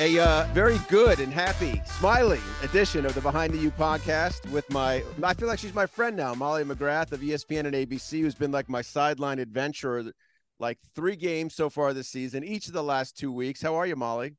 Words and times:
A 0.00 0.16
uh, 0.20 0.46
very 0.52 0.78
good 0.88 1.18
and 1.18 1.32
happy, 1.32 1.82
smiling 1.84 2.40
edition 2.62 3.04
of 3.04 3.14
the 3.16 3.20
Behind 3.20 3.52
the 3.52 3.58
U 3.58 3.72
podcast 3.72 4.48
with 4.52 4.70
my, 4.70 5.02
I 5.24 5.34
feel 5.34 5.48
like 5.48 5.58
she's 5.58 5.74
my 5.74 5.86
friend 5.86 6.16
now, 6.16 6.34
Molly 6.34 6.62
McGrath 6.62 7.10
of 7.10 7.18
ESPN 7.18 7.66
and 7.66 7.74
ABC, 7.74 8.20
who's 8.20 8.36
been 8.36 8.52
like 8.52 8.68
my 8.68 8.80
sideline 8.80 9.40
adventurer, 9.40 10.04
like 10.60 10.78
three 10.94 11.16
games 11.16 11.56
so 11.56 11.68
far 11.68 11.92
this 11.92 12.08
season, 12.08 12.44
each 12.44 12.68
of 12.68 12.74
the 12.74 12.82
last 12.82 13.18
two 13.18 13.32
weeks. 13.32 13.60
How 13.60 13.74
are 13.74 13.88
you, 13.88 13.96
Molly? 13.96 14.36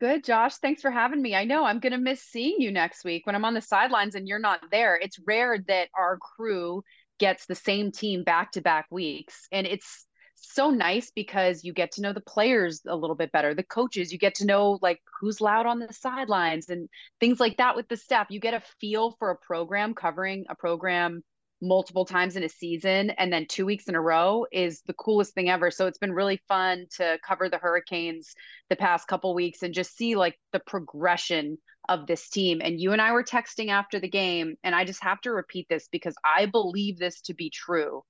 Good, 0.00 0.22
Josh. 0.22 0.58
Thanks 0.58 0.80
for 0.80 0.92
having 0.92 1.20
me. 1.20 1.34
I 1.34 1.42
know 1.42 1.64
I'm 1.64 1.80
going 1.80 1.92
to 1.92 1.98
miss 1.98 2.22
seeing 2.22 2.60
you 2.60 2.70
next 2.70 3.04
week 3.04 3.26
when 3.26 3.34
I'm 3.34 3.44
on 3.44 3.54
the 3.54 3.60
sidelines 3.60 4.14
and 4.14 4.28
you're 4.28 4.38
not 4.38 4.60
there. 4.70 4.96
It's 4.96 5.18
rare 5.26 5.58
that 5.66 5.88
our 5.98 6.18
crew 6.18 6.84
gets 7.18 7.46
the 7.46 7.56
same 7.56 7.90
team 7.90 8.22
back 8.22 8.52
to 8.52 8.60
back 8.60 8.86
weeks. 8.92 9.48
And 9.50 9.66
it's 9.66 10.06
so 10.40 10.70
nice 10.70 11.10
because 11.14 11.64
you 11.64 11.72
get 11.72 11.92
to 11.92 12.02
know 12.02 12.12
the 12.12 12.20
players 12.20 12.82
a 12.86 12.96
little 12.96 13.16
bit 13.16 13.32
better, 13.32 13.54
the 13.54 13.62
coaches, 13.62 14.12
you 14.12 14.18
get 14.18 14.34
to 14.36 14.46
know 14.46 14.78
like 14.82 15.00
who's 15.20 15.40
loud 15.40 15.66
on 15.66 15.78
the 15.78 15.92
sidelines 15.92 16.68
and 16.68 16.88
things 17.20 17.40
like 17.40 17.56
that 17.58 17.76
with 17.76 17.88
the 17.88 17.96
staff. 17.96 18.28
You 18.30 18.40
get 18.40 18.54
a 18.54 18.62
feel 18.80 19.12
for 19.18 19.30
a 19.30 19.36
program 19.36 19.94
covering 19.94 20.46
a 20.48 20.54
program 20.54 21.22
multiple 21.60 22.04
times 22.04 22.36
in 22.36 22.44
a 22.44 22.48
season 22.48 23.10
and 23.10 23.32
then 23.32 23.44
two 23.48 23.66
weeks 23.66 23.88
in 23.88 23.96
a 23.96 24.00
row 24.00 24.46
is 24.52 24.82
the 24.86 24.92
coolest 24.92 25.34
thing 25.34 25.48
ever. 25.48 25.70
So 25.70 25.86
it's 25.86 25.98
been 25.98 26.12
really 26.12 26.40
fun 26.46 26.86
to 26.96 27.18
cover 27.26 27.48
the 27.48 27.58
Hurricanes 27.58 28.34
the 28.70 28.76
past 28.76 29.08
couple 29.08 29.34
weeks 29.34 29.62
and 29.62 29.74
just 29.74 29.96
see 29.96 30.14
like 30.14 30.38
the 30.52 30.60
progression 30.60 31.58
of 31.88 32.06
this 32.06 32.28
team. 32.28 32.60
And 32.62 32.80
you 32.80 32.92
and 32.92 33.00
I 33.00 33.12
were 33.12 33.24
texting 33.24 33.68
after 33.70 33.98
the 33.98 34.08
game, 34.08 34.56
and 34.62 34.74
I 34.74 34.84
just 34.84 35.02
have 35.02 35.20
to 35.22 35.32
repeat 35.32 35.66
this 35.68 35.88
because 35.90 36.14
I 36.24 36.46
believe 36.46 36.98
this 36.98 37.20
to 37.22 37.34
be 37.34 37.50
true. 37.50 38.02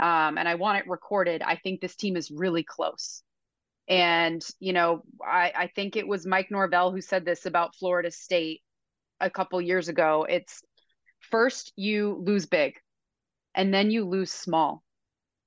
Um, 0.00 0.38
and 0.38 0.48
I 0.48 0.56
want 0.56 0.78
it 0.78 0.88
recorded. 0.88 1.42
I 1.42 1.56
think 1.56 1.80
this 1.80 1.96
team 1.96 2.16
is 2.16 2.30
really 2.30 2.64
close. 2.64 3.22
And, 3.88 4.44
you 4.58 4.72
know, 4.72 5.02
I, 5.24 5.52
I 5.56 5.66
think 5.74 5.96
it 5.96 6.06
was 6.06 6.26
Mike 6.26 6.50
Norvell 6.50 6.92
who 6.92 7.00
said 7.00 7.24
this 7.24 7.46
about 7.46 7.76
Florida 7.76 8.10
State 8.10 8.62
a 9.20 9.30
couple 9.30 9.60
years 9.60 9.88
ago. 9.88 10.26
It's 10.28 10.62
first 11.30 11.72
you 11.76 12.22
lose 12.24 12.46
big 12.46 12.74
and 13.54 13.72
then 13.72 13.90
you 13.90 14.04
lose 14.04 14.32
small 14.32 14.82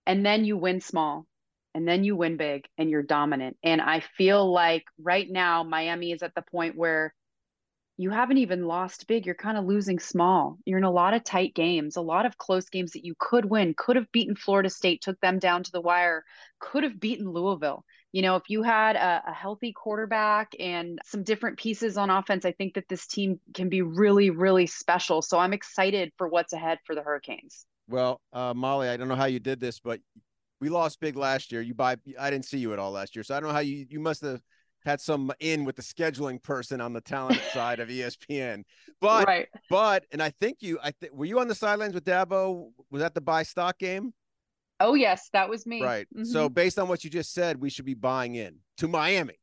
and 0.05 0.25
then 0.25 0.45
you 0.45 0.57
win 0.57 0.81
small 0.81 1.25
and 1.73 1.87
then 1.87 2.03
you 2.03 2.15
win 2.15 2.37
big 2.37 2.65
and 2.77 2.89
you're 2.89 3.03
dominant 3.03 3.57
and 3.63 3.81
i 3.81 4.01
feel 4.17 4.51
like 4.51 4.83
right 4.99 5.27
now 5.29 5.63
miami 5.63 6.11
is 6.11 6.23
at 6.23 6.33
the 6.35 6.43
point 6.51 6.75
where 6.75 7.13
you 7.97 8.09
haven't 8.09 8.37
even 8.37 8.65
lost 8.65 9.07
big 9.07 9.25
you're 9.25 9.35
kind 9.35 9.57
of 9.57 9.65
losing 9.65 9.99
small. 9.99 10.57
You're 10.65 10.77
in 10.77 10.83
a 10.83 10.91
lot 10.91 11.13
of 11.13 11.23
tight 11.23 11.53
games 11.55 11.95
a 11.95 12.01
lot 12.01 12.25
of 12.25 12.37
close 12.37 12.69
games 12.69 12.91
that 12.91 13.05
you 13.05 13.15
could 13.19 13.45
win 13.45 13.73
could 13.77 13.95
have 13.95 14.11
beaten 14.11 14.35
florida 14.35 14.69
state 14.69 15.01
took 15.01 15.19
them 15.21 15.39
down 15.39 15.63
to 15.63 15.71
the 15.71 15.81
wire 15.81 16.23
could 16.59 16.83
have 16.83 16.99
beaten 16.99 17.29
louisville. 17.29 17.85
You 18.11 18.21
know 18.21 18.35
if 18.35 18.43
you 18.49 18.63
had 18.63 18.95
a, 18.95 19.23
a 19.27 19.33
healthy 19.33 19.73
quarterback 19.73 20.53
and 20.59 20.99
some 21.05 21.23
different 21.23 21.57
pieces 21.57 21.97
on 21.97 22.09
offense 22.09 22.45
i 22.45 22.51
think 22.51 22.75
that 22.75 22.89
this 22.89 23.07
team 23.07 23.39
can 23.53 23.69
be 23.69 23.81
really 23.81 24.29
really 24.29 24.67
special. 24.67 25.21
So 25.21 25.39
i'm 25.39 25.53
excited 25.53 26.11
for 26.17 26.27
what's 26.27 26.53
ahead 26.53 26.79
for 26.85 26.95
the 26.95 27.01
hurricanes. 27.01 27.65
Well, 27.87 28.19
uh, 28.33 28.53
Molly, 28.55 28.89
I 28.89 28.97
don't 28.97 29.07
know 29.07 29.15
how 29.15 29.25
you 29.25 29.39
did 29.39 29.59
this, 29.59 29.79
but 29.79 29.99
we 30.59 30.69
lost 30.69 30.99
big 30.99 31.15
last 31.15 31.51
year. 31.51 31.61
You 31.61 31.73
buy, 31.73 31.97
I 32.19 32.31
didn't 32.31 32.45
see 32.45 32.57
you 32.57 32.73
at 32.73 32.79
all 32.79 32.91
last 32.91 33.15
year, 33.15 33.23
so 33.23 33.35
I 33.35 33.39
don't 33.39 33.49
know 33.49 33.53
how 33.53 33.59
you 33.59 33.85
you 33.89 33.99
must 33.99 34.21
have 34.21 34.41
had 34.85 35.01
some 35.01 35.31
in 35.39 35.65
with 35.65 35.75
the 35.75 35.81
scheduling 35.81 36.41
person 36.41 36.79
on 36.79 36.93
the 36.93 37.01
talent 37.01 37.41
side 37.53 37.79
of 37.79 37.89
ESPN. 37.89 38.63
But 39.01 39.27
right. 39.27 39.47
but 39.69 40.05
and 40.11 40.21
I 40.21 40.29
think 40.29 40.61
you 40.61 40.79
I 40.81 40.91
think 40.91 41.13
were 41.13 41.25
you 41.25 41.39
on 41.39 41.47
the 41.47 41.55
sidelines 41.55 41.93
with 41.93 42.05
Dabo? 42.05 42.69
Was 42.91 43.01
that 43.01 43.13
the 43.13 43.21
buy 43.21 43.43
stock 43.43 43.77
game? 43.77 44.13
Oh 44.79 44.93
yes, 44.93 45.29
that 45.33 45.49
was 45.49 45.65
me. 45.65 45.81
Right. 45.81 46.07
Mm-hmm. 46.15 46.25
So 46.25 46.49
based 46.49 46.79
on 46.79 46.87
what 46.87 47.03
you 47.03 47.09
just 47.09 47.33
said, 47.33 47.59
we 47.59 47.69
should 47.69 47.85
be 47.85 47.93
buying 47.93 48.35
in 48.35 48.57
to 48.77 48.87
Miami. 48.87 49.35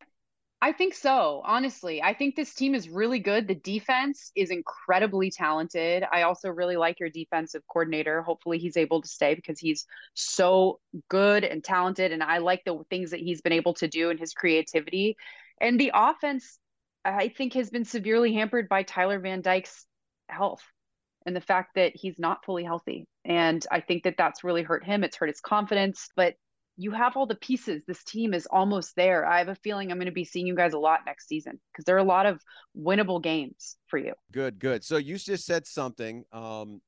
I 0.65 0.71
think 0.71 0.95
so, 0.95 1.43
honestly. 1.45 2.01
I 2.01 2.15
think 2.15 2.37
this 2.37 2.55
team 2.55 2.77
is 2.77 2.89
really 2.89 3.19
good. 3.19 3.49
The 3.49 3.57
defense 3.57 4.31
is 4.37 4.53
incredibly 4.53 5.29
talented. 5.29 6.05
I 6.13 6.23
also 6.23 6.51
really 6.51 6.77
like 6.77 7.01
your 7.01 7.09
defensive 7.09 7.63
coordinator. 7.67 8.23
Hopefully, 8.23 8.59
he's 8.59 8.77
able 8.77 9.03
to 9.03 9.09
stay 9.09 9.35
because 9.35 9.59
he's 9.59 9.87
so 10.15 10.79
good 11.09 11.43
and 11.43 11.65
talented. 11.65 12.13
And 12.13 12.23
I 12.23 12.39
like 12.39 12.63
the 12.65 12.79
things 12.91 13.11
that 13.11 13.19
he's 13.19 13.41
been 13.41 13.53
able 13.53 13.75
to 13.75 13.89
do 13.89 14.11
and 14.11 14.21
his 14.21 14.35
creativity. 14.35 15.17
And 15.61 15.81
the 15.81 15.91
offense, 15.93 16.61
I 17.05 17.27
think, 17.27 17.55
has 17.55 17.69
been 17.69 17.85
severely 17.85 18.33
hampered 18.33 18.69
by 18.69 18.85
Tyler 18.85 19.19
Van 19.19 19.41
Dyke's 19.43 19.85
health 20.29 20.63
and 21.27 21.35
the 21.35 21.41
fact 21.41 21.75
that 21.75 21.97
he's 21.97 22.21
not 22.21 22.45
fully 22.45 22.63
healthy. 22.63 23.09
And 23.25 23.67
I 23.73 23.81
think 23.81 24.05
that 24.05 24.15
that's 24.17 24.45
really 24.45 24.63
hurt 24.63 24.85
him. 24.85 25.03
It's 25.03 25.17
hurt 25.17 25.29
his 25.29 25.41
confidence. 25.41 26.09
But 26.15 26.37
you 26.83 26.91
have 26.91 27.17
all 27.17 27.27
the 27.27 27.37
pieces. 27.37 27.83
This 27.87 28.03
team 28.03 28.35
is 28.35 28.47
almost 28.51 28.97
there. 28.97 29.25
I 29.25 29.39
have 29.39 29.49
a 29.49 29.55
feeling 29.55 29.91
I'm 29.91 29.99
going 29.99 30.07
to 30.07 30.13
be 30.13 30.25
seeing 30.25 30.47
you 30.47 30.57
guys 30.57 30.73
a 30.73 30.79
lot 30.79 31.01
next 31.07 31.29
season 31.29 31.61
because 31.73 31.85
there 31.85 31.95
are 31.95 32.01
a 32.01 32.05
lot 32.05 32.27
of 32.27 32.43
winnable 32.77 33.23
games 33.23 33.77
for 33.87 33.99
you. 33.99 34.15
Good, 34.33 34.59
good. 34.59 34.83
So 34.83 34.97
you 34.97 35.17
just 35.17 35.47
said 35.47 35.67
something. 35.67 36.25
Um, 36.33 36.81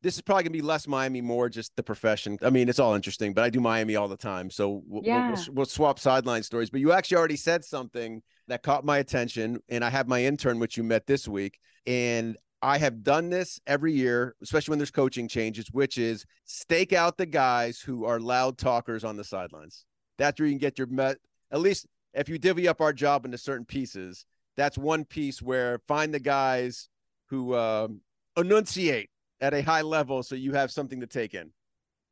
this 0.00 0.14
is 0.14 0.22
probably 0.22 0.44
going 0.44 0.52
to 0.52 0.58
be 0.58 0.62
less 0.62 0.86
Miami, 0.86 1.20
more 1.20 1.48
just 1.48 1.74
the 1.74 1.82
profession. 1.82 2.38
I 2.42 2.50
mean, 2.50 2.68
it's 2.68 2.78
all 2.78 2.94
interesting, 2.94 3.34
but 3.34 3.42
I 3.42 3.50
do 3.50 3.58
Miami 3.58 3.96
all 3.96 4.06
the 4.06 4.16
time. 4.16 4.48
So 4.50 4.84
we'll, 4.86 5.02
yeah. 5.04 5.32
we'll, 5.32 5.44
we'll 5.52 5.66
swap 5.66 5.98
sideline 5.98 6.44
stories. 6.44 6.70
But 6.70 6.80
you 6.80 6.92
actually 6.92 7.16
already 7.16 7.36
said 7.36 7.64
something 7.64 8.22
that 8.46 8.62
caught 8.62 8.84
my 8.84 8.98
attention. 8.98 9.58
And 9.68 9.84
I 9.84 9.90
have 9.90 10.06
my 10.06 10.22
intern, 10.22 10.60
which 10.60 10.76
you 10.76 10.84
met 10.84 11.06
this 11.06 11.26
week. 11.26 11.58
And 11.86 12.36
I 12.60 12.78
have 12.78 13.04
done 13.04 13.30
this 13.30 13.60
every 13.66 13.92
year, 13.92 14.34
especially 14.42 14.72
when 14.72 14.78
there's 14.78 14.90
coaching 14.90 15.28
changes, 15.28 15.68
which 15.70 15.96
is 15.96 16.24
stake 16.44 16.92
out 16.92 17.16
the 17.16 17.26
guys 17.26 17.80
who 17.80 18.04
are 18.04 18.18
loud 18.18 18.58
talkers 18.58 19.04
on 19.04 19.16
the 19.16 19.24
sidelines. 19.24 19.84
That's 20.16 20.40
where 20.40 20.46
you 20.46 20.52
can 20.52 20.58
get 20.58 20.78
your 20.78 20.88
met. 20.88 21.18
At 21.52 21.60
least 21.60 21.86
if 22.14 22.28
you 22.28 22.38
divvy 22.38 22.66
up 22.66 22.80
our 22.80 22.92
job 22.92 23.24
into 23.24 23.38
certain 23.38 23.64
pieces, 23.64 24.26
that's 24.56 24.76
one 24.76 25.04
piece 25.04 25.40
where 25.40 25.80
find 25.86 26.12
the 26.12 26.18
guys 26.18 26.88
who 27.28 27.52
uh, 27.52 27.88
enunciate 28.36 29.10
at 29.40 29.54
a 29.54 29.62
high 29.62 29.82
level 29.82 30.22
so 30.24 30.34
you 30.34 30.52
have 30.52 30.72
something 30.72 31.00
to 31.00 31.06
take 31.06 31.34
in. 31.34 31.52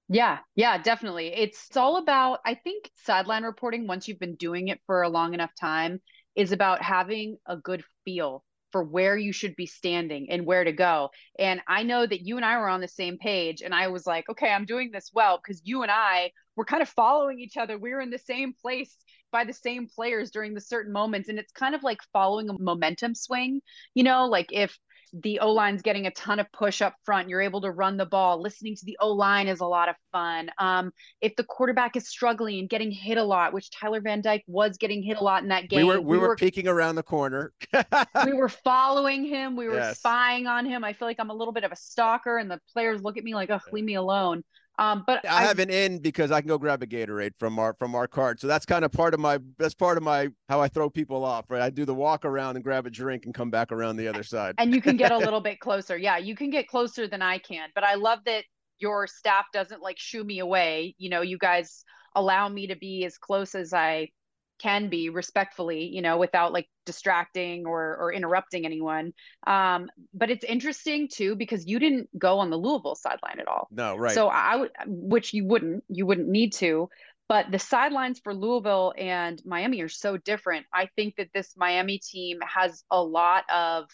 Yeah, 0.09 0.39
yeah, 0.55 0.79
definitely. 0.79 1.35
It's, 1.35 1.67
it's 1.67 1.77
all 1.77 1.97
about, 1.97 2.39
I 2.45 2.55
think, 2.55 2.89
sideline 3.05 3.43
reporting, 3.43 3.89
once 3.89 4.07
you've 4.07 4.21
been 4.21 4.37
doing 4.37 4.69
it 4.69 4.81
for 4.87 5.03
a 5.03 5.09
long 5.09 5.35
enough 5.35 5.51
time, 5.59 6.01
is 6.37 6.53
about 6.53 6.81
having 6.81 7.39
a 7.47 7.57
good 7.57 7.83
feel 8.05 8.45
for 8.77 8.85
where 8.85 9.17
you 9.17 9.33
should 9.33 9.57
be 9.57 9.65
standing 9.65 10.31
and 10.31 10.45
where 10.45 10.63
to 10.63 10.71
go. 10.71 11.09
And 11.39 11.63
I 11.67 11.83
know 11.83 12.07
that 12.07 12.27
you 12.27 12.37
and 12.37 12.45
I 12.45 12.59
were 12.59 12.69
on 12.69 12.83
the 12.83 12.89
same 12.89 13.17
page. 13.17 13.63
And 13.63 13.75
I 13.75 13.89
was 13.89 14.07
like, 14.07 14.29
okay, 14.29 14.51
I'm 14.51 14.67
doing 14.67 14.91
this 14.93 15.11
well 15.15 15.41
because 15.43 15.63
you 15.65 15.81
and 15.81 15.91
I 15.91 16.33
were 16.57 16.67
kind 16.67 16.83
of 16.83 16.91
following 16.91 17.41
each 17.41 17.57
other. 17.57 17.79
We 17.79 17.95
were 17.95 18.03
in 18.03 18.11
the 18.11 18.19
same 18.19 18.53
place 18.53 18.95
by 19.33 19.45
the 19.45 19.55
same 19.55 19.89
players 19.89 20.31
during 20.31 20.53
the 20.53 20.61
certain 20.61 20.93
moments. 20.93 21.31
And 21.31 21.39
it's 21.39 21.53
kind 21.53 21.75
of 21.75 21.85
like 21.85 22.01
following 22.13 22.51
a 22.51 22.59
momentum 22.59 23.15
swing, 23.15 23.63
you 23.95 24.03
know, 24.03 24.27
like 24.27 24.53
if 24.53 24.79
the 25.23 25.41
O 25.41 25.53
line's 25.53 25.83
getting 25.83 26.07
a 26.07 26.11
ton 26.11 26.39
of 26.41 26.51
push 26.53 26.83
up 26.83 26.95
front. 27.05 27.29
You're 27.29 27.41
able 27.41 27.61
to 27.63 27.71
run 27.71 27.97
the 27.97 28.07
ball. 28.07 28.41
Listening 28.41 28.75
to 28.77 28.85
the 28.85 28.97
O 29.01 29.13
line 29.13 29.49
is 29.49 29.61
a 29.61 29.67
lot 29.67 29.89
of 29.89 29.97
fun. 30.13 30.51
Um, 30.59 30.93
if 31.21 31.35
the 31.37 31.45
quarterback 31.45 31.97
is 31.97 32.09
struggling 32.09 32.59
and 32.59 32.69
getting 32.69 32.91
hit 32.91 33.19
a 33.19 33.23
lot, 33.23 33.53
which 33.53 33.71
Tyler 33.71 34.01
Van 34.01 34.21
Dyke 34.21 34.45
was 34.47 34.77
getting 34.77 35.03
hit 35.03 35.17
a 35.19 35.25
lot 35.25 35.43
in 35.43 35.49
that 35.49 35.69
game, 35.69 35.79
we 35.79 35.85
were 35.85 36.01
we, 36.01 36.17
we 36.17 36.19
were, 36.19 36.29
were, 36.29 36.37
peeking 36.37 36.69
around 36.69 36.97
the 36.97 37.03
corner. 37.03 37.53
we 38.25 38.33
were 38.33 38.49
following 38.49 39.25
him. 39.25 39.57
We 39.57 39.69
were 39.69 39.77
yes. 39.77 39.99
spying 39.99 40.47
on 40.47 40.67
him. 40.67 40.85
I 40.85 40.93
feel 40.93 41.09
like 41.09 41.19
I'm 41.19 41.31
a 41.31 41.35
little 41.35 41.53
bit 41.53 41.65
of 41.65 41.73
a 41.73 41.77
stalker, 41.77 42.39
and 42.39 42.51
the 42.51 42.61
players 42.73 43.03
look 43.03 43.17
at 43.17 43.25
me 43.25 43.35
like, 43.35 43.51
"Oh, 43.51 43.61
leave 43.73 43.85
me 43.85 43.95
alone." 43.95 44.43
Um, 44.79 45.05
but 45.07 45.25
I, 45.27 45.39
I 45.39 45.43
have 45.43 45.59
an 45.59 45.71
in 45.71 45.99
because 45.99 46.31
I 46.31 46.41
can 46.41 46.49
go 46.49 46.59
grab 46.59 46.83
a 46.83 46.87
Gatorade 46.87 47.33
from 47.39 47.59
our 47.59 47.75
from 47.79 47.95
our 47.95 48.07
cart. 48.07 48.41
So 48.41 48.47
that's 48.47 48.67
kind 48.67 48.85
of 48.85 48.93
part 48.93 49.15
of 49.15 49.21
my 49.21 49.39
that's 49.59 49.75
part 49.75 49.97
of 49.97 50.03
my 50.03 50.29
how 50.49 50.61
I 50.61 50.69
throw 50.69 50.91
people 50.91 51.25
off, 51.25 51.47
right? 51.49 51.63
I 51.63 51.71
do 51.71 51.85
the 51.85 51.95
walk 51.95 52.25
around 52.25 52.57
and 52.57 52.65
grab 52.65 52.87
a 52.87 52.91
drink 52.91 53.25
and 53.25 53.35
come 53.35 53.51
back 53.51 53.73
around 53.73 53.97
the 53.97 54.09
other 54.09 54.23
side. 54.23 54.55
And 54.59 54.75
you 54.75 54.83
can 54.83 54.97
get 54.97 55.13
a 55.13 55.19
little 55.27 55.41
bit 55.41 55.61
closer. 55.61 55.97
Yeah, 55.97 56.19
you 56.19 56.37
can 56.37 56.51
get 56.51 56.69
closer 56.69 57.09
than 57.09 57.23
I 57.23 57.39
can. 57.39 57.71
But 57.75 57.85
I 57.85 57.95
love 57.95 58.19
that 58.27 58.45
your 58.79 59.07
staff 59.07 59.47
doesn't 59.53 59.81
like 59.81 59.99
shoo 59.99 60.25
me 60.25 60.41
away. 60.41 60.95
You 60.99 61.09
know, 61.09 61.23
you 61.23 61.39
guys 61.39 61.85
allow 62.15 62.49
me 62.49 62.67
to 62.67 62.77
be 62.77 63.05
as 63.05 63.17
close 63.17 63.55
as 63.55 63.73
I 63.73 64.11
can 64.59 64.89
be 64.89 65.09
respectfully 65.11 65.85
you 65.85 66.03
know 66.03 66.17
without 66.17 66.53
like 66.53 66.69
distracting 66.85 67.67
or 67.67 67.97
or 67.97 68.13
interrupting 68.13 68.65
anyone. 68.65 69.13
Um 69.47 69.89
but 70.15 70.31
it's 70.31 70.45
interesting 70.45 71.09
too 71.13 71.37
because 71.37 71.67
you 71.67 71.79
didn't 71.79 72.09
go 72.19 72.39
on 72.39 72.51
the 72.51 72.57
louisville 72.57 72.95
sideline 72.95 73.41
at 73.41 73.49
all. 73.49 73.69
No 73.71 73.97
right. 73.97 74.15
So 74.15 74.29
i 74.29 74.57
would 74.57 74.71
which 74.87 75.35
you 75.35 75.45
wouldn't 75.45 75.85
you 75.89 76.07
wouldn't 76.07 76.29
need 76.29 76.53
to. 76.55 76.89
But 77.29 77.51
the 77.51 77.59
sidelines 77.59 78.21
for 78.23 78.35
louisville 78.35 78.95
and 78.97 79.43
miami 79.45 79.81
are 79.83 79.89
so 79.89 80.17
different. 80.17 80.67
I 80.73 80.89
think 80.97 81.17
that 81.17 81.29
this 81.35 81.55
miami 81.57 81.99
team 81.99 82.39
has 82.43 82.85
a 82.91 83.03
lot 83.03 83.45
of 83.53 83.87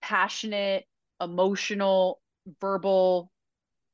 passionate 0.00 0.84
emotional 1.20 2.20
verbal 2.60 3.30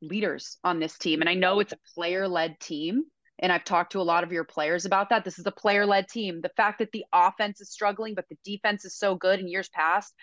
leaders 0.00 0.58
on 0.62 0.78
this 0.78 0.96
team. 0.96 1.20
And 1.20 1.28
i 1.28 1.34
know 1.34 1.60
it's 1.60 1.72
a 1.72 1.78
player 1.94 2.28
led 2.28 2.60
team 2.60 3.04
and 3.38 3.52
I've 3.52 3.64
talked 3.64 3.92
to 3.92 4.00
a 4.00 4.02
lot 4.02 4.24
of 4.24 4.32
your 4.32 4.44
players 4.44 4.84
about 4.84 5.10
that. 5.10 5.24
This 5.24 5.38
is 5.38 5.46
a 5.46 5.52
player 5.52 5.86
led 5.86 6.08
team. 6.08 6.40
The 6.40 6.50
fact 6.56 6.78
that 6.80 6.92
the 6.92 7.04
offense 7.12 7.60
is 7.60 7.70
struggling, 7.70 8.14
but 8.14 8.26
the 8.28 8.36
defense 8.44 8.84
is 8.84 8.96
so 8.96 9.14
good 9.14 9.40
in 9.40 9.48
years 9.48 9.68
past, 9.68 10.14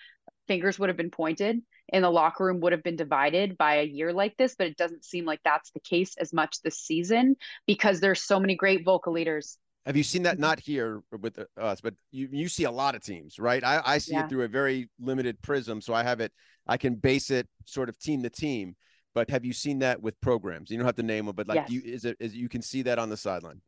fingers 0.47 0.77
would 0.77 0.89
have 0.89 0.97
been 0.97 1.11
pointed 1.11 1.61
and 1.93 2.03
the 2.03 2.09
locker 2.09 2.45
room 2.45 2.59
would 2.61 2.71
have 2.71 2.83
been 2.83 2.95
divided 2.95 3.57
by 3.57 3.75
a 3.75 3.83
year 3.83 4.11
like 4.11 4.35
this. 4.37 4.55
But 4.57 4.67
it 4.67 4.77
doesn't 4.77 5.05
seem 5.05 5.25
like 5.25 5.39
that's 5.43 5.71
the 5.71 5.79
case 5.79 6.15
as 6.17 6.33
much 6.33 6.61
this 6.61 6.79
season 6.79 7.35
because 7.67 7.99
there's 7.99 8.21
so 8.21 8.39
many 8.39 8.55
great 8.55 8.83
vocal 8.83 9.13
leaders 9.13 9.57
Have 9.85 9.95
you 9.95 10.03
seen 10.03 10.23
that? 10.23 10.39
Not 10.39 10.59
here 10.59 11.01
with 11.11 11.37
uh, 11.37 11.45
us, 11.59 11.81
but 11.81 11.93
you 12.11 12.27
you 12.31 12.47
see 12.47 12.63
a 12.63 12.71
lot 12.71 12.95
of 12.95 13.03
teams, 13.03 13.37
right? 13.39 13.63
I, 13.63 13.81
I 13.85 13.97
see 13.99 14.13
yeah. 14.13 14.25
it 14.25 14.29
through 14.29 14.43
a 14.43 14.47
very 14.47 14.89
limited 14.99 15.41
prism, 15.41 15.79
so 15.79 15.93
I 15.93 16.03
have 16.03 16.19
it. 16.21 16.31
I 16.67 16.77
can 16.77 16.95
base 16.95 17.29
it 17.29 17.47
sort 17.65 17.89
of 17.89 17.99
team 17.99 18.23
to 18.23 18.29
team. 18.29 18.75
But 19.15 19.31
have 19.31 19.45
you 19.45 19.53
seen 19.53 19.79
that 19.79 20.01
with 20.01 20.19
programs? 20.21 20.69
You 20.69 20.77
don't 20.77 20.85
have 20.85 20.95
to 20.97 21.03
name 21.03 21.25
them, 21.25 21.35
but 21.35 21.47
like 21.47 21.55
yes. 21.55 21.71
you 21.71 21.81
is 21.83 22.05
it 22.05 22.17
is 22.19 22.35
you 22.35 22.49
can 22.49 22.61
see 22.61 22.83
that 22.83 22.99
on 22.99 23.09
the 23.09 23.17
sideline. 23.17 23.61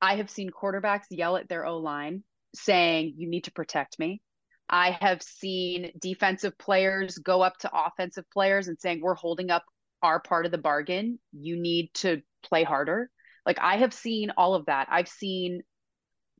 I 0.00 0.14
have 0.16 0.30
seen 0.30 0.50
quarterbacks 0.50 1.06
yell 1.10 1.36
at 1.36 1.48
their 1.48 1.66
O 1.66 1.78
line 1.78 2.22
saying, 2.54 3.14
"You 3.16 3.28
need 3.28 3.44
to 3.44 3.52
protect 3.52 3.98
me." 3.98 4.22
I 4.70 4.90
have 5.00 5.22
seen 5.22 5.92
defensive 5.98 6.56
players 6.58 7.16
go 7.18 7.40
up 7.40 7.56
to 7.58 7.70
offensive 7.72 8.24
players 8.30 8.68
and 8.68 8.78
saying, 8.78 9.00
We're 9.00 9.14
holding 9.14 9.50
up 9.50 9.64
our 10.02 10.20
part 10.20 10.46
of 10.46 10.52
the 10.52 10.58
bargain. 10.58 11.18
You 11.32 11.56
need 11.60 11.90
to 11.94 12.22
play 12.42 12.64
harder. 12.64 13.10
Like 13.46 13.58
I 13.60 13.76
have 13.78 13.94
seen 13.94 14.30
all 14.36 14.54
of 14.54 14.66
that. 14.66 14.88
I've 14.90 15.08
seen 15.08 15.62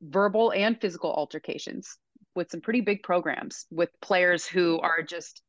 verbal 0.01 0.51
and 0.51 0.79
physical 0.79 1.11
altercations 1.11 1.97
with 2.35 2.51
some 2.51 2.61
pretty 2.61 2.81
big 2.81 3.03
programs 3.03 3.65
with 3.71 3.89
players 4.01 4.45
who 4.45 4.79
are 4.79 5.01
just 5.01 5.41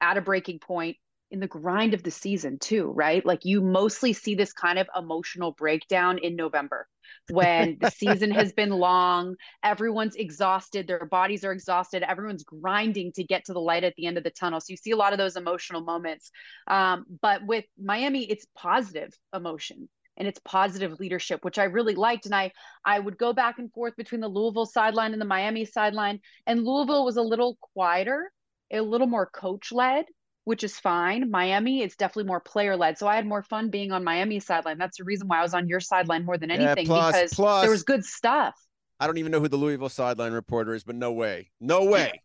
at 0.00 0.18
a 0.18 0.20
breaking 0.20 0.58
point 0.58 0.96
in 1.32 1.40
the 1.40 1.48
grind 1.48 1.94
of 1.94 2.02
the 2.02 2.10
season 2.10 2.58
too, 2.58 2.92
right? 2.94 3.24
Like 3.24 3.44
you 3.44 3.62
mostly 3.62 4.12
see 4.12 4.34
this 4.34 4.52
kind 4.52 4.78
of 4.78 4.86
emotional 4.96 5.52
breakdown 5.52 6.18
in 6.18 6.36
November 6.36 6.86
when 7.30 7.78
the 7.80 7.90
season 7.90 8.30
has 8.30 8.52
been 8.56 8.70
long, 8.70 9.36
everyone's 9.64 10.14
exhausted, 10.14 10.86
their 10.86 11.06
bodies 11.06 11.44
are 11.44 11.52
exhausted, 11.52 12.02
everyone's 12.02 12.44
grinding 12.44 13.12
to 13.12 13.24
get 13.24 13.46
to 13.46 13.54
the 13.54 13.60
light 13.60 13.82
at 13.82 13.94
the 13.96 14.06
end 14.06 14.18
of 14.18 14.24
the 14.24 14.30
tunnel. 14.30 14.60
So 14.60 14.66
you 14.68 14.76
see 14.76 14.90
a 14.90 14.96
lot 14.96 15.12
of 15.12 15.18
those 15.18 15.36
emotional 15.36 15.80
moments. 15.80 16.30
Um, 16.66 17.06
but 17.22 17.46
with 17.46 17.64
Miami, 17.82 18.24
it's 18.30 18.46
positive 18.54 19.12
emotion 19.34 19.88
and 20.18 20.28
it's 20.28 20.40
positive 20.44 21.00
leadership, 21.00 21.42
which 21.44 21.58
I 21.58 21.64
really 21.64 21.94
liked. 21.94 22.26
And 22.26 22.34
I 22.34 22.52
I 22.84 22.98
would 22.98 23.16
go 23.16 23.32
back 23.32 23.58
and 23.58 23.72
forth 23.72 23.96
between 23.96 24.20
the 24.20 24.28
Louisville 24.28 24.66
sideline 24.66 25.12
and 25.12 25.20
the 25.20 25.26
Miami 25.26 25.64
sideline. 25.64 26.20
And 26.46 26.62
Louisville 26.62 27.06
was 27.06 27.16
a 27.16 27.22
little 27.22 27.56
quieter, 27.72 28.30
a 28.70 28.82
little 28.82 29.06
more 29.06 29.26
coach 29.26 29.72
led 29.72 30.04
which 30.44 30.64
is 30.64 30.78
fine. 30.78 31.30
Miami 31.30 31.82
is 31.82 31.96
definitely 31.96 32.24
more 32.24 32.40
player 32.40 32.76
led. 32.76 32.98
So 32.98 33.06
I 33.06 33.16
had 33.16 33.26
more 33.26 33.42
fun 33.42 33.70
being 33.70 33.92
on 33.92 34.04
Miami's 34.04 34.46
sideline. 34.46 34.78
That's 34.78 34.98
the 34.98 35.04
reason 35.04 35.28
why 35.28 35.38
I 35.38 35.42
was 35.42 35.54
on 35.54 35.68
your 35.68 35.80
sideline 35.80 36.24
more 36.24 36.38
than 36.38 36.50
anything 36.50 36.86
yeah, 36.86 36.92
plus, 36.92 37.14
because 37.14 37.34
plus, 37.34 37.62
there 37.62 37.70
was 37.70 37.82
good 37.82 38.04
stuff. 38.04 38.54
I 38.98 39.06
don't 39.06 39.18
even 39.18 39.32
know 39.32 39.40
who 39.40 39.48
the 39.48 39.56
Louisville 39.56 39.88
sideline 39.88 40.32
reporter 40.32 40.74
is, 40.74 40.84
but 40.84 40.94
no 40.94 41.12
way. 41.12 41.50
No 41.60 41.84
way. 41.84 42.20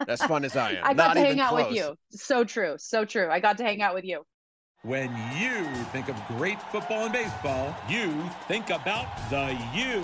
as 0.08 0.20
fun 0.22 0.44
as 0.44 0.56
I 0.56 0.72
am. 0.72 0.84
I 0.84 0.94
got 0.94 1.08
Not 1.08 1.14
to 1.14 1.20
hang 1.20 1.40
out 1.40 1.50
close. 1.50 1.68
with 1.68 1.76
you. 1.76 1.96
So 2.10 2.44
true. 2.44 2.74
So 2.78 3.04
true. 3.04 3.28
I 3.30 3.40
got 3.40 3.58
to 3.58 3.64
hang 3.64 3.80
out 3.82 3.94
with 3.94 4.04
you. 4.04 4.24
When 4.84 5.10
you 5.34 5.64
think 5.92 6.10
of 6.10 6.16
great 6.28 6.60
football 6.64 7.04
and 7.04 7.12
baseball, 7.12 7.74
you 7.88 8.12
think 8.48 8.68
about 8.68 9.06
the 9.30 9.58
U. 9.74 10.02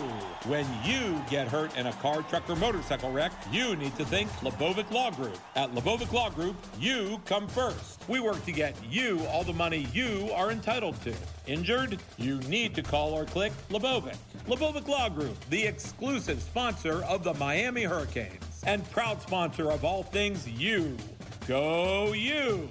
When 0.49 0.67
you 0.83 1.23
get 1.29 1.49
hurt 1.49 1.77
in 1.77 1.89
a 1.89 1.93
car, 1.93 2.23
truck, 2.23 2.49
or 2.49 2.57
motorcycle 2.57 3.13
wreck, 3.13 3.31
you 3.53 3.77
need 3.77 3.95
to 3.97 4.07
think 4.07 4.31
Lebovic 4.41 4.91
Law 4.91 5.11
Group. 5.11 5.37
At 5.55 5.75
Lebovic 5.75 6.11
Law 6.15 6.31
Group, 6.31 6.57
you 6.79 7.21
come 7.27 7.47
first. 7.47 8.03
We 8.09 8.21
work 8.21 8.43
to 8.47 8.53
get 8.53 8.75
you 8.89 9.21
all 9.27 9.45
the 9.45 9.53
money 9.53 9.87
you 9.93 10.31
are 10.35 10.51
entitled 10.51 10.99
to. 11.03 11.13
Injured? 11.47 12.01
You 12.17 12.39
need 12.49 12.75
to 12.77 12.83
call 12.83 13.13
or 13.13 13.27
click 13.27 13.53
Lebovic. 13.69 14.17
Lebovic 14.49 14.89
Law 14.89 15.11
Group, 15.11 15.37
the 15.51 15.63
exclusive 15.63 16.41
sponsor 16.41 17.05
of 17.05 17.23
the 17.23 17.35
Miami 17.35 17.83
Hurricanes 17.83 18.63
and 18.67 18.91
proud 18.93 19.21
sponsor 19.21 19.71
of 19.71 19.85
all 19.85 20.05
things 20.05 20.49
you. 20.49 20.97
Go 21.47 22.15
you! 22.15 22.67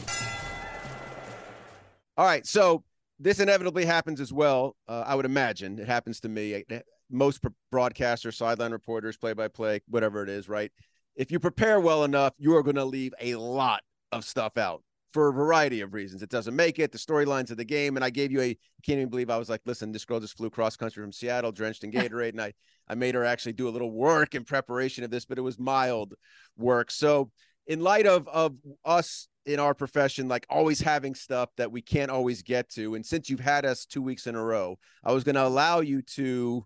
All 2.19 2.25
right, 2.25 2.45
so 2.45 2.83
this 3.18 3.39
inevitably 3.39 3.86
happens 3.86 4.19
as 4.19 4.33
well. 4.33 4.75
Uh, 4.89 5.06
I 5.07 5.16
would 5.16 5.24
imagine 5.24 5.80
it 5.80 5.88
happens 5.88 6.19
to 6.19 6.27
me. 6.27 6.66
Most 7.10 7.39
broadcasters, 7.74 8.33
sideline 8.33 8.74
reporters, 8.74 9.16
play-by-play, 9.16 9.83
whatever 9.88 10.21
it 10.21 10.27
is, 10.27 10.50
right? 10.50 10.69
If 11.16 11.31
you 11.31 11.39
prepare 11.39 11.80
well 11.80 12.04
enough, 12.04 12.33
you 12.38 12.57
are 12.57 12.62
going 12.62 12.75
to 12.75 12.83
leave 12.83 13.13
a 13.21 13.36
lot 13.36 13.83
of 14.12 14.25
stuff 14.25 14.57
out 14.57 14.83
for 15.13 15.30
a 15.30 15.33
variety 15.33 15.80
of 15.80 15.94
reasons. 15.94 16.21
It 16.21 16.30
doesn't 16.30 16.57
make 16.57 16.77
it, 16.77 16.92
the 16.92 16.98
storylines 16.98 17.51
of 17.51 17.57
the 17.57 17.63
game. 17.63 17.95
And 17.95 18.04
I 18.04 18.10
gave 18.10 18.33
you 18.33 18.42
a 18.42 18.57
can't 18.83 18.98
even 18.98 19.07
believe 19.07 19.30
I 19.30 19.38
was 19.38 19.50
like, 19.50 19.62
listen, 19.65 19.94
this 19.94 20.04
girl 20.04 20.19
just 20.19 20.36
flew 20.36 20.50
cross 20.50 20.75
country 20.75 21.01
from 21.01 21.13
Seattle, 21.13 21.54
drenched 21.54 21.86
in 21.86 21.92
Gatorade, 21.94 22.31
and 22.31 22.42
I 22.42 22.54
I 22.89 22.95
made 22.95 23.15
her 23.15 23.24
actually 23.24 23.54
do 23.54 23.69
a 23.69 23.72
little 23.72 23.92
work 23.92 24.36
in 24.36 24.44
preparation 24.44 25.06
of 25.06 25.10
this, 25.10 25.24
but 25.24 25.38
it 25.38 25.42
was 25.42 25.57
mild 25.57 26.15
work. 26.57 26.92
So 26.92 27.31
in 27.65 27.80
light 27.80 28.07
of 28.07 28.27
of 28.27 28.57
us 28.83 29.30
in 29.50 29.60
our 29.60 29.74
profession 29.74 30.28
like 30.28 30.46
always 30.50 30.80
having 30.80 31.16
stuff 31.16 31.50
that 31.57 31.72
we 31.72 31.81
can't 31.81 32.12
always 32.12 32.44
get 32.44 32.69
to 32.69 32.96
and 32.96 33.06
since 33.06 33.30
you've 33.30 33.40
had 33.40 33.66
us 33.66 33.86
two 33.86 34.01
weeks 34.01 34.28
in 34.28 34.36
a 34.36 34.44
row 34.44 34.78
i 35.04 35.12
was 35.12 35.24
going 35.24 35.36
to 35.36 35.46
allow 35.46 35.80
you 35.80 36.01
to 36.01 36.66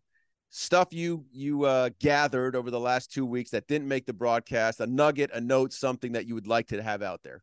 stuff 0.49 0.89
you 0.91 1.25
you 1.31 1.63
uh, 1.63 1.89
gathered 1.99 2.55
over 2.55 2.69
the 2.69 2.79
last 2.79 3.11
two 3.11 3.25
weeks 3.25 3.51
that 3.51 3.67
didn't 3.67 3.87
make 3.87 4.05
the 4.05 4.13
broadcast 4.13 4.81
a 4.81 4.85
nugget 4.85 5.31
a 5.33 5.41
note 5.41 5.71
something 5.71 6.11
that 6.11 6.27
you 6.27 6.35
would 6.35 6.47
like 6.47 6.67
to 6.67 6.83
have 6.83 7.01
out 7.01 7.21
there 7.23 7.41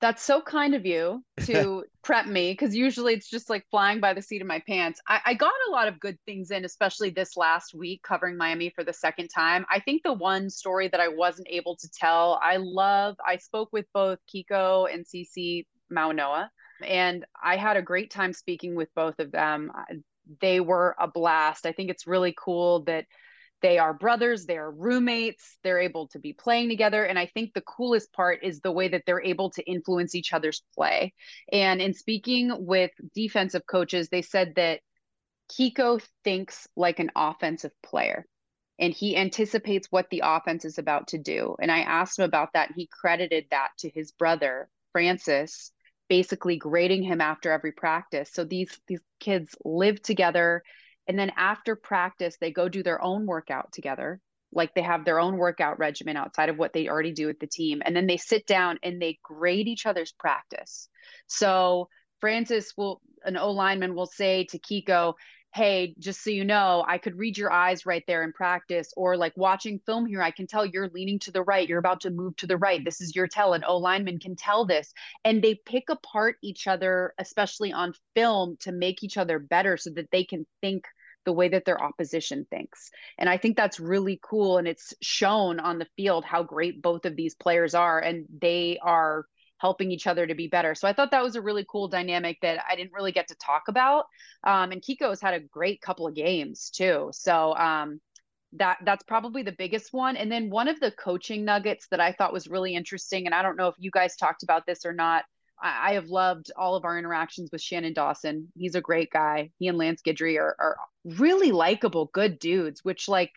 that's 0.00 0.22
so 0.22 0.40
kind 0.40 0.74
of 0.74 0.86
you 0.86 1.22
to 1.44 1.84
prep 2.02 2.26
me 2.26 2.52
because 2.52 2.74
usually 2.74 3.14
it's 3.14 3.28
just 3.28 3.50
like 3.50 3.66
flying 3.70 4.00
by 4.00 4.14
the 4.14 4.22
seat 4.22 4.40
of 4.40 4.46
my 4.46 4.62
pants. 4.66 5.00
I, 5.08 5.20
I, 5.26 5.34
got 5.34 5.52
a 5.68 5.70
lot 5.70 5.88
of 5.88 6.00
good 6.00 6.16
things 6.24 6.50
in, 6.50 6.64
especially 6.64 7.10
this 7.10 7.36
last 7.36 7.74
week 7.74 8.02
covering 8.02 8.36
Miami 8.36 8.70
for 8.70 8.84
the 8.84 8.92
second 8.92 9.28
time. 9.28 9.66
I 9.70 9.80
think 9.80 10.02
the 10.02 10.12
one 10.12 10.50
story 10.50 10.88
that 10.88 11.00
I 11.00 11.08
wasn't 11.08 11.48
able 11.50 11.76
to 11.76 11.88
tell, 11.90 12.38
I 12.42 12.56
love, 12.58 13.16
I 13.26 13.36
spoke 13.36 13.70
with 13.72 13.86
both 13.92 14.18
Kiko 14.32 14.92
and 14.92 15.04
Cece 15.04 15.66
Mauigoa, 15.92 16.48
and 16.86 17.24
I 17.42 17.56
had 17.56 17.76
a 17.76 17.82
great 17.82 18.10
time 18.10 18.32
speaking 18.32 18.74
with 18.74 18.88
both 18.94 19.18
of 19.18 19.32
them. 19.32 19.72
They 20.40 20.60
were 20.60 20.94
a 20.98 21.08
blast. 21.08 21.66
I 21.66 21.72
think 21.72 21.90
it's 21.90 22.06
really 22.06 22.34
cool 22.38 22.84
that 22.84 23.06
they 23.60 23.78
are 23.78 23.92
brothers, 23.92 24.46
they 24.46 24.56
are 24.56 24.70
roommates, 24.70 25.58
they're 25.62 25.80
able 25.80 26.08
to 26.08 26.18
be 26.18 26.32
playing 26.32 26.68
together. 26.68 27.04
And 27.04 27.18
I 27.18 27.26
think 27.26 27.52
the 27.52 27.60
coolest 27.62 28.12
part 28.12 28.40
is 28.42 28.60
the 28.60 28.72
way 28.72 28.88
that 28.88 29.02
they're 29.06 29.22
able 29.22 29.50
to 29.50 29.62
influence 29.64 30.14
each 30.14 30.32
other's 30.32 30.62
play. 30.74 31.12
And 31.52 31.80
in 31.80 31.94
speaking 31.94 32.52
with 32.66 32.90
defensive 33.14 33.62
coaches, 33.66 34.08
they 34.08 34.22
said 34.22 34.54
that 34.56 34.80
Kiko 35.52 36.00
thinks 36.24 36.68
like 36.76 36.98
an 36.98 37.10
offensive 37.16 37.72
player 37.82 38.26
and 38.78 38.92
he 38.92 39.16
anticipates 39.16 39.88
what 39.90 40.08
the 40.10 40.22
offense 40.24 40.64
is 40.64 40.78
about 40.78 41.08
to 41.08 41.18
do. 41.18 41.56
And 41.60 41.70
I 41.70 41.80
asked 41.80 42.18
him 42.18 42.24
about 42.24 42.52
that. 42.52 42.68
And 42.68 42.76
he 42.76 42.86
credited 42.86 43.46
that 43.50 43.70
to 43.78 43.90
his 43.90 44.12
brother, 44.12 44.68
Francis, 44.92 45.72
basically 46.08 46.56
grading 46.56 47.02
him 47.02 47.20
after 47.20 47.50
every 47.50 47.72
practice. 47.72 48.30
So 48.32 48.44
these 48.44 48.78
these 48.86 49.00
kids 49.20 49.54
live 49.64 50.00
together 50.00 50.62
and 51.08 51.18
then 51.18 51.32
after 51.36 51.74
practice, 51.74 52.36
they 52.38 52.52
go 52.52 52.68
do 52.68 52.82
their 52.82 53.02
own 53.02 53.26
workout 53.26 53.72
together. 53.72 54.20
Like 54.52 54.74
they 54.74 54.82
have 54.82 55.04
their 55.04 55.18
own 55.18 55.36
workout 55.38 55.78
regimen 55.78 56.16
outside 56.16 56.50
of 56.50 56.58
what 56.58 56.72
they 56.72 56.88
already 56.88 57.12
do 57.12 57.26
with 57.26 57.40
the 57.40 57.46
team. 57.46 57.82
And 57.84 57.96
then 57.96 58.06
they 58.06 58.18
sit 58.18 58.46
down 58.46 58.78
and 58.82 59.00
they 59.00 59.18
grade 59.22 59.68
each 59.68 59.86
other's 59.86 60.12
practice. 60.12 60.88
So 61.26 61.88
Francis 62.20 62.72
will, 62.76 63.00
an 63.24 63.36
O 63.36 63.50
lineman 63.50 63.94
will 63.94 64.06
say 64.06 64.44
to 64.50 64.58
Kiko, 64.58 65.14
Hey, 65.54 65.94
just 65.98 66.22
so 66.22 66.28
you 66.28 66.44
know, 66.44 66.84
I 66.86 66.98
could 66.98 67.16
read 67.16 67.38
your 67.38 67.50
eyes 67.50 67.86
right 67.86 68.04
there 68.06 68.22
in 68.22 68.32
practice. 68.34 68.92
Or 68.96 69.16
like 69.16 69.32
watching 69.34 69.80
film 69.86 70.04
here, 70.04 70.20
I 70.20 70.30
can 70.30 70.46
tell 70.46 70.66
you're 70.66 70.90
leaning 70.90 71.18
to 71.20 71.32
the 71.32 71.42
right. 71.42 71.66
You're 71.66 71.78
about 71.78 72.02
to 72.02 72.10
move 72.10 72.36
to 72.36 72.46
the 72.46 72.58
right. 72.58 72.84
This 72.84 73.00
is 73.00 73.16
your 73.16 73.28
tell. 73.28 73.54
An 73.54 73.64
O 73.66 73.78
lineman 73.78 74.18
can 74.18 74.36
tell 74.36 74.66
this. 74.66 74.92
And 75.24 75.42
they 75.42 75.54
pick 75.54 75.84
apart 75.88 76.36
each 76.42 76.66
other, 76.66 77.14
especially 77.18 77.72
on 77.72 77.94
film, 78.14 78.56
to 78.60 78.72
make 78.72 79.02
each 79.02 79.16
other 79.16 79.38
better 79.38 79.78
so 79.78 79.90
that 79.94 80.10
they 80.12 80.22
can 80.22 80.46
think 80.60 80.84
the 81.28 81.32
way 81.34 81.50
that 81.50 81.66
their 81.66 81.82
opposition 81.82 82.46
thinks. 82.48 82.90
And 83.18 83.28
I 83.28 83.36
think 83.36 83.54
that's 83.54 83.78
really 83.78 84.18
cool. 84.22 84.56
And 84.56 84.66
it's 84.66 84.94
shown 85.02 85.60
on 85.60 85.78
the 85.78 85.86
field 85.94 86.24
how 86.24 86.42
great 86.42 86.80
both 86.80 87.04
of 87.04 87.16
these 87.16 87.34
players 87.34 87.74
are, 87.74 87.98
and 87.98 88.24
they 88.40 88.78
are 88.80 89.26
helping 89.58 89.90
each 89.90 90.06
other 90.06 90.26
to 90.26 90.34
be 90.34 90.48
better. 90.48 90.74
So 90.74 90.88
I 90.88 90.94
thought 90.94 91.10
that 91.10 91.22
was 91.22 91.36
a 91.36 91.42
really 91.42 91.66
cool 91.68 91.88
dynamic 91.88 92.38
that 92.40 92.64
I 92.66 92.76
didn't 92.76 92.94
really 92.94 93.12
get 93.12 93.28
to 93.28 93.34
talk 93.34 93.64
about. 93.68 94.06
Um, 94.42 94.72
and 94.72 94.80
Kiko's 94.80 95.20
had 95.20 95.34
a 95.34 95.40
great 95.40 95.82
couple 95.82 96.06
of 96.06 96.14
games 96.14 96.70
too. 96.70 97.10
So 97.12 97.54
um, 97.56 98.00
that 98.54 98.78
that's 98.86 99.02
probably 99.02 99.42
the 99.42 99.52
biggest 99.52 99.92
one. 99.92 100.16
And 100.16 100.32
then 100.32 100.48
one 100.48 100.68
of 100.68 100.80
the 100.80 100.92
coaching 100.92 101.44
nuggets 101.44 101.88
that 101.90 102.00
I 102.00 102.12
thought 102.12 102.32
was 102.32 102.48
really 102.48 102.74
interesting, 102.74 103.26
and 103.26 103.34
I 103.34 103.42
don't 103.42 103.58
know 103.58 103.68
if 103.68 103.74
you 103.78 103.90
guys 103.90 104.16
talked 104.16 104.44
about 104.44 104.64
this 104.64 104.86
or 104.86 104.94
not. 104.94 105.24
I, 105.62 105.92
have 105.94 106.08
loved 106.08 106.50
all 106.56 106.76
of 106.76 106.84
our 106.84 106.98
interactions 106.98 107.50
with 107.50 107.60
Shannon 107.60 107.92
Dawson. 107.92 108.52
He's 108.56 108.74
a 108.74 108.80
great 108.80 109.10
guy. 109.10 109.50
He 109.58 109.68
and 109.68 109.78
Lance 109.78 110.02
Guidry 110.02 110.38
are, 110.38 110.54
are 110.58 110.76
really 111.04 111.52
likable, 111.52 112.10
good 112.12 112.38
dudes, 112.38 112.84
which 112.84 113.08
like 113.08 113.32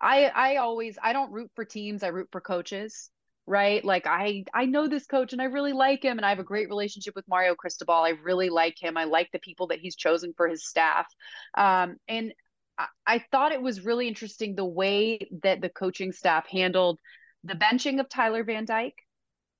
I 0.00 0.26
I 0.26 0.56
always 0.56 0.98
I 1.02 1.12
don't 1.12 1.32
root 1.32 1.50
for 1.54 1.64
teams, 1.64 2.02
I 2.02 2.08
root 2.08 2.28
for 2.30 2.40
coaches 2.40 3.10
right? 3.48 3.84
Like 3.84 4.06
I 4.06 4.44
I 4.54 4.66
know 4.66 4.86
this 4.86 5.06
coach 5.06 5.32
and 5.32 5.40
I 5.40 5.46
really 5.46 5.72
like 5.72 6.04
him 6.04 6.18
and 6.18 6.26
I 6.26 6.28
have 6.28 6.38
a 6.38 6.44
great 6.44 6.68
relationship 6.68 7.16
with 7.16 7.26
Mario 7.28 7.54
Cristobal. 7.54 7.94
I 7.94 8.10
really 8.22 8.50
like 8.50 8.76
him. 8.78 8.96
I 8.96 9.04
like 9.04 9.30
the 9.32 9.38
people 9.38 9.68
that 9.68 9.80
he's 9.80 9.96
chosen 9.96 10.34
for 10.36 10.48
his 10.48 10.66
staff. 10.66 11.06
Um, 11.56 11.96
and 12.06 12.34
I, 12.76 12.86
I 13.06 13.24
thought 13.32 13.52
it 13.52 13.62
was 13.62 13.84
really 13.84 14.06
interesting 14.06 14.54
the 14.54 14.64
way 14.66 15.18
that 15.42 15.62
the 15.62 15.70
coaching 15.70 16.12
staff 16.12 16.46
handled 16.46 17.00
the 17.42 17.54
benching 17.54 18.00
of 18.00 18.08
Tyler 18.08 18.44
Van 18.44 18.66
Dyke 18.66 18.98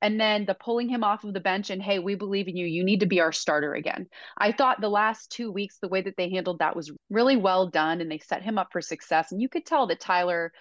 and 0.01 0.21
then 0.21 0.45
the 0.45 0.55
pulling 0.55 0.89
him 0.89 1.03
off 1.03 1.25
of 1.25 1.35
the 1.35 1.41
bench 1.41 1.71
and 1.71 1.83
hey 1.83 1.99
we 1.99 2.15
believe 2.15 2.49
in 2.49 2.57
you. 2.57 2.67
You 2.67 2.85
need 2.85 3.01
to 3.01 3.07
be 3.07 3.21
our 3.21 3.33
starter 3.33 3.75
again. 3.75 4.07
I 4.37 4.53
thought 4.53 4.81
the 4.81 4.89
last 4.89 5.31
two 5.31 5.51
weeks 5.51 5.79
the 5.81 5.89
way 5.89 6.03
that 6.03 6.17
they 6.17 6.31
handled 6.31 6.61
that 6.61 6.77
was 6.77 6.93
really 7.11 7.37
well 7.37 7.69
done 7.69 8.01
and 8.01 8.11
they 8.11 8.19
set 8.19 8.43
him 8.43 8.59
up 8.59 8.69
for 8.73 8.81
success. 8.81 9.33
And 9.33 9.41
you 9.41 9.49
could 9.49 9.67
tell 9.67 9.87
that 9.89 10.01
tyler 10.01 10.53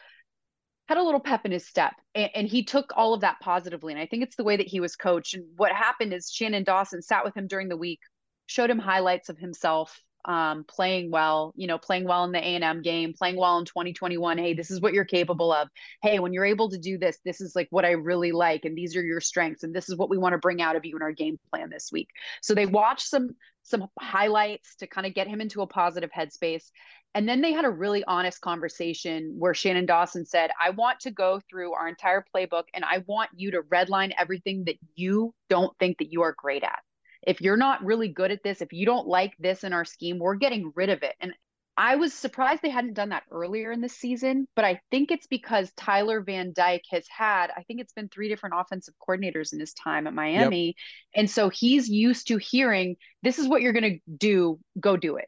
had 0.88 0.98
a 0.98 1.04
little 1.04 1.20
pep 1.20 1.46
in 1.46 1.52
his 1.52 1.68
step 1.68 1.94
and, 2.16 2.30
and, 2.34 2.48
he 2.48 2.64
took 2.64 2.94
all 2.96 3.14
of 3.14 3.22
that 3.22 3.40
positively. 3.42 3.94
And 3.94 4.02
i 4.02 4.06
think 4.06 4.24
it's 4.24 4.38
the 4.38 4.44
way 4.44 4.58
that 4.58 4.68
he 4.68 4.80
was 4.80 4.96
coached. 4.96 5.34
And 5.34 5.46
what 5.58 5.72
happened 5.72 6.14
is 6.14 6.32
shannon 6.32 6.64
dawson 6.64 7.02
sat 7.02 7.26
with 7.26 7.36
him 7.36 7.48
during 7.48 7.70
the 7.70 7.78
week 7.78 8.00
showed 8.48 8.70
him 8.70 8.80
highlights 8.80 9.30
of 9.30 9.38
himself 9.38 10.00
um, 10.26 10.66
playing 10.66 11.10
well, 11.12 11.54
you 11.56 11.68
know, 11.68 11.78
playing 11.78 12.06
well 12.06 12.24
in 12.26 12.32
the 12.32 12.40
A&M 12.40 12.82
game, 12.82 13.14
playing 13.14 13.38
well 13.38 13.58
in 13.60 13.66
2021. 13.66 14.38
Hey, 14.38 14.54
this 14.54 14.72
is 14.72 14.82
what 14.82 14.94
you're 14.94 15.06
capable 15.06 15.54
of. 15.54 15.70
Hey, 16.02 16.20
when 16.20 16.34
you're 16.34 16.46
able 16.46 16.70
to 16.70 16.78
do 16.78 16.98
this, 16.98 17.18
this 17.24 17.40
is 17.42 17.56
like 17.56 17.68
what 17.70 17.86
I 17.86 17.92
really 17.92 18.32
like. 18.32 18.66
And 18.66 18.78
these 18.78 18.96
are 18.96 19.04
your 19.04 19.22
strengths. 19.22 19.64
And 19.64 19.74
this 19.74 19.90
is 19.90 19.96
what 19.96 20.10
we 20.10 20.18
want 20.18 20.34
to 20.34 20.40
bring 20.40 20.62
out 20.62 20.76
of 20.76 20.86
you 20.86 20.96
in 20.96 21.02
our 21.02 21.12
game 21.12 21.40
plan 21.50 21.70
this 21.70 21.92
week. 21.92 22.10
So 22.42 22.54
they 22.54 22.66
watched 22.66 23.08
some, 23.08 23.30
some 23.64 23.88
highlights 24.00 24.76
to 24.78 24.88
kind 24.88 25.08
of 25.08 25.14
get 25.14 25.28
him 25.28 25.42
into 25.42 25.62
a 25.62 25.68
positive 25.68 26.10
headspace. 26.12 26.72
And 27.16 27.28
then 27.28 27.42
they 27.42 27.54
had 27.54 27.66
a 27.66 27.70
really 27.70 28.04
honest 28.04 28.42
conversation 28.42 29.36
where 29.40 29.54
Shannon 29.54 29.86
Dawson 29.86 30.26
said, 30.26 30.52
I 30.62 30.72
want 30.72 31.00
to 31.02 31.12
go 31.12 31.42
through 31.50 31.74
our 31.74 31.88
entire 31.88 32.24
playbook 32.36 32.64
and 32.74 32.84
I 32.84 33.04
want 33.08 33.30
you 33.34 33.52
to 33.52 33.62
redline 33.62 34.12
everything 34.18 34.66
that 34.66 34.76
you 34.96 35.34
don't 35.50 35.76
think 35.80 35.98
that 36.00 36.12
you 36.12 36.22
are 36.22 36.36
great 36.38 36.64
at 36.64 36.80
if 37.28 37.42
you're 37.42 37.58
not 37.58 37.84
really 37.84 38.08
good 38.08 38.32
at 38.32 38.42
this, 38.42 38.62
if 38.62 38.72
you 38.72 38.86
don't 38.86 39.06
like 39.06 39.34
this 39.38 39.66
in 39.66 39.74
our 39.74 39.84
scheme, 39.84 40.18
we're 40.18 40.36
getting 40.36 40.72
rid 40.76 40.90
of 40.90 41.04
it. 41.04 41.14
And 41.20 41.34
I 41.76 41.98
was 41.98 42.14
surprised 42.14 42.62
they 42.62 42.70
hadn't 42.70 42.94
done 42.94 43.10
that 43.10 43.24
earlier 43.30 43.72
in 43.74 43.82
the 43.82 43.90
season, 43.90 44.48
but 44.56 44.64
I 44.64 44.80
think 44.92 45.12
it's 45.12 45.28
because 45.28 45.70
Tyler 45.76 46.22
Van 46.22 46.54
Dyke 46.56 46.86
has 46.90 47.06
had, 47.10 47.52
I 47.56 47.64
think 47.64 47.82
it's 47.82 47.92
been 47.92 48.08
three 48.08 48.30
different 48.30 48.56
offensive 48.58 48.94
coordinators 49.06 49.52
in 49.52 49.60
his 49.60 49.74
time 49.74 50.08
at 50.08 50.14
Miami. 50.14 50.68
Yep. 50.68 50.76
And 51.16 51.30
so 51.30 51.50
he's 51.50 51.90
used 51.90 52.30
to 52.30 52.38
hearing, 52.38 52.96
this 53.24 53.40
is 53.40 53.48
what 53.48 53.62
you're 53.62 53.74
going 53.74 54.00
to 54.00 54.16
do, 54.18 54.58
go 54.80 54.96
do 54.96 55.18
it. 55.18 55.28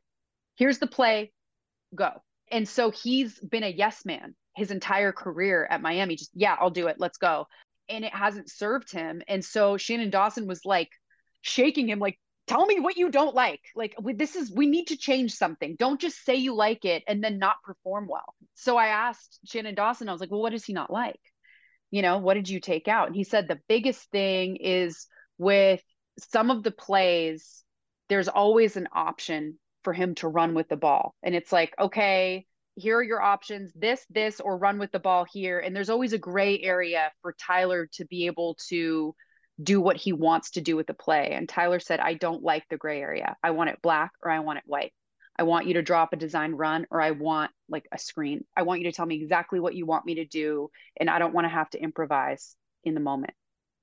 Here's 0.55 0.79
the 0.79 0.87
play, 0.87 1.33
go. 1.93 2.11
And 2.49 2.67
so 2.67 2.91
he's 2.91 3.37
been 3.41 3.63
a 3.63 3.69
yes 3.69 4.05
man 4.05 4.35
his 4.55 4.71
entire 4.71 5.11
career 5.11 5.67
at 5.69 5.81
Miami. 5.81 6.15
Just, 6.15 6.31
yeah, 6.33 6.55
I'll 6.59 6.71
do 6.71 6.87
it. 6.87 6.95
Let's 6.97 7.17
go. 7.17 7.45
And 7.89 8.05
it 8.05 8.15
hasn't 8.15 8.49
served 8.49 8.89
him. 8.89 9.21
And 9.27 9.43
so 9.43 9.75
Shannon 9.75 10.09
Dawson 10.09 10.47
was 10.47 10.61
like, 10.63 10.89
shaking 11.41 11.89
him 11.89 11.99
like 11.99 12.19
tell 12.49 12.65
me 12.65 12.79
what 12.79 12.97
you 12.97 13.11
don't 13.11 13.35
like. 13.35 13.61
Like 13.75 13.95
this 14.15 14.35
is 14.35 14.51
we 14.51 14.65
need 14.65 14.87
to 14.87 14.97
change 14.97 15.33
something. 15.33 15.75
Don't 15.77 16.01
just 16.01 16.25
say 16.25 16.35
you 16.35 16.55
like 16.55 16.83
it 16.83 17.03
and 17.07 17.23
then 17.23 17.37
not 17.37 17.61
perform 17.63 18.07
well. 18.09 18.33
So 18.55 18.75
i 18.75 18.87
asked 18.87 19.39
shannon 19.45 19.75
dawson 19.75 20.09
i 20.09 20.11
was 20.11 20.19
like 20.19 20.31
well 20.31 20.41
what 20.41 20.51
does 20.51 20.65
he 20.65 20.73
not 20.73 20.91
like? 20.91 21.19
You 21.91 22.01
know 22.01 22.17
what 22.17 22.33
did 22.33 22.49
you 22.49 22.59
take 22.59 22.87
out? 22.87 23.07
And 23.07 23.15
he 23.15 23.23
said 23.23 23.47
the 23.47 23.61
biggest 23.67 24.09
thing 24.11 24.57
is 24.57 25.07
with 25.37 25.81
some 26.31 26.51
of 26.51 26.63
the 26.63 26.71
plays 26.71 27.63
there's 28.09 28.27
always 28.27 28.75
an 28.75 28.89
option 28.91 29.59
for 29.83 29.93
him 29.93 30.15
to 30.15 30.27
run 30.27 30.55
with 30.55 30.67
the 30.67 30.75
ball. 30.75 31.15
And 31.23 31.35
it's 31.35 31.51
like 31.51 31.73
okay 31.79 32.45
here 32.75 32.97
are 32.97 33.03
your 33.03 33.21
options 33.21 33.71
this 33.75 34.05
this 34.09 34.39
or 34.39 34.57
run 34.57 34.79
with 34.79 34.91
the 34.91 34.99
ball 34.99 35.25
here. 35.31 35.59
And 35.59 35.75
there's 35.75 35.89
always 35.89 36.13
a 36.13 36.17
gray 36.17 36.59
area 36.61 37.11
for 37.21 37.35
tyler 37.39 37.87
to 37.93 38.05
be 38.05 38.25
able 38.25 38.57
to 38.69 39.13
do 39.61 39.81
what 39.81 39.97
he 39.97 40.13
wants 40.13 40.51
to 40.51 40.61
do 40.61 40.75
with 40.75 40.87
the 40.87 40.93
play. 40.93 41.31
And 41.31 41.47
Tyler 41.47 41.79
said, 41.79 41.99
I 41.99 42.13
don't 42.13 42.43
like 42.43 42.63
the 42.69 42.77
gray 42.77 43.01
area. 43.01 43.35
I 43.43 43.51
want 43.51 43.69
it 43.69 43.81
black 43.81 44.11
or 44.23 44.31
I 44.31 44.39
want 44.39 44.59
it 44.59 44.63
white. 44.65 44.93
I 45.37 45.43
want 45.43 45.67
you 45.67 45.75
to 45.75 45.81
drop 45.81 46.11
a 46.11 46.17
design 46.17 46.53
run 46.53 46.85
or 46.91 47.01
I 47.01 47.11
want 47.11 47.51
like 47.69 47.85
a 47.93 47.97
screen. 47.97 48.45
I 48.57 48.63
want 48.63 48.81
you 48.81 48.89
to 48.89 48.91
tell 48.91 49.05
me 49.05 49.15
exactly 49.15 49.59
what 49.59 49.75
you 49.75 49.85
want 49.85 50.05
me 50.05 50.15
to 50.15 50.25
do. 50.25 50.69
And 50.97 51.09
I 51.09 51.19
don't 51.19 51.33
want 51.33 51.45
to 51.45 51.49
have 51.49 51.69
to 51.71 51.81
improvise 51.81 52.55
in 52.83 52.93
the 52.93 52.99
moment. 52.99 53.33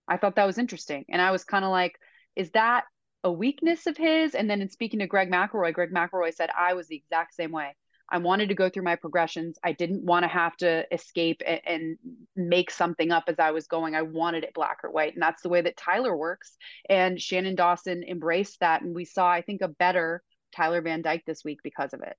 I 0.08 0.16
thought 0.16 0.36
that 0.36 0.46
was 0.46 0.58
interesting. 0.58 1.04
And 1.08 1.20
I 1.20 1.30
was 1.30 1.44
kind 1.44 1.64
of 1.64 1.70
like, 1.70 1.98
is 2.36 2.50
that 2.50 2.84
a 3.24 3.32
weakness 3.32 3.86
of 3.86 3.96
his? 3.96 4.34
And 4.34 4.48
then 4.48 4.60
in 4.60 4.70
speaking 4.70 5.00
to 5.00 5.06
Greg 5.06 5.30
McElroy, 5.30 5.72
Greg 5.72 5.92
McElroy 5.92 6.34
said, 6.34 6.50
I 6.56 6.74
was 6.74 6.88
the 6.88 6.96
exact 6.96 7.34
same 7.34 7.52
way. 7.52 7.74
I 8.08 8.18
wanted 8.18 8.48
to 8.48 8.54
go 8.54 8.68
through 8.68 8.84
my 8.84 8.96
progressions. 8.96 9.58
I 9.64 9.72
didn't 9.72 10.04
want 10.04 10.22
to 10.22 10.28
have 10.28 10.56
to 10.58 10.86
escape 10.92 11.42
and, 11.46 11.60
and, 11.66 11.98
make 12.36 12.70
something 12.70 13.10
up 13.10 13.24
as 13.28 13.38
I 13.38 13.50
was 13.50 13.66
going. 13.66 13.94
I 13.94 14.02
wanted 14.02 14.44
it 14.44 14.54
black 14.54 14.78
or 14.84 14.90
white. 14.90 15.14
And 15.14 15.22
that's 15.22 15.42
the 15.42 15.48
way 15.48 15.62
that 15.62 15.76
Tyler 15.76 16.16
works. 16.16 16.56
And 16.88 17.20
Shannon 17.20 17.54
Dawson 17.54 18.04
embraced 18.04 18.60
that. 18.60 18.82
And 18.82 18.94
we 18.94 19.04
saw, 19.04 19.28
I 19.28 19.40
think, 19.40 19.62
a 19.62 19.68
better 19.68 20.22
Tyler 20.54 20.82
Van 20.82 21.02
Dyke 21.02 21.24
this 21.26 21.44
week 21.44 21.60
because 21.64 21.92
of 21.94 22.02
it. 22.02 22.16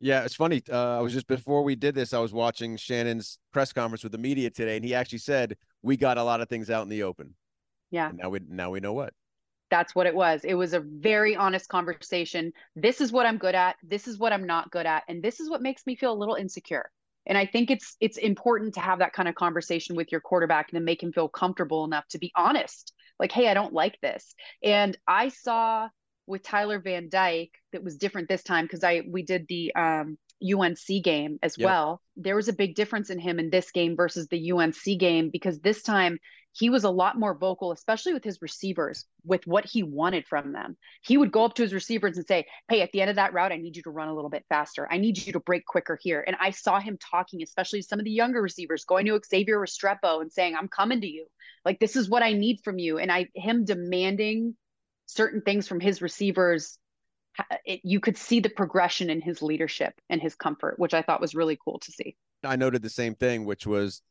Yeah, 0.00 0.24
it's 0.24 0.34
funny. 0.34 0.62
Uh, 0.70 0.98
I 0.98 1.00
was 1.00 1.12
just 1.12 1.26
before 1.26 1.62
we 1.62 1.76
did 1.76 1.94
this, 1.94 2.14
I 2.14 2.18
was 2.18 2.32
watching 2.32 2.76
Shannon's 2.76 3.38
press 3.52 3.72
conference 3.72 4.02
with 4.02 4.12
the 4.12 4.18
media 4.18 4.48
today, 4.48 4.76
and 4.76 4.84
he 4.84 4.94
actually 4.94 5.18
said, 5.18 5.56
We 5.82 5.98
got 5.98 6.16
a 6.16 6.24
lot 6.24 6.40
of 6.40 6.48
things 6.48 6.70
out 6.70 6.82
in 6.82 6.88
the 6.88 7.02
open. 7.02 7.34
Yeah. 7.90 8.08
And 8.08 8.18
now 8.18 8.30
we 8.30 8.40
now 8.48 8.70
we 8.70 8.80
know 8.80 8.94
what 8.94 9.12
that's 9.70 9.94
what 9.94 10.06
it 10.06 10.14
was. 10.14 10.42
It 10.44 10.54
was 10.54 10.72
a 10.72 10.80
very 10.80 11.36
honest 11.36 11.68
conversation. 11.68 12.52
This 12.76 13.00
is 13.00 13.12
what 13.12 13.26
I'm 13.26 13.38
good 13.38 13.54
at. 13.54 13.76
This 13.82 14.08
is 14.08 14.18
what 14.18 14.32
I'm 14.32 14.46
not 14.46 14.70
good 14.70 14.86
at. 14.86 15.04
And 15.08 15.22
this 15.22 15.40
is 15.40 15.48
what 15.48 15.62
makes 15.62 15.86
me 15.86 15.96
feel 15.96 16.12
a 16.12 16.18
little 16.18 16.34
insecure. 16.34 16.90
And 17.26 17.36
I 17.38 17.46
think 17.46 17.70
it's 17.70 17.96
it's 18.00 18.16
important 18.16 18.74
to 18.74 18.80
have 18.80 18.98
that 19.00 19.12
kind 19.12 19.28
of 19.28 19.34
conversation 19.34 19.94
with 19.94 20.10
your 20.10 20.20
quarterback 20.20 20.70
and 20.70 20.78
to 20.80 20.84
make 20.84 21.02
him 21.02 21.12
feel 21.12 21.28
comfortable 21.28 21.84
enough 21.84 22.06
to 22.08 22.18
be 22.18 22.32
honest. 22.34 22.92
Like, 23.18 23.32
hey, 23.32 23.48
I 23.48 23.54
don't 23.54 23.74
like 23.74 23.98
this. 24.00 24.34
And 24.62 24.96
I 25.06 25.28
saw 25.28 25.88
with 26.26 26.42
Tyler 26.42 26.80
Van 26.80 27.08
Dyke 27.10 27.52
that 27.72 27.84
was 27.84 27.96
different 27.96 28.28
this 28.28 28.42
time 28.42 28.64
because 28.64 28.84
I 28.84 29.02
we 29.08 29.22
did 29.22 29.46
the 29.48 29.74
um 29.74 30.18
UNC 30.42 31.02
game 31.02 31.38
as 31.42 31.56
yep. 31.58 31.66
well. 31.66 32.02
There 32.16 32.36
was 32.36 32.48
a 32.48 32.52
big 32.52 32.74
difference 32.74 33.10
in 33.10 33.18
him 33.18 33.38
in 33.38 33.50
this 33.50 33.70
game 33.70 33.96
versus 33.96 34.28
the 34.28 34.52
UNC 34.52 34.98
game 34.98 35.30
because 35.30 35.60
this 35.60 35.82
time 35.82 36.18
he 36.52 36.68
was 36.68 36.84
a 36.84 36.90
lot 36.90 37.18
more 37.18 37.34
vocal, 37.34 37.70
especially 37.70 38.12
with 38.12 38.24
his 38.24 38.42
receivers, 38.42 39.06
with 39.24 39.46
what 39.46 39.64
he 39.64 39.82
wanted 39.82 40.26
from 40.26 40.52
them. 40.52 40.76
He 41.02 41.16
would 41.16 41.30
go 41.30 41.44
up 41.44 41.54
to 41.54 41.62
his 41.62 41.72
receivers 41.72 42.16
and 42.16 42.26
say, 42.26 42.46
Hey, 42.68 42.82
at 42.82 42.90
the 42.92 43.00
end 43.00 43.10
of 43.10 43.16
that 43.16 43.32
route, 43.32 43.52
I 43.52 43.56
need 43.56 43.76
you 43.76 43.82
to 43.84 43.90
run 43.90 44.08
a 44.08 44.14
little 44.14 44.30
bit 44.30 44.44
faster. 44.48 44.88
I 44.90 44.98
need 44.98 45.24
you 45.24 45.32
to 45.34 45.40
break 45.40 45.64
quicker 45.64 45.98
here. 46.00 46.24
And 46.26 46.36
I 46.40 46.50
saw 46.50 46.80
him 46.80 46.98
talking, 46.98 47.42
especially 47.42 47.82
some 47.82 48.00
of 48.00 48.04
the 48.04 48.10
younger 48.10 48.42
receivers, 48.42 48.84
going 48.84 49.06
to 49.06 49.20
Xavier 49.24 49.60
Restrepo 49.60 50.20
and 50.20 50.32
saying, 50.32 50.56
I'm 50.56 50.68
coming 50.68 51.00
to 51.02 51.06
you. 51.06 51.26
Like, 51.64 51.78
this 51.78 51.94
is 51.94 52.08
what 52.08 52.22
I 52.22 52.32
need 52.32 52.60
from 52.64 52.78
you. 52.78 52.98
And 52.98 53.12
I, 53.12 53.28
him 53.34 53.64
demanding 53.64 54.56
certain 55.06 55.42
things 55.42 55.68
from 55.68 55.80
his 55.80 56.02
receivers 56.02 56.78
it, 57.64 57.80
you 57.82 58.00
could 58.00 58.16
see 58.16 58.40
the 58.40 58.50
progression 58.50 59.10
in 59.10 59.20
his 59.20 59.42
leadership 59.42 59.94
and 60.08 60.20
his 60.20 60.34
comfort, 60.34 60.78
which 60.78 60.94
I 60.94 61.02
thought 61.02 61.20
was 61.20 61.34
really 61.34 61.58
cool 61.62 61.78
to 61.80 61.92
see. 61.92 62.16
I 62.44 62.56
noted 62.56 62.82
the 62.82 62.90
same 62.90 63.14
thing, 63.14 63.44
which 63.44 63.66
was 63.66 64.02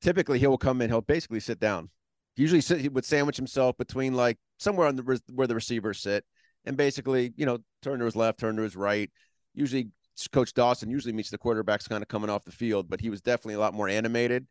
typically 0.00 0.38
he'll 0.38 0.58
come 0.58 0.80
in, 0.82 0.90
he'll 0.90 1.00
basically 1.00 1.40
sit 1.40 1.60
down. 1.60 1.90
Usually 2.36 2.60
sit, 2.60 2.80
he 2.80 2.88
would 2.88 3.04
sandwich 3.04 3.36
himself 3.36 3.76
between 3.78 4.14
like 4.14 4.38
somewhere 4.58 4.86
on 4.86 4.96
the 4.96 5.20
where 5.32 5.46
the 5.46 5.54
receivers 5.54 6.00
sit, 6.00 6.24
and 6.64 6.76
basically 6.76 7.32
you 7.36 7.46
know 7.46 7.58
turn 7.82 7.98
to 7.98 8.04
his 8.04 8.16
left, 8.16 8.38
turn 8.38 8.56
to 8.56 8.62
his 8.62 8.76
right. 8.76 9.10
Usually, 9.54 9.88
Coach 10.32 10.54
Dawson 10.54 10.90
usually 10.90 11.12
meets 11.12 11.30
the 11.30 11.38
quarterbacks 11.38 11.88
kind 11.88 12.02
of 12.02 12.08
coming 12.08 12.30
off 12.30 12.44
the 12.44 12.52
field, 12.52 12.88
but 12.88 13.00
he 13.00 13.10
was 13.10 13.20
definitely 13.20 13.54
a 13.54 13.60
lot 13.60 13.74
more 13.74 13.88
animated. 13.88 14.46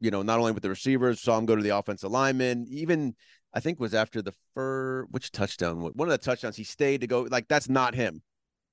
You 0.00 0.10
know, 0.10 0.22
not 0.22 0.38
only 0.38 0.52
with 0.52 0.62
the 0.62 0.68
receivers, 0.68 1.20
saw 1.20 1.38
him 1.38 1.46
go 1.46 1.56
to 1.56 1.62
the 1.62 1.76
offensive 1.76 2.10
lineman. 2.10 2.66
Even 2.70 3.14
I 3.54 3.60
think 3.60 3.80
was 3.80 3.94
after 3.94 4.22
the 4.22 4.32
fur 4.54 5.04
which 5.10 5.32
touchdown 5.32 5.80
one 5.80 6.08
of 6.08 6.12
the 6.12 6.18
touchdowns 6.18 6.56
he 6.56 6.64
stayed 6.64 7.00
to 7.00 7.06
go 7.06 7.22
like 7.22 7.48
that's 7.48 7.68
not 7.68 7.94
him 7.94 8.22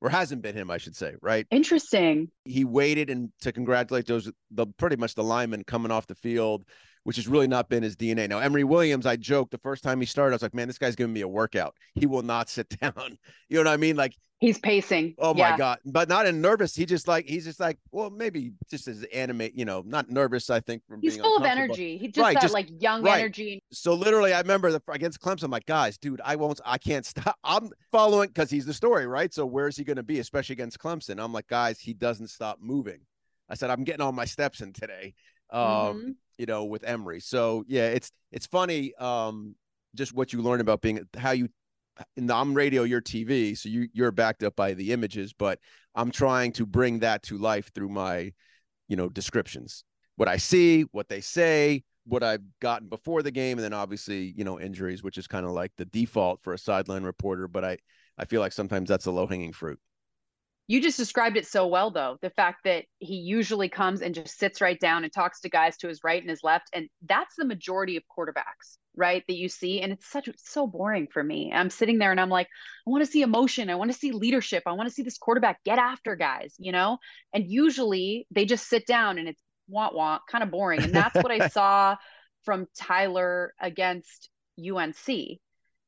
or 0.02 0.10
hasn't 0.10 0.42
been 0.42 0.56
him, 0.56 0.70
I 0.70 0.78
should 0.78 0.96
say, 0.96 1.16
right? 1.22 1.48
Interesting. 1.52 2.30
He 2.44 2.66
waited 2.66 3.10
and 3.10 3.30
to 3.42 3.52
congratulate 3.52 4.06
those 4.06 4.32
the 4.52 4.68
pretty 4.78 4.98
much 4.98 5.16
the 5.16 5.24
linemen 5.24 5.64
coming 5.64 5.92
off 5.92 6.08
the 6.08 6.16
field, 6.16 6.66
which 7.06 7.16
has 7.16 7.28
really 7.28 7.48
not 7.48 7.70
been 7.70 7.84
his 7.84 7.96
DNA. 7.96 8.28
Now, 8.28 8.40
Emory 8.40 8.64
Williams, 8.64 9.06
I 9.06 9.16
joked 9.16 9.52
the 9.52 9.58
first 9.60 9.84
time 9.84 10.00
he 10.00 10.06
started, 10.06 10.34
I 10.34 10.36
was 10.36 10.42
like, 10.42 10.54
man, 10.54 10.68
this 10.68 10.78
guy's 10.78 10.96
giving 10.96 11.14
me 11.14 11.22
a 11.22 11.28
workout. 11.28 11.76
He 11.94 12.06
will 12.06 12.24
not 12.24 12.50
sit 12.50 12.70
down. 12.82 13.18
You 13.48 13.58
know 13.58 13.70
what 13.70 13.74
I 13.74 13.78
mean? 13.78 13.96
Like 13.96 14.16
He's 14.40 14.60
pacing. 14.60 15.16
Oh 15.18 15.34
yeah. 15.34 15.52
my 15.52 15.58
god! 15.58 15.80
But 15.86 16.10
not 16.10 16.26
in 16.26 16.42
nervous. 16.42 16.76
He 16.76 16.86
just 16.86 17.08
like 17.08 17.26
he's 17.26 17.46
just 17.46 17.60
like 17.60 17.80
well 17.92 18.10
maybe 18.10 18.52
just 18.70 18.86
as 18.88 19.04
animate. 19.14 19.58
You 19.58 19.64
know, 19.64 19.82
not 19.86 20.10
nervous. 20.10 20.50
I 20.50 20.60
think 20.60 20.84
from 20.90 21.00
he's 21.02 21.16
full 21.16 21.38
of 21.38 21.46
energy. 21.46 21.98
He 21.98 22.10
just 22.10 22.22
right, 22.22 22.34
that 22.34 22.42
just, 22.42 22.54
like 22.54 22.68
young 22.82 23.02
right. 23.02 23.20
energy. 23.20 23.64
So 23.72 23.94
literally, 23.94 24.34
I 24.34 24.42
remember 24.42 24.74
the 24.74 24.82
against 24.90 25.22
Clemson. 25.22 25.46
I'm 25.46 25.52
like, 25.52 25.66
guys, 25.66 25.98
dude, 25.98 26.20
I 26.24 26.36
won't. 26.36 26.60
I 26.66 26.78
can't 26.78 27.06
stop. 27.06 27.38
I'm 27.46 27.70
following 27.94 28.28
because 28.28 28.50
he's 28.50 28.66
the 28.66 28.74
story, 28.74 29.08
right? 29.08 29.34
So 29.34 29.46
where 29.46 29.70
is 29.70 29.78
he 29.78 29.86
going 29.86 29.98
to 29.98 30.04
be, 30.04 30.20
especially 30.20 30.54
against 30.54 30.80
Clemson? 30.80 31.24
I'm 31.24 31.32
like, 31.32 31.48
guys, 31.48 31.80
he 31.80 31.94
doesn't 31.94 32.28
stop 32.28 32.60
moving. 32.60 33.00
I 33.50 33.56
said, 33.56 33.70
I'm 33.70 33.86
getting 33.86 34.02
all 34.02 34.12
my 34.12 34.26
steps 34.26 34.60
in 34.60 34.74
today. 34.74 35.14
Um, 35.50 35.62
mm-hmm. 35.62 36.12
You 36.38 36.46
know, 36.46 36.66
with 36.66 36.84
Emory. 36.84 37.20
So 37.20 37.64
yeah, 37.68 37.88
it's 37.88 38.12
it's 38.32 38.46
funny. 38.46 38.94
Um, 38.96 39.56
just 39.96 40.14
what 40.14 40.34
you 40.34 40.42
learn 40.42 40.62
about 40.62 40.82
being 40.82 41.00
how 41.18 41.32
you 41.32 41.50
in 42.18 42.28
the, 42.28 42.36
I'm 42.36 42.54
radio, 42.54 42.84
you're 42.84 43.02
TV, 43.02 43.58
so 43.58 43.70
you 43.70 43.88
you're 43.94 44.12
backed 44.12 44.44
up 44.44 44.56
by 44.56 44.74
the 44.74 44.92
images, 44.92 45.34
but 45.34 45.60
I'm 45.96 46.12
trying 46.12 46.52
to 46.54 46.66
bring 46.66 47.00
that 47.00 47.24
to 47.24 47.38
life 47.38 47.72
through 47.74 47.90
my, 47.90 48.34
you 48.88 48.96
know, 48.96 49.10
descriptions. 49.10 49.84
What 50.18 50.28
I 50.28 50.38
see, 50.38 50.84
what 50.92 51.10
they 51.10 51.22
say, 51.22 51.84
what 52.06 52.24
I've 52.24 52.44
gotten 52.60 52.88
before 52.88 53.24
the 53.24 53.32
game, 53.32 53.58
and 53.58 53.64
then 53.64 53.74
obviously, 53.74 54.34
you 54.38 54.44
know, 54.44 54.60
injuries, 54.60 55.04
which 55.04 55.18
is 55.18 55.28
kind 55.28 55.46
of 55.46 55.52
like 55.52 55.72
the 55.78 55.86
default 55.86 56.42
for 56.44 56.54
a 56.54 56.58
sideline 56.58 57.04
reporter. 57.04 57.48
But 57.48 57.64
I 57.66 57.78
I 58.18 58.26
feel 58.26 58.42
like 58.42 58.54
sometimes 58.54 58.90
that's 58.90 59.06
a 59.06 59.12
low 59.12 59.28
hanging 59.28 59.54
fruit. 59.54 59.80
You 60.68 60.82
just 60.82 60.98
described 60.98 61.38
it 61.38 61.46
so 61.46 61.68
well, 61.68 61.92
though. 61.92 62.18
The 62.22 62.32
fact 62.32 62.64
that 62.64 62.86
he 62.98 63.16
usually 63.16 63.70
comes 63.70 64.02
and 64.02 64.16
just 64.16 64.38
sits 64.40 64.62
right 64.62 64.80
down 64.80 65.04
and 65.04 65.14
talks 65.14 65.42
to 65.42 65.50
guys 65.50 65.78
to 65.78 65.88
his 65.88 66.04
right 66.04 66.20
and 66.22 66.30
his 66.30 66.44
left. 66.44 66.70
And 66.74 66.90
that's 67.06 67.36
the 67.38 67.46
majority 67.46 67.98
of 67.98 68.04
quarterbacks, 68.18 68.78
right? 68.96 69.24
That 69.28 69.36
you 69.36 69.48
see. 69.48 69.82
And 69.82 69.94
it's 69.94 70.10
such, 70.10 70.28
it's 70.28 70.52
so 70.52 70.66
boring 70.66 71.08
for 71.12 71.24
me. 71.24 71.52
I'm 71.54 71.70
sitting 71.70 72.00
there 72.00 72.12
and 72.12 72.20
I'm 72.20 72.30
like, 72.30 72.48
I 72.88 72.90
want 72.90 73.06
to 73.06 73.12
see 73.12 73.22
emotion. 73.22 73.70
I 73.70 73.76
want 73.76 73.92
to 73.92 73.98
see 73.98 74.12
leadership. 74.12 74.64
I 74.66 74.72
want 74.72 74.90
to 74.90 74.94
see 74.94 75.04
this 75.04 75.20
quarterback 75.20 75.64
get 75.64 75.78
after 75.78 76.16
guys, 76.16 76.56
you 76.58 76.72
know? 76.72 76.98
And 77.32 77.46
usually 77.48 78.26
they 78.32 78.46
just 78.46 78.68
sit 78.68 78.88
down 78.88 79.20
and 79.20 79.28
it's 79.28 79.42
want 79.68 79.96
want, 79.96 80.24
kind 80.30 80.44
of 80.44 80.52
boring. 80.52 80.84
And 80.84 80.94
that's 80.94 81.16
what 81.16 81.32
I 81.32 81.48
saw 81.50 81.96
from 82.44 82.68
Tyler 82.76 83.54
against 83.60 84.30
UNC. 84.60 85.40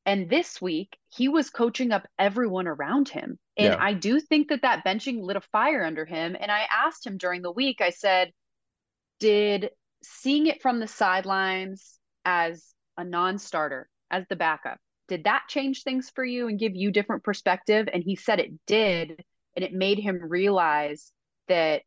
And 0.08 0.30
this 0.30 0.62
week, 0.62 0.98
he 1.10 1.28
was 1.28 1.50
coaching 1.50 1.92
up 1.92 2.08
everyone 2.18 2.66
around 2.66 3.10
him. 3.10 3.38
And 3.58 3.74
yeah. 3.74 3.78
I 3.78 3.94
do 3.94 4.22
think 4.22 4.48
that 4.48 4.62
that 4.62 4.86
benching 4.86 5.22
lit 5.22 5.36
a 5.36 5.42
fire 5.42 5.84
under 5.84 6.06
him. 6.06 6.38
And 6.40 6.50
I 6.50 6.66
asked 6.72 7.06
him 7.06 7.18
during 7.18 7.42
the 7.42 7.52
week, 7.52 7.82
I 7.82 7.90
said, 7.90 8.32
Did 9.20 9.70
seeing 10.02 10.48
it 10.48 10.62
from 10.62 10.80
the 10.80 10.88
sidelines 10.88 12.00
as 12.24 12.74
a 12.98 13.04
non 13.04 13.38
starter, 13.38 13.90
as 14.10 14.24
the 14.30 14.38
backup, 14.38 14.80
did 15.10 15.26
that 15.26 15.44
change 15.50 15.84
things 15.84 16.10
for 16.10 16.24
you 16.24 16.48
and 16.48 16.58
give 16.58 16.74
you 16.74 16.90
different 16.90 17.26
perspective? 17.26 17.90
And 17.92 18.02
he 18.02 18.16
said 18.16 18.40
it 18.40 18.54
did. 18.66 19.22
And 19.58 19.66
it 19.66 19.74
made 19.74 20.00
him 20.00 20.22
realize 20.24 21.12
that 21.50 21.82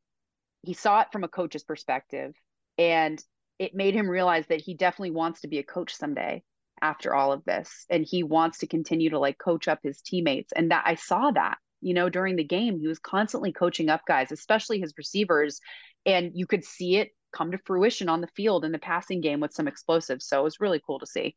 he 0.60 0.74
saw 0.74 1.00
it 1.00 1.08
from 1.10 1.24
a 1.24 1.28
coach's 1.28 1.64
perspective. 1.64 2.34
And 2.76 3.22
it 3.58 3.74
made 3.74 3.94
him 3.94 4.10
realize 4.10 4.46
that 4.48 4.60
he 4.60 4.74
definitely 4.74 5.12
wants 5.12 5.40
to 5.40 5.48
be 5.48 5.58
a 5.58 5.62
coach 5.62 5.94
someday 5.94 6.42
after 6.82 7.14
all 7.14 7.32
of 7.32 7.44
this 7.44 7.86
and 7.90 8.06
he 8.08 8.22
wants 8.22 8.58
to 8.58 8.66
continue 8.66 9.10
to 9.10 9.18
like 9.18 9.38
coach 9.38 9.68
up 9.68 9.80
his 9.82 10.00
teammates 10.00 10.52
and 10.52 10.70
that 10.70 10.82
I 10.86 10.94
saw 10.94 11.30
that 11.32 11.58
you 11.80 11.94
know 11.94 12.08
during 12.08 12.36
the 12.36 12.44
game 12.44 12.78
he 12.78 12.88
was 12.88 12.98
constantly 12.98 13.52
coaching 13.52 13.88
up 13.88 14.02
guys 14.06 14.32
especially 14.32 14.80
his 14.80 14.94
receivers 14.96 15.60
and 16.06 16.32
you 16.34 16.46
could 16.46 16.64
see 16.64 16.96
it 16.96 17.10
come 17.32 17.52
to 17.52 17.58
fruition 17.58 18.08
on 18.08 18.20
the 18.20 18.28
field 18.34 18.64
in 18.64 18.72
the 18.72 18.78
passing 18.78 19.20
game 19.20 19.40
with 19.40 19.52
some 19.52 19.68
explosives 19.68 20.26
so 20.26 20.40
it 20.40 20.44
was 20.44 20.60
really 20.60 20.80
cool 20.84 20.98
to 20.98 21.06
see 21.06 21.36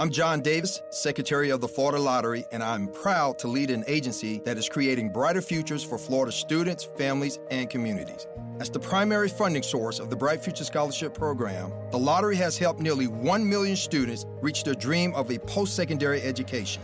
I'm 0.00 0.10
John 0.10 0.42
Davis, 0.42 0.80
Secretary 0.90 1.50
of 1.50 1.60
the 1.60 1.66
Florida 1.66 1.98
Lottery, 1.98 2.44
and 2.52 2.62
I'm 2.62 2.86
proud 2.86 3.36
to 3.40 3.48
lead 3.48 3.68
an 3.70 3.82
agency 3.88 4.40
that 4.44 4.56
is 4.56 4.68
creating 4.68 5.10
brighter 5.10 5.42
futures 5.42 5.82
for 5.82 5.98
Florida 5.98 6.30
students, 6.30 6.84
families, 6.96 7.40
and 7.50 7.68
communities. 7.68 8.28
As 8.60 8.70
the 8.70 8.78
primary 8.78 9.28
funding 9.28 9.64
source 9.64 9.98
of 9.98 10.08
the 10.08 10.14
Bright 10.14 10.40
Future 10.40 10.62
Scholarship 10.62 11.14
Program, 11.14 11.72
the 11.90 11.98
lottery 11.98 12.36
has 12.36 12.56
helped 12.56 12.78
nearly 12.78 13.08
1 13.08 13.48
million 13.48 13.74
students 13.74 14.24
reach 14.40 14.62
their 14.62 14.74
dream 14.74 15.12
of 15.16 15.32
a 15.32 15.38
post 15.40 15.74
secondary 15.74 16.22
education. 16.22 16.80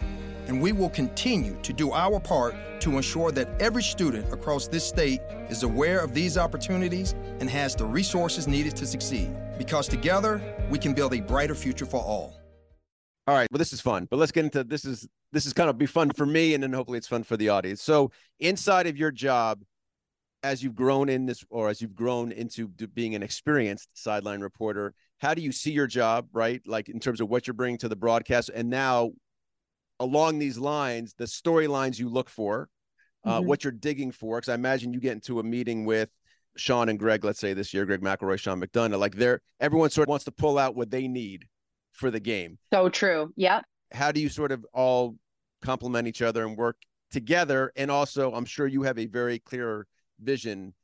And 0.49 0.61
we 0.61 0.73
will 0.73 0.91
continue 0.91 1.57
to 1.63 1.73
do 1.73 1.93
our 1.93 2.19
part 2.19 2.57
to 2.81 2.97
ensure 2.97 3.31
that 3.31 3.49
every 3.61 3.85
student 3.85 4.33
across 4.33 4.67
this 4.67 4.85
state 4.85 5.21
is 5.51 5.63
aware 5.63 6.01
of 6.01 6.15
these 6.15 6.37
opportunities 6.37 7.15
and 7.39 7.49
has 7.49 7.77
the 7.77 7.85
resources 7.85 8.49
needed 8.49 8.75
to 8.75 8.87
succeed. 8.87 9.37
Because 9.57 9.87
together, 9.87 10.43
we 10.69 10.81
can 10.81 10.95
build 10.95 11.15
a 11.15 11.21
brighter 11.21 11.55
future 11.55 11.87
for 11.87 12.03
all. 12.03 12.44
All 13.27 13.35
right. 13.35 13.49
Well, 13.51 13.59
this 13.59 13.73
is 13.73 13.81
fun, 13.81 14.07
but 14.11 14.19
let's 14.19 14.33
get 14.33 14.45
into 14.45 14.65
this. 14.65 14.85
Is 14.85 15.09
this 15.33 15.47
is 15.47 15.55
kind 15.55 15.71
of 15.71 15.79
be 15.79 15.87
fun 15.87 16.11
for 16.11 16.27
me, 16.27 16.55
and 16.55 16.63
then 16.63 16.73
hopefully 16.73 16.99
it's 16.99 17.09
fun 17.09 17.23
for 17.23 17.37
the 17.37 17.49
audience. 17.49 17.83
So, 17.83 18.11
inside 18.39 18.87
of 18.87 18.99
your 18.99 19.11
job, 19.11 19.63
as 20.43 20.63
you've 20.63 20.75
grown 20.75 21.09
in 21.09 21.25
this, 21.25 21.43
or 21.49 21.71
as 21.71 21.81
you've 21.81 21.95
grown 21.95 22.33
into 22.33 22.69
being 22.69 23.15
an 23.15 23.23
experienced 23.23 23.89
sideline 23.95 24.41
reporter, 24.41 24.93
how 25.19 25.33
do 25.33 25.41
you 25.41 25.53
see 25.53 25.73
your 25.73 25.87
job, 25.87 26.29
right? 26.35 26.61
Like 26.67 26.91
in 26.91 27.01
terms 27.01 27.23
of 27.23 27.31
what 27.31 27.47
you're 27.47 27.55
bringing 27.55 27.79
to 27.79 27.89
the 27.89 27.97
broadcast, 27.97 28.51
and 28.55 28.69
now 28.69 29.13
along 30.01 30.39
these 30.39 30.59
lines, 30.59 31.15
the 31.17 31.25
storylines 31.25 31.99
you 31.99 32.11
look 32.11 32.29
for, 32.29 32.69
uh, 33.25 33.39
mm-hmm. 33.39 33.49
what 33.49 33.65
you're 33.65 33.73
digging 33.73 34.13
for. 34.13 34.37
Because 34.37 34.51
I 34.51 34.55
imagine 34.55 34.93
you 34.93 35.01
get 35.01 35.13
into 35.13 35.41
a 35.41 35.43
meeting 35.43 35.87
with 35.87 36.11
Sean 36.57 36.91
and 36.91 36.99
Greg, 36.99 37.25
let's 37.25 37.41
say 37.41 37.55
this 37.55 37.73
year, 37.73 37.87
Greg 37.87 38.03
McElroy, 38.03 38.39
Sean 38.39 38.61
McDonough, 38.61 38.99
like 38.99 39.15
they're 39.15 39.41
everyone 39.61 39.89
sort 39.89 40.09
of 40.09 40.11
wants 40.11 40.27
to 40.27 40.33
pull 40.33 40.59
out 40.59 40.77
what 40.77 40.91
they 40.91 41.09
need 41.09 41.47
for 41.95 42.11
the 42.11 42.21
game. 42.21 42.59
So 42.73 42.89
true. 42.89 43.33
Yeah. 43.37 43.63
How 43.93 44.13
do 44.13 44.21
you 44.21 44.29
sort 44.29 44.53
of 44.53 44.67
all 44.75 45.17
complement 45.63 46.07
each 46.07 46.21
other 46.21 46.47
and 46.47 46.57
work 46.57 46.77
together? 47.11 47.73
And 47.77 47.91
also, 47.91 48.33
I'm 48.35 48.45
sure 48.45 48.67
you 48.67 48.83
have 48.83 48.99
a 48.99 49.07
very 49.07 49.39
clear 49.39 49.87
vision 50.21 50.75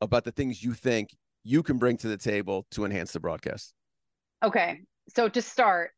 about 0.00 0.24
the 0.24 0.32
things 0.32 0.62
you 0.62 0.72
think 0.72 1.14
you 1.44 1.62
can 1.62 1.78
bring 1.78 1.96
to 1.98 2.08
the 2.08 2.16
table 2.16 2.66
to 2.70 2.84
enhance 2.84 3.12
the 3.12 3.20
broadcast. 3.20 3.74
Okay. 4.42 4.80
So 5.14 5.28
to 5.28 5.42
start, 5.42 5.90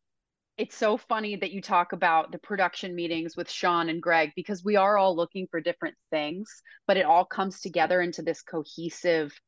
it's 0.57 0.77
so 0.77 0.97
funny 0.97 1.37
that 1.37 1.51
you 1.51 1.61
talk 1.61 1.93
about 1.93 2.33
the 2.33 2.39
production 2.39 2.95
meetings 2.95 3.37
with 3.37 3.51
Sean 3.51 3.89
and 3.89 4.01
Greg 4.01 4.31
because 4.37 4.65
we 4.65 4.77
are 4.77 4.97
all 4.97 5.15
looking 5.15 5.47
for 5.51 5.61
different 5.61 5.97
things, 6.11 6.63
but 6.87 6.97
it 6.97 7.05
all 7.05 7.25
comes 7.25 7.61
together 7.61 8.01
into 8.01 8.23
this 8.23 8.41
cohesive 8.41 9.39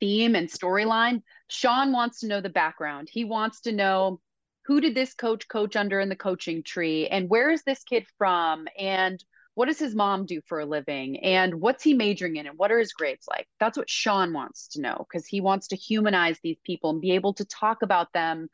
theme 0.00 0.34
and 0.34 0.48
storyline. 0.48 1.22
Sean 1.48 1.92
wants 1.92 2.20
to 2.20 2.26
know 2.26 2.40
the 2.40 2.50
background. 2.50 3.08
He 3.10 3.24
wants 3.24 3.60
to 3.62 3.72
know 3.72 4.20
who 4.66 4.80
did 4.80 4.94
this 4.94 5.14
coach 5.14 5.46
coach 5.48 5.76
under 5.76 6.00
in 6.00 6.08
the 6.08 6.16
coaching 6.16 6.62
tree? 6.62 7.06
And 7.06 7.30
where 7.30 7.50
is 7.50 7.62
this 7.62 7.84
kid 7.84 8.04
from? 8.18 8.66
And 8.78 9.22
what 9.54 9.66
does 9.66 9.78
his 9.78 9.94
mom 9.94 10.26
do 10.26 10.40
for 10.46 10.60
a 10.60 10.66
living? 10.66 11.20
And 11.20 11.60
what's 11.60 11.84
he 11.84 11.94
majoring 11.94 12.36
in? 12.36 12.46
And 12.46 12.58
what 12.58 12.72
are 12.72 12.78
his 12.78 12.92
grades 12.92 13.26
like? 13.28 13.46
That's 13.60 13.78
what 13.78 13.88
sean 13.88 14.32
wants 14.32 14.68
to 14.68 14.80
know 14.80 15.06
because 15.08 15.26
he 15.26 15.40
wants 15.40 15.68
to 15.68 15.76
humanize 15.76 16.38
these 16.42 16.58
people 16.64 16.90
and 16.90 17.00
be 17.00 17.12
able 17.12 17.32
to 17.34 17.44
talk 17.44 17.82
about 17.82 18.12
them 18.12 18.48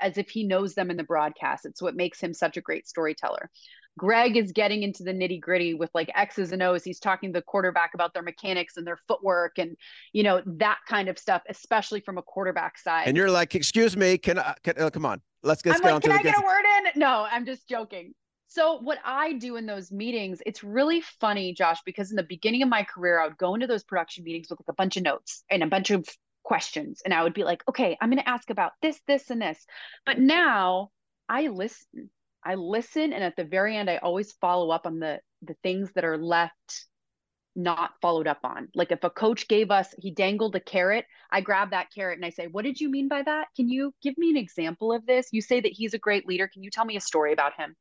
as 0.00 0.16
if 0.16 0.30
he 0.30 0.44
knows 0.44 0.74
them 0.74 0.90
in 0.90 0.96
the 0.96 1.04
broadcast. 1.04 1.66
It's 1.66 1.82
what 1.82 1.94
makes 1.94 2.20
him 2.20 2.32
such 2.32 2.56
a 2.56 2.62
great 2.62 2.88
storyteller. 2.88 3.50
Greg 3.98 4.36
is 4.36 4.52
getting 4.52 4.82
into 4.82 5.02
the 5.02 5.12
nitty 5.12 5.40
gritty 5.40 5.74
with 5.74 5.90
like 5.92 6.10
x's 6.14 6.52
and 6.52 6.62
o's. 6.62 6.82
He's 6.82 7.00
talking 7.00 7.32
to 7.32 7.38
the 7.38 7.42
quarterback 7.42 7.92
about 7.92 8.14
their 8.14 8.22
mechanics 8.22 8.76
and 8.76 8.86
their 8.86 8.98
footwork 9.08 9.58
and 9.58 9.76
you 10.12 10.22
know 10.22 10.40
that 10.46 10.78
kind 10.88 11.08
of 11.08 11.18
stuff 11.18 11.42
especially 11.48 12.00
from 12.00 12.16
a 12.16 12.22
quarterback 12.22 12.78
side. 12.78 13.08
And 13.08 13.16
you're 13.16 13.30
like 13.30 13.54
excuse 13.54 13.96
me 13.96 14.16
can 14.16 14.38
i 14.38 14.54
can, 14.62 14.80
uh, 14.80 14.90
come 14.90 15.04
on 15.04 15.20
let's 15.42 15.62
get 15.62 15.76
I'm 15.76 15.82
like, 15.82 16.02
can 16.02 16.12
I 16.12 16.22
get 16.22 16.38
a 16.38 16.44
word 16.44 16.64
in? 16.78 17.00
No, 17.00 17.26
I'm 17.30 17.44
just 17.44 17.68
joking. 17.68 18.14
So 18.48 18.78
what 18.78 18.98
I 19.04 19.34
do 19.34 19.56
in 19.56 19.66
those 19.66 19.92
meetings, 19.92 20.42
it's 20.44 20.64
really 20.64 21.02
funny, 21.20 21.54
Josh, 21.54 21.78
because 21.86 22.10
in 22.10 22.16
the 22.16 22.24
beginning 22.24 22.62
of 22.62 22.68
my 22.68 22.82
career, 22.82 23.20
I 23.20 23.28
would 23.28 23.38
go 23.38 23.54
into 23.54 23.68
those 23.68 23.84
production 23.84 24.24
meetings 24.24 24.50
with 24.50 24.58
like 24.58 24.68
a 24.68 24.74
bunch 24.74 24.96
of 24.96 25.04
notes 25.04 25.44
and 25.48 25.62
a 25.62 25.68
bunch 25.68 25.90
of 25.92 26.08
questions. 26.42 27.00
And 27.04 27.14
I 27.14 27.22
would 27.22 27.34
be 27.34 27.44
like, 27.44 27.62
okay, 27.68 27.96
I'm 28.00 28.10
going 28.10 28.22
to 28.22 28.28
ask 28.28 28.50
about 28.50 28.72
this, 28.82 29.00
this, 29.06 29.30
and 29.30 29.40
this. 29.40 29.64
But 30.04 30.18
now 30.18 30.90
I 31.28 31.46
listen. 31.46 32.10
I 32.44 32.56
listen. 32.56 33.12
And 33.12 33.22
at 33.22 33.36
the 33.36 33.44
very 33.44 33.76
end, 33.76 33.88
I 33.88 33.98
always 33.98 34.32
follow 34.32 34.70
up 34.70 34.84
on 34.84 34.98
the 34.98 35.20
the 35.42 35.54
things 35.62 35.90
that 35.94 36.04
are 36.04 36.18
left 36.18 36.86
not 37.56 37.92
followed 38.00 38.26
up 38.26 38.40
on. 38.44 38.68
Like 38.74 38.92
if 38.92 39.04
a 39.04 39.10
coach 39.10 39.48
gave 39.48 39.70
us, 39.70 39.94
he 39.98 40.10
dangled 40.10 40.54
a 40.56 40.60
carrot, 40.60 41.06
I 41.30 41.40
grab 41.40 41.70
that 41.70 41.88
carrot 41.94 42.18
and 42.18 42.24
I 42.24 42.30
say, 42.30 42.46
What 42.46 42.64
did 42.64 42.80
you 42.80 42.88
mean 42.88 43.08
by 43.08 43.22
that? 43.22 43.48
Can 43.56 43.68
you 43.68 43.92
give 44.02 44.16
me 44.16 44.30
an 44.30 44.36
example 44.36 44.92
of 44.92 45.06
this? 45.06 45.28
You 45.32 45.42
say 45.42 45.60
that 45.60 45.72
he's 45.72 45.94
a 45.94 45.98
great 45.98 46.26
leader. 46.26 46.48
Can 46.48 46.62
you 46.62 46.70
tell 46.70 46.84
me 46.84 46.96
a 46.96 47.00
story 47.00 47.32
about 47.32 47.54
him? 47.56 47.74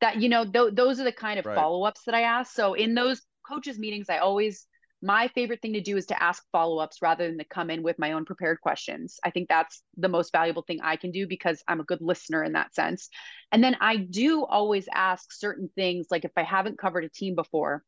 That, 0.00 0.20
you 0.20 0.28
know, 0.28 0.44
th- 0.44 0.74
those 0.74 1.00
are 1.00 1.04
the 1.04 1.12
kind 1.12 1.38
of 1.38 1.46
right. 1.46 1.54
follow 1.54 1.84
ups 1.84 2.02
that 2.06 2.14
I 2.14 2.22
ask. 2.22 2.54
So 2.54 2.74
in 2.74 2.94
those 2.94 3.22
coaches' 3.48 3.78
meetings, 3.78 4.06
I 4.08 4.18
always, 4.18 4.66
my 5.02 5.28
favorite 5.28 5.60
thing 5.60 5.74
to 5.74 5.80
do 5.80 5.96
is 5.96 6.06
to 6.06 6.22
ask 6.22 6.42
follow 6.50 6.78
ups 6.78 6.98
rather 7.02 7.26
than 7.28 7.38
to 7.38 7.44
come 7.44 7.70
in 7.70 7.82
with 7.82 7.98
my 7.98 8.12
own 8.12 8.24
prepared 8.24 8.60
questions. 8.60 9.18
I 9.24 9.30
think 9.30 9.48
that's 9.48 9.82
the 9.96 10.08
most 10.08 10.32
valuable 10.32 10.62
thing 10.62 10.80
I 10.82 10.96
can 10.96 11.10
do 11.10 11.26
because 11.26 11.62
I'm 11.68 11.80
a 11.80 11.84
good 11.84 12.00
listener 12.00 12.42
in 12.42 12.52
that 12.52 12.74
sense. 12.74 13.08
And 13.50 13.62
then 13.62 13.76
I 13.80 13.96
do 13.96 14.44
always 14.44 14.88
ask 14.92 15.32
certain 15.32 15.68
things, 15.74 16.06
like 16.10 16.24
if 16.24 16.32
I 16.36 16.42
haven't 16.42 16.78
covered 16.78 17.04
a 17.04 17.08
team 17.08 17.34
before, 17.34 17.82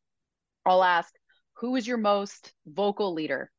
I'll 0.65 0.83
ask, 0.83 1.13
who 1.57 1.71
was 1.71 1.87
your 1.87 1.97
most 1.97 2.53
vocal 2.65 3.13
leader? 3.13 3.51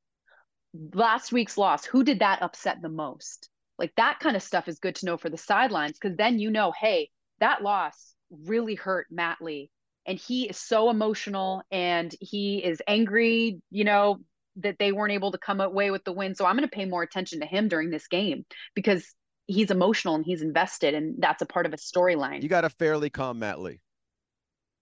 Last 0.95 1.33
week's 1.33 1.57
loss, 1.57 1.85
who 1.85 2.05
did 2.05 2.19
that 2.19 2.42
upset 2.42 2.83
the 2.83 2.88
most? 2.88 3.49
Like 3.79 3.92
that 3.97 4.21
kind 4.21 4.37
of 4.37 4.42
stuff 4.42 4.69
is 4.69 4.79
good 4.79 4.97
to 4.97 5.07
know 5.07 5.16
for 5.16 5.31
the 5.31 5.38
sidelines 5.38 5.99
because 6.01 6.16
then 6.16 6.38
you 6.38 6.51
know, 6.51 6.73
hey, 6.79 7.11
that 7.40 7.62
loss 7.62 8.14
really 8.31 8.75
hurt 8.75 9.07
Matt 9.11 9.38
Lee. 9.40 9.71
And 10.07 10.19
he 10.19 10.49
is 10.49 10.57
so 10.57 10.88
emotional 10.88 11.62
and 11.71 12.14
he 12.21 12.59
is 12.59 12.81
angry, 12.87 13.61
you 13.71 13.85
know, 13.85 14.19
that 14.57 14.77
they 14.79 14.92
weren't 14.92 15.12
able 15.12 15.33
to 15.33 15.38
come 15.38 15.61
away 15.61 15.90
with 15.90 16.05
the 16.05 16.12
win. 16.12 16.35
So 16.35 16.47
I'm 16.47 16.57
going 16.57 16.69
to 16.69 16.75
pay 16.75 16.85
more 16.85 17.03
attention 17.03 17.40
to 17.40 17.47
him 17.47 17.69
during 17.69 17.90
this 17.90 18.07
game 18.07 18.45
because 18.75 19.05
he's 19.47 19.71
emotional 19.71 20.14
and 20.14 20.25
he's 20.25 20.42
invested 20.42 20.95
and 20.95 21.16
that's 21.19 21.42
a 21.42 21.47
part 21.47 21.66
of 21.66 21.75
a 21.75 21.77
storyline. 21.77 22.42
You 22.42 22.49
got 22.49 22.64
a 22.64 22.71
fairly 22.71 23.11
calm 23.11 23.40
Matt 23.40 23.61
Lee 23.61 23.81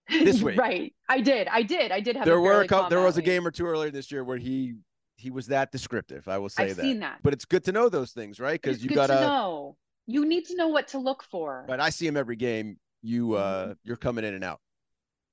this 0.09 0.41
week. 0.41 0.57
right. 0.57 0.93
I 1.09 1.21
did. 1.21 1.47
I 1.47 1.61
did. 1.61 1.91
I 1.91 1.99
did 1.99 2.15
have. 2.15 2.25
There 2.25 2.41
were 2.41 2.61
a 2.61 2.67
couple, 2.67 2.89
there 2.89 3.01
was 3.01 3.17
a 3.17 3.21
game 3.21 3.45
or 3.45 3.51
two 3.51 3.65
earlier 3.65 3.91
this 3.91 4.11
year 4.11 4.23
where 4.23 4.37
he 4.37 4.75
he 5.17 5.31
was 5.31 5.47
that 5.47 5.71
descriptive. 5.71 6.27
I 6.27 6.37
will 6.37 6.49
say 6.49 6.69
I've 6.69 6.75
that. 6.75 6.81
Seen 6.81 6.99
that. 6.99 7.19
But 7.23 7.33
it's 7.33 7.45
good 7.45 7.63
to 7.65 7.71
know 7.71 7.89
those 7.89 8.11
things, 8.11 8.39
right? 8.39 8.61
Because 8.61 8.83
you 8.83 8.89
got 8.89 9.07
to 9.07 9.15
know. 9.15 9.77
You 10.07 10.25
need 10.25 10.45
to 10.45 10.55
know 10.55 10.67
what 10.67 10.89
to 10.89 10.99
look 10.99 11.23
for. 11.23 11.65
But 11.67 11.79
I 11.79 11.89
see 11.89 12.05
him 12.05 12.17
every 12.17 12.35
game. 12.35 12.77
You 13.01 13.35
uh 13.35 13.63
mm-hmm. 13.63 13.71
you're 13.83 13.97
coming 13.97 14.25
in 14.25 14.33
and 14.33 14.43
out. 14.43 14.59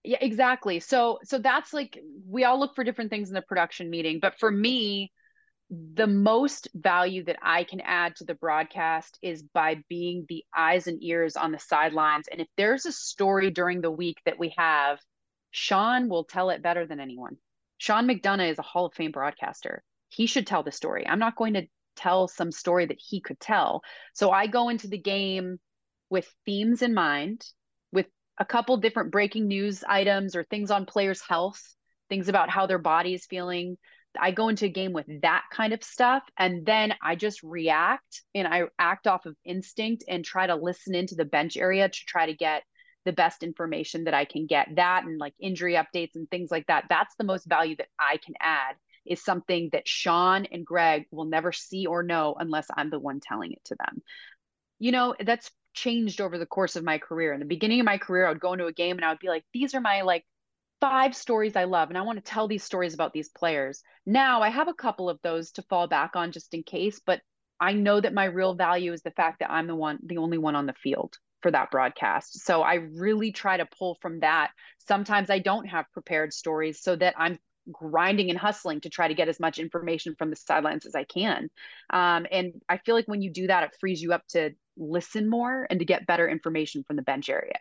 Yeah, 0.05 0.19
exactly. 0.21 0.81
So 0.81 1.19
so 1.25 1.39
that's 1.39 1.73
like 1.73 1.99
we 2.27 2.45
all 2.45 2.59
look 2.59 2.75
for 2.75 2.85
different 2.85 3.11
things 3.11 3.29
in 3.29 3.35
the 3.35 3.43
production 3.43 3.91
meeting, 3.91 4.19
but 4.21 4.39
for 4.39 4.51
me, 4.51 5.13
the 5.73 6.07
most 6.07 6.69
value 6.75 7.25
that 7.25 7.39
I 7.41 7.65
can 7.65 7.81
add 7.81 8.17
to 8.17 8.25
the 8.25 8.35
broadcast 8.35 9.19
is 9.23 9.43
by 9.43 9.83
being 9.89 10.27
the 10.29 10.45
eyes 10.55 10.87
and 10.87 11.03
ears 11.03 11.35
on 11.35 11.51
the 11.51 11.59
sidelines. 11.59 12.29
And 12.31 12.43
if 12.43 12.49
there's 12.59 12.85
a 12.85 12.93
story 12.93 13.51
during 13.51 13.81
the 13.81 13.91
week 13.91 14.19
that 14.27 14.39
we 14.39 14.55
have, 14.59 14.99
Sean 15.51 16.11
will 16.11 16.25
tell 16.25 16.51
it 16.51 16.63
better 16.63 16.87
than 16.87 17.01
anyone. 17.01 17.39
Sean 17.79 18.07
McDonough 18.07 18.51
is 18.51 18.59
a 18.59 18.63
Hall 18.63 18.85
of 18.85 18.93
Fame 18.93 19.13
broadcaster. 19.13 19.83
He 20.11 20.27
should 20.27 20.47
tell 20.47 20.63
the 20.63 20.71
story. 20.71 21.07
I'm 21.07 21.19
not 21.19 21.37
going 21.37 21.55
to 21.55 21.67
tell 21.97 22.29
some 22.29 22.53
story 22.53 22.85
that 22.85 23.01
he 23.01 23.23
could 23.23 23.41
tell. 23.41 23.83
So 24.13 24.31
I 24.31 24.49
go 24.49 24.69
into 24.69 24.89
the 24.89 24.99
game 24.99 25.59
with 26.11 26.31
themes 26.45 26.83
in 26.83 26.93
mind, 26.93 27.47
with 27.93 28.07
a 28.39 28.45
couple 28.45 28.77
different 28.77 29.11
breaking 29.11 29.49
news 29.49 29.83
items 29.89 30.37
or 30.37 30.45
things 30.45 30.71
on 30.71 30.85
players' 30.85 31.23
health, 31.23 31.63
things 32.11 32.29
about 32.29 32.51
how 32.51 32.67
their 32.67 32.79
body 32.79 33.15
is 33.15 33.25
feeling. 33.25 33.79
I 34.21 34.31
go 34.31 34.49
into 34.49 34.67
a 34.67 34.71
game 34.71 34.93
with 34.93 35.07
that 35.23 35.45
kind 35.53 35.73
of 35.73 35.83
stuff 35.83 36.23
and 36.39 36.67
then 36.67 36.95
I 37.03 37.17
just 37.17 37.43
react 37.43 38.23
and 38.35 38.47
I 38.47 38.65
act 38.79 39.07
off 39.07 39.27
of 39.27 39.37
instinct 39.45 40.05
and 40.09 40.25
try 40.25 40.47
to 40.47 40.55
listen 40.55 40.95
into 40.95 41.15
the 41.15 41.25
bench 41.25 41.57
area 41.57 41.89
to 41.89 42.01
try 42.07 42.27
to 42.27 42.35
get 42.35 42.63
the 43.05 43.13
best 43.13 43.43
information 43.43 44.05
that 44.05 44.15
I 44.15 44.25
can 44.25 44.47
get. 44.47 44.69
That 44.77 45.05
and 45.05 45.19
like 45.19 45.35
injury 45.41 45.75
updates 45.75 46.15
and 46.15 46.31
things 46.31 46.51
like 46.51 46.67
that. 46.67 46.85
That's 46.89 47.15
the 47.17 47.25
most 47.25 47.49
value 47.49 47.77
that 47.77 47.89
I 47.99 48.19
can 48.19 48.35
add 48.41 48.77
is 49.05 49.25
something 49.25 49.71
that 49.73 49.89
Sean 49.89 50.47
and 50.47 50.65
Greg 50.65 51.07
will 51.11 51.25
never 51.25 51.51
see 51.53 51.87
or 51.87 52.03
know 52.03 52.37
unless 52.39 52.67
I'm 52.77 52.91
the 52.91 53.01
one 53.01 53.21
telling 53.21 53.53
it 53.53 53.65
to 53.67 53.77
them. 53.77 54.03
You 54.79 54.93
know, 54.93 55.15
that's 55.19 55.51
changed 55.75 56.21
over 56.21 56.39
the 56.39 56.47
course 56.47 56.77
of 56.77 56.85
my 56.85 56.99
career. 56.99 57.33
In 57.33 57.41
the 57.41 57.47
beginning 57.47 57.81
of 57.81 57.87
my 57.87 57.99
career, 57.99 58.27
I 58.27 58.31
would 58.31 58.41
go 58.41 58.53
into 58.53 58.67
a 58.67 58.73
game 58.73 58.97
and 58.97 59.05
I 59.05 59.11
would 59.11 59.19
be 59.19 59.29
like, 59.29 59.45
these 59.53 59.75
are 59.75 59.81
my 59.81 60.03
like 60.03 60.25
five 60.83 61.15
stories 61.15 61.55
I 61.55 61.63
love, 61.63 61.91
and 61.91 61.97
I 61.97 62.03
want 62.03 62.19
to 62.19 62.29
tell 62.29 62.49
these 62.49 62.65
stories 62.65 62.93
about 62.93 63.13
these 63.13 63.29
players. 63.29 63.85
Now 64.05 64.43
I 64.43 64.49
have 64.49 64.67
a 64.67 64.75
couple 64.75 65.09
of 65.09 65.21
those 65.23 65.53
to 65.53 65.63
fall 65.63 65.87
back 65.87 66.17
on 66.17 66.33
just 66.33 66.53
in 66.55 66.65
case, 66.65 67.01
but 67.07 67.21
I 67.61 67.73
know 67.73 68.01
that 68.01 68.13
my 68.13 68.25
real 68.25 68.55
value 68.55 68.93
is 68.93 69.03
the 69.03 69.13
fact 69.13 69.39
that 69.39 69.51
I'm 69.53 69.69
the 69.69 69.77
one, 69.77 70.01
the 70.05 70.19
only 70.19 70.39
one 70.39 70.57
on 70.57 70.67
the 70.67 70.73
field 70.73 71.15
for 71.41 71.53
that 71.53 71.71
broadcast. 71.71 72.45
So 72.45 72.63
I 72.63 72.75
really 72.75 73.31
try 73.31 73.59
to 73.59 73.69
pull 73.79 73.97
from 74.03 74.19
that. 74.21 74.51
Sometimes 74.89 75.31
I 75.31 75.39
don't 75.39 75.67
have 75.67 75.87
prepared 75.93 76.33
stories 76.33 76.83
so 76.83 76.97
that 76.97 77.15
I'm 77.17 77.39
grinding 77.71 78.31
and 78.31 78.39
hustling 78.39 78.81
to 78.81 78.91
try 78.91 79.07
to 79.07 79.15
get 79.15 79.29
as 79.29 79.39
much 79.39 79.61
information 79.61 80.17
from 80.19 80.31
the 80.31 80.37
sidelines 80.37 80.85
as 80.85 80.97
I 80.97 81.05
can. 81.05 81.49
Um, 81.91 82.27
and 82.33 82.55
I 82.69 82.79
feel 82.79 82.97
like 82.97 83.07
when 83.07 83.23
you 83.23 83.31
do 83.33 83.47
that, 83.47 83.63
it 83.63 83.77
frees 83.79 84.03
you 84.03 84.13
up 84.13 84.27
to 84.31 84.51
listen 84.77 85.31
more 85.31 85.65
and 85.71 85.79
to 85.79 85.85
get 85.85 86.09
better 86.09 86.29
information 86.29 86.83
from 86.83 86.97
the 86.97 87.03
bench 87.03 87.29
area. 87.29 87.59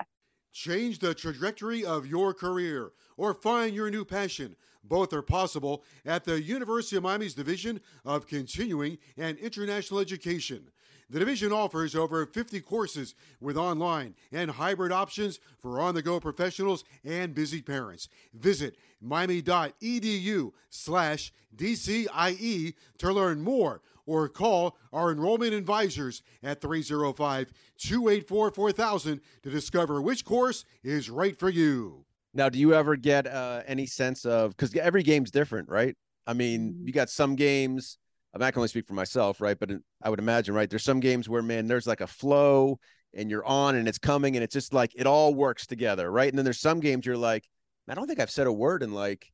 Change 0.52 1.00
the 1.00 1.14
trajectory 1.14 1.86
of 1.86 2.06
your 2.06 2.34
career 2.34 2.92
or 3.18 3.34
find 3.34 3.76
your 3.76 3.90
new 3.90 4.06
passion. 4.06 4.56
Both 4.84 5.14
are 5.14 5.22
possible 5.22 5.84
at 6.06 6.24
the 6.24 6.42
University 6.42 6.98
of 6.98 7.04
Miami's 7.04 7.36
Division 7.36 7.82
of 8.04 8.28
Continuing 8.28 8.98
and 9.18 9.38
International 9.38 10.00
Education. 10.00 10.72
The 11.12 11.20
division 11.20 11.52
offers 11.52 11.94
over 11.94 12.26
50 12.26 12.62
courses 12.62 13.16
with 13.42 13.58
online 13.58 14.16
and 14.32 14.50
hybrid 14.50 14.94
options 14.94 15.40
for 15.60 15.82
on 15.82 15.94
the 15.94 16.02
go 16.02 16.22
professionals 16.22 16.86
and 17.04 17.36
busy 17.36 17.62
parents. 17.62 18.08
Visit 18.34 18.78
miami.edu 19.02 20.54
slash 20.70 21.34
DCIE 21.56 22.74
to 22.98 23.12
learn 23.12 23.42
more 23.42 23.82
or 24.12 24.28
call 24.28 24.78
our 24.92 25.12
enrollment 25.12 25.54
advisors 25.54 26.22
at 26.44 26.62
305 26.62 27.52
284 27.78 28.52
4000 28.52 29.22
to 29.44 29.50
discover 29.50 30.02
which 30.02 30.26
course 30.26 30.66
is 30.84 31.10
right 31.10 31.40
for 31.40 31.50
you. 31.50 32.06
Now, 32.34 32.50
do 32.50 32.60
you 32.60 32.74
ever 32.74 32.96
get 32.96 33.28
uh, 33.28 33.62
any 33.66 33.86
sense 33.86 34.26
of 34.26 34.52
because 34.52 34.76
every 34.76 35.04
game's 35.04 35.32
different, 35.32 35.70
right? 35.70 35.96
I 36.28 36.34
mean, 36.34 36.72
mm-hmm. 36.72 36.88
you 36.88 36.94
got 36.94 37.10
some 37.10 37.36
games 37.36 37.98
I 38.34 38.38
am 38.38 38.42
not 38.42 38.54
can 38.54 38.60
only 38.60 38.70
speak 38.70 38.88
for 38.88 38.94
myself, 38.94 39.42
right? 39.42 39.60
But 39.60 39.72
I 40.02 40.10
would 40.10 40.20
imagine, 40.20 40.56
right? 40.56 40.70
There's 40.70 40.86
some 40.86 41.02
games 41.02 41.28
where, 41.28 41.42
man, 41.42 41.68
there's 41.68 41.88
like 41.88 42.00
a 42.00 42.08
flow 42.08 42.80
and 43.14 43.30
you're 43.30 43.46
on 43.46 43.76
and 43.76 43.90
it's 43.90 43.98
coming 43.98 44.38
and 44.38 44.44
it's 44.44 44.54
just 44.54 44.74
like 44.74 44.94
it 44.96 45.06
all 45.06 45.36
works 45.36 45.68
together, 45.68 46.10
right? 46.10 46.30
And 46.30 46.38
then 46.38 46.46
there's 46.46 46.62
some 46.62 46.80
games 46.80 47.06
you're 47.06 47.18
like, 47.18 47.46
I 47.90 47.94
don't 47.94 48.08
think 48.08 48.22
I've 48.22 48.32
said 48.32 48.48
a 48.48 48.54
word 48.54 48.84
in 48.84 48.94
like, 48.94 49.28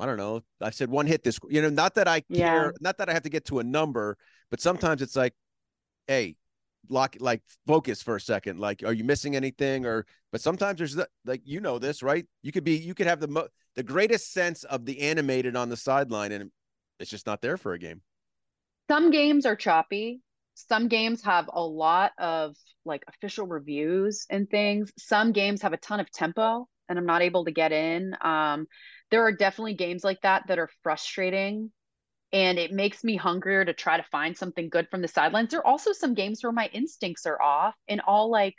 I 0.00 0.06
don't 0.06 0.16
know. 0.16 0.42
I 0.60 0.70
said 0.70 0.90
one 0.90 1.06
hit 1.06 1.22
this, 1.22 1.38
you 1.48 1.60
know, 1.62 1.68
not 1.68 1.94
that 1.94 2.08
I 2.08 2.20
care, 2.20 2.66
yeah. 2.66 2.70
not 2.80 2.98
that 2.98 3.08
I 3.08 3.12
have 3.12 3.22
to 3.22 3.28
get 3.28 3.44
to 3.46 3.58
a 3.58 3.64
number, 3.64 4.16
but 4.50 4.60
sometimes 4.60 5.02
it's 5.02 5.14
like, 5.14 5.34
hey, 6.06 6.36
lock, 6.88 7.16
like 7.20 7.42
focus 7.66 8.02
for 8.02 8.16
a 8.16 8.20
second. 8.20 8.58
Like, 8.58 8.82
are 8.84 8.92
you 8.92 9.04
missing 9.04 9.36
anything? 9.36 9.84
Or, 9.86 10.06
but 10.32 10.40
sometimes 10.40 10.78
there's 10.78 10.96
like, 11.24 11.42
you 11.44 11.60
know, 11.60 11.78
this, 11.78 12.02
right? 12.02 12.26
You 12.42 12.52
could 12.52 12.64
be, 12.64 12.76
you 12.76 12.94
could 12.94 13.06
have 13.06 13.20
the, 13.20 13.28
mo- 13.28 13.48
the 13.76 13.82
greatest 13.82 14.32
sense 14.32 14.64
of 14.64 14.84
the 14.84 15.00
animated 15.00 15.56
on 15.56 15.68
the 15.68 15.76
sideline 15.76 16.32
and 16.32 16.50
it's 16.98 17.10
just 17.10 17.26
not 17.26 17.40
there 17.42 17.56
for 17.56 17.74
a 17.74 17.78
game. 17.78 18.00
Some 18.88 19.10
games 19.10 19.46
are 19.46 19.56
choppy. 19.56 20.20
Some 20.54 20.88
games 20.88 21.22
have 21.24 21.48
a 21.52 21.62
lot 21.62 22.12
of 22.18 22.56
like 22.84 23.04
official 23.08 23.46
reviews 23.46 24.26
and 24.28 24.48
things. 24.50 24.92
Some 24.98 25.32
games 25.32 25.62
have 25.62 25.72
a 25.72 25.78
ton 25.78 26.00
of 26.00 26.10
tempo 26.10 26.66
and 26.88 26.98
I'm 26.98 27.06
not 27.06 27.22
able 27.22 27.44
to 27.44 27.52
get 27.52 27.72
in. 27.72 28.14
Um, 28.20 28.66
there 29.10 29.24
are 29.24 29.32
definitely 29.32 29.74
games 29.74 30.04
like 30.04 30.20
that 30.22 30.46
that 30.48 30.58
are 30.58 30.70
frustrating 30.82 31.70
and 32.32 32.58
it 32.58 32.72
makes 32.72 33.02
me 33.02 33.16
hungrier 33.16 33.64
to 33.64 33.72
try 33.72 33.96
to 33.96 34.04
find 34.04 34.36
something 34.36 34.68
good 34.68 34.88
from 34.88 35.02
the 35.02 35.08
sidelines. 35.08 35.50
There 35.50 35.60
are 35.60 35.66
also 35.66 35.92
some 35.92 36.14
games 36.14 36.42
where 36.42 36.52
my 36.52 36.70
instincts 36.72 37.26
are 37.26 37.40
off 37.40 37.74
and 37.88 38.00
I'll 38.06 38.30
like 38.30 38.54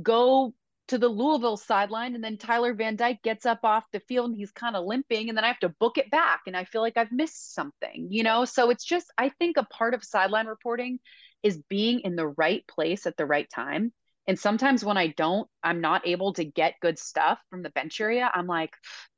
go 0.00 0.54
to 0.88 0.98
the 0.98 1.08
Louisville 1.08 1.56
sideline, 1.56 2.14
and 2.14 2.22
then 2.22 2.36
Tyler 2.36 2.74
Van 2.74 2.96
Dyke 2.96 3.22
gets 3.22 3.46
up 3.46 3.60
off 3.62 3.84
the 3.92 4.00
field 4.00 4.30
and 4.30 4.36
he's 4.36 4.50
kind 4.50 4.76
of 4.76 4.84
limping, 4.84 5.28
and 5.28 5.38
then 5.38 5.44
I 5.44 5.48
have 5.48 5.60
to 5.60 5.68
book 5.68 5.96
it 5.96 6.10
back, 6.10 6.42
and 6.46 6.56
I 6.56 6.64
feel 6.64 6.82
like 6.82 6.96
I've 6.96 7.12
missed 7.12 7.54
something, 7.54 8.08
you 8.10 8.24
know? 8.24 8.44
So 8.44 8.68
it's 8.68 8.84
just, 8.84 9.06
I 9.16 9.30
think 9.30 9.56
a 9.56 9.64
part 9.64 9.94
of 9.94 10.04
sideline 10.04 10.46
reporting 10.46 10.98
is 11.42 11.62
being 11.68 12.00
in 12.00 12.16
the 12.16 12.26
right 12.26 12.66
place 12.66 13.06
at 13.06 13.16
the 13.16 13.24
right 13.24 13.48
time. 13.48 13.92
And 14.26 14.38
sometimes 14.38 14.84
when 14.84 14.96
I 14.96 15.08
don't, 15.08 15.48
I'm 15.62 15.80
not 15.80 16.06
able 16.06 16.32
to 16.34 16.44
get 16.44 16.74
good 16.80 16.98
stuff 16.98 17.40
from 17.50 17.62
the 17.62 17.70
bench 17.70 18.00
area. 18.00 18.30
I'm 18.32 18.46
like, 18.46 18.70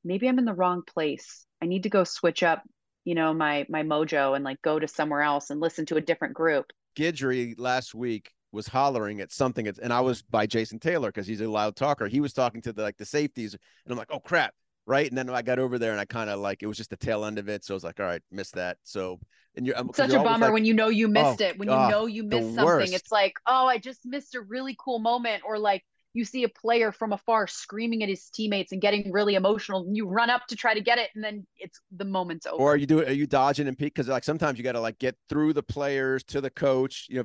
maybe 0.02 0.28
I'm 0.28 0.38
in 0.38 0.44
the 0.44 0.54
wrong 0.54 0.82
place. 0.86 1.44
I 1.62 1.66
need 1.66 1.82
to 1.82 1.90
go 1.90 2.04
switch 2.04 2.42
up, 2.42 2.62
you 3.04 3.14
know, 3.14 3.34
my 3.34 3.66
my 3.68 3.82
mojo 3.82 4.34
and 4.34 4.44
like 4.44 4.60
go 4.62 4.78
to 4.78 4.88
somewhere 4.88 5.22
else 5.22 5.50
and 5.50 5.60
listen 5.60 5.86
to 5.86 5.96
a 5.96 6.00
different 6.00 6.34
group. 6.34 6.66
Guidry 6.96 7.54
last 7.58 7.94
week 7.94 8.30
was 8.52 8.68
hollering 8.68 9.20
at 9.20 9.32
something, 9.32 9.66
and 9.66 9.92
I 9.92 10.00
was 10.00 10.22
by 10.22 10.46
Jason 10.46 10.78
Taylor 10.78 11.08
because 11.08 11.26
he's 11.26 11.40
a 11.40 11.50
loud 11.50 11.76
talker. 11.76 12.06
He 12.06 12.20
was 12.20 12.32
talking 12.32 12.62
to 12.62 12.72
the 12.72 12.82
like 12.82 12.96
the 12.96 13.04
safeties, 13.04 13.52
and 13.52 13.92
I'm 13.92 13.98
like, 13.98 14.10
oh 14.10 14.20
crap, 14.20 14.54
right? 14.86 15.08
And 15.08 15.16
then 15.16 15.30
I 15.30 15.42
got 15.42 15.58
over 15.58 15.78
there, 15.78 15.92
and 15.92 16.00
I 16.00 16.04
kind 16.04 16.30
of 16.30 16.40
like 16.40 16.62
it 16.62 16.66
was 16.66 16.76
just 16.76 16.90
the 16.90 16.96
tail 16.96 17.24
end 17.24 17.38
of 17.38 17.48
it, 17.48 17.64
so 17.64 17.74
I 17.74 17.76
was 17.76 17.84
like, 17.84 18.00
all 18.00 18.06
right, 18.06 18.22
missed 18.30 18.54
that. 18.54 18.78
So 18.82 19.18
and 19.56 19.66
you're 19.66 19.78
um, 19.78 19.90
such 19.94 20.10
you're 20.10 20.20
a 20.20 20.24
bummer 20.24 20.46
like, 20.46 20.54
when 20.54 20.64
you 20.64 20.74
know 20.74 20.88
you 20.88 21.06
oh, 21.06 21.10
missed 21.10 21.42
oh, 21.42 21.46
it, 21.46 21.58
when 21.58 21.68
you 21.68 21.74
oh, 21.74 21.88
know 21.88 22.06
you 22.06 22.24
missed 22.24 22.54
something. 22.54 22.64
Worst. 22.64 22.92
It's 22.92 23.12
like, 23.12 23.34
oh, 23.46 23.66
I 23.66 23.78
just 23.78 24.04
missed 24.04 24.34
a 24.34 24.40
really 24.40 24.76
cool 24.78 24.98
moment, 24.98 25.42
or 25.46 25.58
like 25.58 25.84
you 26.14 26.24
see 26.24 26.44
a 26.44 26.48
player 26.48 26.92
from 26.92 27.12
afar 27.12 27.46
screaming 27.46 28.02
at 28.02 28.08
his 28.08 28.30
teammates 28.30 28.72
and 28.72 28.80
getting 28.80 29.10
really 29.12 29.34
emotional 29.34 29.82
and 29.82 29.96
you 29.96 30.06
run 30.06 30.30
up 30.30 30.46
to 30.46 30.56
try 30.56 30.72
to 30.72 30.80
get 30.80 30.96
it 30.96 31.10
and 31.14 31.22
then 31.22 31.44
it's 31.58 31.80
the 31.96 32.04
moment's 32.04 32.46
over 32.46 32.62
or 32.62 32.72
are 32.72 32.76
you 32.76 32.86
doing 32.86 33.06
are 33.06 33.12
you 33.12 33.26
dodging 33.26 33.66
and 33.66 33.76
peek 33.76 33.92
because 33.92 34.08
like 34.08 34.24
sometimes 34.24 34.56
you 34.56 34.64
got 34.64 34.72
to 34.72 34.80
like 34.80 34.98
get 34.98 35.16
through 35.28 35.52
the 35.52 35.62
players 35.62 36.22
to 36.22 36.40
the 36.40 36.50
coach 36.50 37.06
you 37.10 37.16
know 37.16 37.24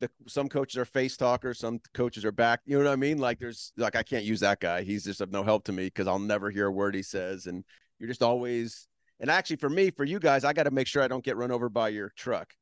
the 0.00 0.10
some 0.26 0.48
coaches 0.48 0.76
are 0.76 0.84
face 0.84 1.16
talkers, 1.16 1.58
some 1.58 1.80
coaches 1.94 2.24
are 2.24 2.32
back. 2.32 2.60
You 2.66 2.78
know 2.78 2.84
what 2.84 2.92
I 2.92 2.96
mean? 2.96 3.18
Like 3.18 3.38
there's 3.38 3.72
like 3.76 3.96
I 3.96 4.02
can't 4.02 4.24
use 4.24 4.40
that 4.40 4.60
guy. 4.60 4.82
He's 4.82 5.04
just 5.04 5.20
of 5.20 5.32
no 5.32 5.42
help 5.42 5.64
to 5.64 5.72
me 5.72 5.86
because 5.86 6.06
I'll 6.06 6.18
never 6.18 6.50
hear 6.50 6.66
a 6.66 6.72
word 6.72 6.94
he 6.94 7.02
says. 7.02 7.46
And 7.46 7.64
you're 7.98 8.08
just 8.08 8.22
always 8.22 8.88
and 9.20 9.30
actually 9.30 9.56
for 9.56 9.70
me, 9.70 9.90
for 9.90 10.04
you 10.04 10.18
guys, 10.18 10.44
I 10.44 10.52
got 10.52 10.64
to 10.64 10.70
make 10.70 10.86
sure 10.86 11.02
I 11.02 11.08
don't 11.08 11.24
get 11.24 11.36
run 11.36 11.50
over 11.50 11.68
by 11.68 11.88
your 11.88 12.12
truck. 12.16 12.52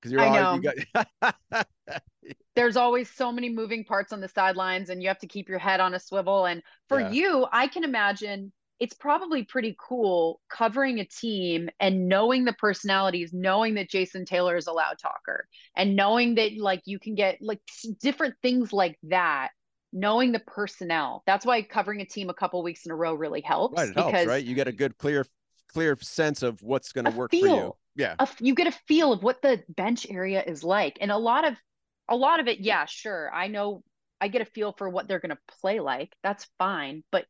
Because 0.00 0.12
you're 0.12 0.20
I 0.22 0.40
always, 0.40 0.62
know. 0.62 0.72
You 0.94 1.04
got... 1.20 1.66
there's 2.56 2.76
always 2.76 3.10
so 3.10 3.30
many 3.30 3.48
moving 3.48 3.84
parts 3.84 4.12
on 4.12 4.20
the 4.20 4.28
sidelines 4.28 4.88
and 4.90 5.02
you 5.02 5.08
have 5.08 5.18
to 5.18 5.26
keep 5.26 5.48
your 5.48 5.58
head 5.58 5.78
on 5.78 5.94
a 5.94 6.00
swivel. 6.00 6.46
And 6.46 6.62
for 6.88 7.00
yeah. 7.00 7.10
you, 7.10 7.46
I 7.52 7.66
can 7.68 7.84
imagine 7.84 8.52
it's 8.80 8.94
probably 8.94 9.44
pretty 9.44 9.76
cool 9.78 10.40
covering 10.48 10.98
a 11.00 11.04
team 11.04 11.68
and 11.78 12.08
knowing 12.08 12.46
the 12.46 12.54
personalities, 12.54 13.30
knowing 13.32 13.74
that 13.74 13.90
Jason 13.90 14.24
Taylor 14.24 14.56
is 14.56 14.66
a 14.66 14.72
loud 14.72 14.96
talker 15.00 15.46
and 15.76 15.94
knowing 15.94 16.36
that 16.36 16.56
like 16.56 16.80
you 16.86 16.98
can 16.98 17.14
get 17.14 17.38
like 17.42 17.60
different 18.00 18.34
things 18.42 18.72
like 18.72 18.98
that, 19.04 19.50
knowing 19.92 20.32
the 20.32 20.40
personnel. 20.40 21.22
That's 21.26 21.44
why 21.44 21.60
covering 21.60 22.00
a 22.00 22.06
team 22.06 22.30
a 22.30 22.34
couple 22.34 22.62
weeks 22.62 22.86
in 22.86 22.90
a 22.90 22.96
row 22.96 23.12
really 23.12 23.42
helps. 23.42 23.76
Right. 23.76 23.88
It 23.88 23.94
because 23.94 24.12
helps, 24.12 24.26
right? 24.26 24.44
You 24.44 24.54
get 24.54 24.66
a 24.66 24.72
good 24.72 24.96
clear 24.96 25.26
clear 25.68 25.96
sense 26.00 26.42
of 26.42 26.60
what's 26.62 26.92
going 26.92 27.04
to 27.04 27.10
work 27.10 27.30
feel, 27.30 27.42
for 27.42 27.46
you. 27.48 27.76
Yeah. 27.96 28.14
A, 28.18 28.28
you 28.40 28.54
get 28.54 28.66
a 28.66 28.72
feel 28.88 29.12
of 29.12 29.22
what 29.22 29.42
the 29.42 29.62
bench 29.68 30.06
area 30.08 30.42
is 30.42 30.64
like. 30.64 30.96
And 31.02 31.10
a 31.10 31.18
lot 31.18 31.46
of 31.46 31.54
a 32.08 32.16
lot 32.16 32.40
of 32.40 32.48
it, 32.48 32.60
yeah, 32.60 32.86
sure. 32.86 33.30
I 33.32 33.48
know 33.48 33.82
I 34.22 34.28
get 34.28 34.40
a 34.40 34.46
feel 34.46 34.74
for 34.76 34.88
what 34.88 35.06
they're 35.06 35.20
going 35.20 35.36
to 35.36 35.54
play 35.60 35.80
like. 35.80 36.14
That's 36.22 36.46
fine, 36.58 37.04
but 37.12 37.26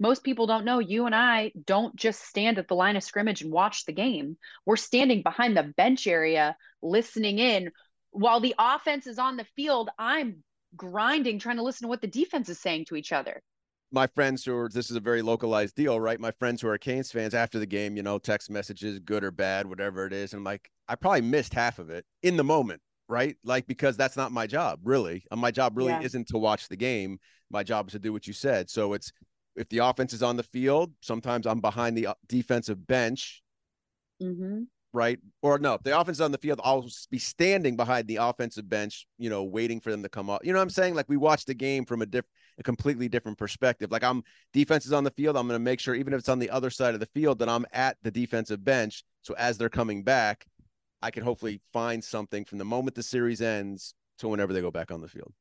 most 0.00 0.22
people 0.22 0.46
don't 0.46 0.64
know 0.64 0.78
you 0.78 1.06
and 1.06 1.14
I 1.14 1.52
don't 1.66 1.94
just 1.96 2.24
stand 2.24 2.58
at 2.58 2.68
the 2.68 2.74
line 2.74 2.96
of 2.96 3.02
scrimmage 3.02 3.42
and 3.42 3.52
watch 3.52 3.84
the 3.84 3.92
game. 3.92 4.36
We're 4.64 4.76
standing 4.76 5.22
behind 5.22 5.56
the 5.56 5.72
bench 5.76 6.06
area 6.06 6.56
listening 6.82 7.38
in 7.38 7.70
while 8.10 8.40
the 8.40 8.54
offense 8.58 9.06
is 9.06 9.18
on 9.18 9.36
the 9.36 9.46
field. 9.56 9.90
I'm 9.98 10.42
grinding 10.76 11.38
trying 11.38 11.56
to 11.56 11.62
listen 11.62 11.86
to 11.86 11.88
what 11.88 12.00
the 12.00 12.06
defense 12.06 12.48
is 12.48 12.60
saying 12.60 12.86
to 12.86 12.96
each 12.96 13.12
other. 13.12 13.42
My 13.90 14.06
friends 14.06 14.44
who 14.44 14.54
are 14.54 14.68
this 14.68 14.90
is 14.90 14.96
a 14.96 15.00
very 15.00 15.22
localized 15.22 15.74
deal, 15.74 15.98
right? 15.98 16.20
My 16.20 16.30
friends 16.32 16.60
who 16.60 16.68
are 16.68 16.76
Canes 16.76 17.10
fans 17.10 17.34
after 17.34 17.58
the 17.58 17.66
game, 17.66 17.96
you 17.96 18.02
know, 18.02 18.18
text 18.18 18.50
messages, 18.50 18.98
good 18.98 19.24
or 19.24 19.30
bad, 19.30 19.66
whatever 19.66 20.06
it 20.06 20.12
is. 20.12 20.32
And 20.32 20.40
I'm 20.40 20.44
like, 20.44 20.70
I 20.88 20.94
probably 20.94 21.22
missed 21.22 21.54
half 21.54 21.78
of 21.78 21.88
it 21.88 22.04
in 22.22 22.36
the 22.36 22.44
moment, 22.44 22.82
right? 23.08 23.36
Like, 23.44 23.66
because 23.66 23.96
that's 23.96 24.16
not 24.16 24.30
my 24.30 24.46
job, 24.46 24.80
really. 24.84 25.24
My 25.34 25.50
job 25.50 25.76
really 25.76 25.92
yeah. 25.92 26.02
isn't 26.02 26.28
to 26.28 26.38
watch 26.38 26.68
the 26.68 26.76
game. 26.76 27.18
My 27.50 27.62
job 27.62 27.88
is 27.88 27.92
to 27.92 27.98
do 27.98 28.12
what 28.12 28.26
you 28.26 28.34
said. 28.34 28.68
So 28.68 28.92
it's 28.92 29.10
if 29.58 29.68
the 29.68 29.78
offense 29.78 30.12
is 30.12 30.22
on 30.22 30.36
the 30.36 30.42
field, 30.42 30.92
sometimes 31.00 31.46
I'm 31.46 31.60
behind 31.60 31.96
the 31.96 32.08
uh, 32.08 32.14
defensive 32.28 32.86
bench. 32.86 33.42
Mm-hmm. 34.22 34.62
Right. 34.94 35.18
Or 35.42 35.58
no, 35.58 35.74
if 35.74 35.82
the 35.82 35.98
offense 35.98 36.16
is 36.16 36.22
on 36.22 36.32
the 36.32 36.38
field, 36.38 36.60
I'll 36.64 36.88
be 37.10 37.18
standing 37.18 37.76
behind 37.76 38.08
the 38.08 38.16
offensive 38.16 38.68
bench, 38.68 39.06
you 39.18 39.28
know, 39.28 39.44
waiting 39.44 39.80
for 39.80 39.90
them 39.90 40.02
to 40.02 40.08
come 40.08 40.30
up. 40.30 40.44
You 40.44 40.52
know 40.52 40.58
what 40.58 40.62
I'm 40.62 40.70
saying? 40.70 40.94
Like 40.94 41.08
we 41.08 41.18
watch 41.18 41.44
the 41.44 41.54
game 41.54 41.84
from 41.84 42.00
a 42.00 42.06
different, 42.06 42.32
a 42.58 42.62
completely 42.62 43.08
different 43.08 43.36
perspective. 43.36 43.92
Like 43.92 44.02
I'm 44.02 44.22
defense 44.54 44.86
is 44.86 44.94
on 44.94 45.04
the 45.04 45.10
field. 45.10 45.36
I'm 45.36 45.46
going 45.46 45.60
to 45.60 45.62
make 45.64 45.78
sure, 45.78 45.94
even 45.94 46.14
if 46.14 46.20
it's 46.20 46.28
on 46.30 46.38
the 46.38 46.50
other 46.50 46.70
side 46.70 46.94
of 46.94 47.00
the 47.00 47.06
field, 47.06 47.38
that 47.40 47.50
I'm 47.50 47.66
at 47.72 47.98
the 48.02 48.10
defensive 48.10 48.64
bench. 48.64 49.04
So 49.22 49.34
as 49.36 49.58
they're 49.58 49.68
coming 49.68 50.04
back, 50.04 50.46
I 51.02 51.10
can 51.10 51.22
hopefully 51.22 51.60
find 51.72 52.02
something 52.02 52.46
from 52.46 52.58
the 52.58 52.64
moment 52.64 52.96
the 52.96 53.02
series 53.02 53.42
ends 53.42 53.94
to 54.18 54.28
whenever 54.28 54.52
they 54.54 54.62
go 54.62 54.70
back 54.70 54.90
on 54.90 55.02
the 55.02 55.08
field. 55.08 55.32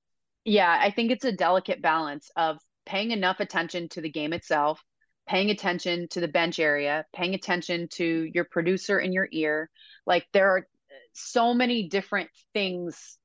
Yeah, 0.43 0.77
I 0.80 0.91
think 0.91 1.12
it's 1.12 1.25
a 1.25 1.32
delicate 1.32 1.82
balance 1.82 2.30
of 2.36 2.58
paying 2.88 3.12
enough 3.12 3.39
attention 3.39 3.89
to 3.89 4.02
the 4.02 4.10
game 4.10 4.34
itself, 4.34 4.82
paying 5.28 5.50
attention 5.50 6.08
to 6.10 6.21
the 6.21 6.28
bench 6.28 6.58
area, 6.58 7.06
paying 7.13 7.36
attention 7.36 7.88
to 7.89 8.30
your 8.34 8.45
producer 8.45 8.97
in 8.97 9.12
your 9.12 9.28
ear. 9.32 9.69
Like 10.06 10.26
there 10.32 10.50
are 10.52 10.67
so 11.13 11.54
many 11.54 11.89
different 11.89 12.30
things 12.54 13.17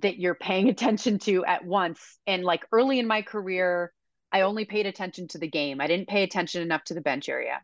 that 0.00 0.18
you're 0.18 0.34
paying 0.34 0.68
attention 0.74 1.18
to 1.20 1.44
at 1.46 1.64
once. 1.64 2.18
And 2.26 2.44
like 2.44 2.64
early 2.70 2.98
in 2.98 3.06
my 3.06 3.22
career, 3.22 3.92
I 4.30 4.42
only 4.42 4.66
paid 4.66 4.86
attention 4.86 5.28
to 5.28 5.38
the 5.38 5.48
game. 5.48 5.80
I 5.80 5.86
didn't 5.86 6.08
pay 6.08 6.22
attention 6.22 6.60
enough 6.60 6.84
to 6.84 6.94
the 6.94 7.00
bench 7.00 7.30
area. 7.30 7.62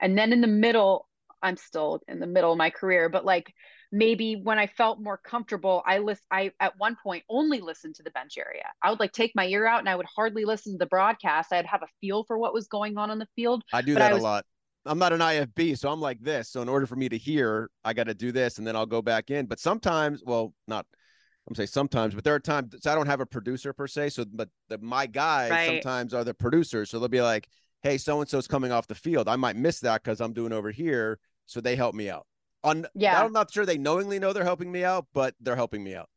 And 0.00 0.16
then 0.16 0.32
in 0.32 0.40
the 0.40 0.46
middle, 0.46 1.06
I'm 1.42 1.58
still 1.58 2.00
in 2.08 2.18
the 2.18 2.26
middle 2.26 2.52
of 2.52 2.58
my 2.58 2.70
career, 2.70 3.10
but 3.10 3.26
like 3.26 3.52
maybe 3.92 4.36
when 4.36 4.58
I 4.58 4.66
felt 4.66 5.00
more 5.00 5.16
comfortable, 5.16 5.82
I 5.86 5.98
list 5.98 6.22
I 6.30 6.52
at 6.60 6.78
one 6.78 6.96
point 7.02 7.24
only 7.28 7.60
listened 7.60 7.94
to 7.96 8.02
the 8.02 8.10
bench 8.10 8.38
area. 8.38 8.66
I 8.82 8.90
would 8.90 9.00
like 9.00 9.12
take 9.12 9.32
my 9.34 9.46
ear 9.46 9.66
out 9.66 9.80
and 9.80 9.88
I 9.88 9.96
would 9.96 10.06
hardly 10.06 10.44
listen 10.44 10.72
to 10.72 10.78
the 10.78 10.86
broadcast. 10.86 11.52
I'd 11.52 11.66
have 11.66 11.82
a 11.82 11.88
feel 12.00 12.24
for 12.24 12.38
what 12.38 12.52
was 12.52 12.66
going 12.68 12.98
on 12.98 13.10
on 13.10 13.18
the 13.18 13.28
field. 13.36 13.62
I 13.72 13.82
do 13.82 13.94
that 13.94 14.10
I 14.10 14.14
was, 14.14 14.22
a 14.22 14.24
lot. 14.24 14.44
I'm 14.84 14.98
not 14.98 15.12
an 15.12 15.20
IFB, 15.20 15.78
so 15.78 15.90
I'm 15.90 16.00
like 16.00 16.20
this. 16.20 16.50
So 16.50 16.62
in 16.62 16.68
order 16.68 16.86
for 16.86 16.96
me 16.96 17.08
to 17.08 17.18
hear, 17.18 17.70
I 17.84 17.92
got 17.92 18.04
to 18.04 18.14
do 18.14 18.32
this, 18.32 18.58
and 18.58 18.66
then 18.66 18.76
I'll 18.76 18.86
go 18.86 19.02
back 19.02 19.30
in. 19.30 19.46
But 19.46 19.58
sometimes, 19.58 20.22
well, 20.24 20.54
not 20.68 20.86
I'm 21.48 21.54
say 21.54 21.66
sometimes, 21.66 22.14
but 22.14 22.24
there 22.24 22.34
are 22.34 22.40
times 22.40 22.74
so 22.80 22.90
I 22.90 22.94
don't 22.94 23.06
have 23.06 23.20
a 23.20 23.26
producer 23.26 23.72
per 23.72 23.86
se. 23.86 24.10
So, 24.10 24.24
but 24.32 24.48
the, 24.68 24.78
my 24.78 25.06
guys 25.06 25.50
right. 25.50 25.66
sometimes 25.66 26.12
are 26.12 26.24
the 26.24 26.34
producers. 26.34 26.90
So 26.90 26.98
they'll 26.98 27.08
be 27.08 27.22
like, 27.22 27.48
"Hey, 27.82 27.98
so 27.98 28.20
and 28.20 28.28
so's 28.28 28.48
coming 28.48 28.72
off 28.72 28.88
the 28.88 28.96
field. 28.96 29.28
I 29.28 29.36
might 29.36 29.56
miss 29.56 29.80
that 29.80 30.02
because 30.02 30.20
I'm 30.20 30.32
doing 30.32 30.52
over 30.52 30.70
here." 30.70 31.18
So 31.46 31.60
they 31.60 31.76
help 31.76 31.94
me 31.94 32.10
out. 32.10 32.26
On 32.66 32.84
yeah, 32.94 33.22
I'm 33.22 33.32
not 33.32 33.52
sure 33.52 33.64
they 33.64 33.78
knowingly 33.78 34.18
know 34.18 34.32
they're 34.32 34.42
helping 34.42 34.72
me 34.72 34.82
out, 34.82 35.06
but 35.14 35.34
they're 35.40 35.56
helping 35.56 35.84
me 35.84 35.94
out. 35.94 36.08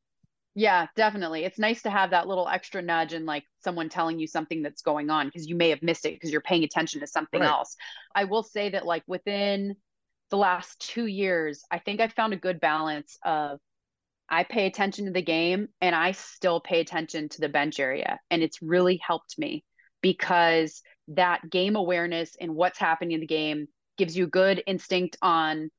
Yeah, 0.55 0.87
definitely. 0.95 1.45
It's 1.45 1.59
nice 1.59 1.83
to 1.83 1.91
have 1.91 2.09
that 2.09 2.27
little 2.27 2.47
extra 2.47 2.81
nudge 2.81 3.13
and 3.13 3.25
like 3.25 3.43
someone 3.63 3.87
telling 3.87 4.19
you 4.19 4.25
something 4.25 4.63
that's 4.63 4.81
going 4.81 5.09
on 5.11 5.27
because 5.27 5.47
you 5.47 5.55
may 5.55 5.69
have 5.69 5.83
missed 5.83 6.05
it 6.05 6.15
because 6.15 6.31
you're 6.31 6.41
paying 6.41 6.63
attention 6.63 7.01
to 7.01 7.07
something 7.07 7.41
right. 7.41 7.49
else. 7.49 7.75
I 8.15 8.23
will 8.23 8.43
say 8.43 8.71
that 8.71 8.85
like 8.85 9.03
within 9.05 9.75
the 10.31 10.37
last 10.37 10.79
two 10.79 11.05
years, 11.05 11.63
I 11.69 11.77
think 11.77 12.01
I 12.01 12.07
found 12.07 12.33
a 12.33 12.37
good 12.37 12.59
balance 12.59 13.17
of 13.23 13.59
I 14.27 14.43
pay 14.43 14.65
attention 14.65 15.05
to 15.05 15.11
the 15.11 15.21
game 15.21 15.69
and 15.81 15.95
I 15.95 16.13
still 16.13 16.59
pay 16.59 16.79
attention 16.79 17.29
to 17.29 17.41
the 17.41 17.49
bench 17.49 17.79
area. 17.79 18.19
And 18.31 18.41
it's 18.41 18.61
really 18.61 18.99
helped 19.05 19.37
me 19.37 19.63
because 20.01 20.81
that 21.09 21.49
game 21.49 21.75
awareness 21.75 22.35
and 22.41 22.55
what's 22.55 22.79
happening 22.79 23.13
in 23.13 23.21
the 23.21 23.27
game 23.27 23.67
gives 23.97 24.17
you 24.17 24.27
good 24.27 24.63
instinct 24.65 25.17
on 25.21 25.69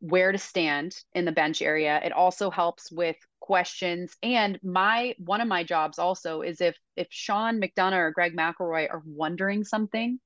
where 0.00 0.32
to 0.32 0.38
stand 0.38 0.96
in 1.14 1.24
the 1.24 1.32
bench 1.32 1.60
area. 1.60 2.00
It 2.04 2.12
also 2.12 2.50
helps 2.50 2.90
with 2.90 3.16
questions. 3.40 4.14
And 4.22 4.58
my 4.62 5.14
one 5.18 5.40
of 5.40 5.48
my 5.48 5.64
jobs 5.64 5.98
also 5.98 6.42
is 6.42 6.60
if 6.60 6.76
if 6.96 7.08
Sean 7.10 7.60
McDonough 7.60 7.96
or 7.96 8.10
Greg 8.12 8.36
McElroy 8.36 8.88
are 8.90 9.02
wondering 9.04 9.64
something, 9.64 10.20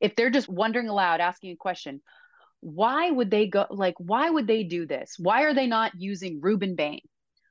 if 0.00 0.16
they're 0.16 0.30
just 0.30 0.48
wondering 0.48 0.88
aloud, 0.88 1.20
asking 1.20 1.52
a 1.52 1.56
question, 1.56 2.02
why 2.60 3.10
would 3.10 3.30
they 3.30 3.46
go 3.46 3.66
like 3.70 3.94
why 3.98 4.30
would 4.30 4.46
they 4.46 4.64
do 4.64 4.86
this? 4.86 5.16
Why 5.18 5.42
are 5.42 5.54
they 5.54 5.66
not 5.66 5.92
using 5.96 6.40
Rueben 6.40 6.76
Bain? 6.76 7.00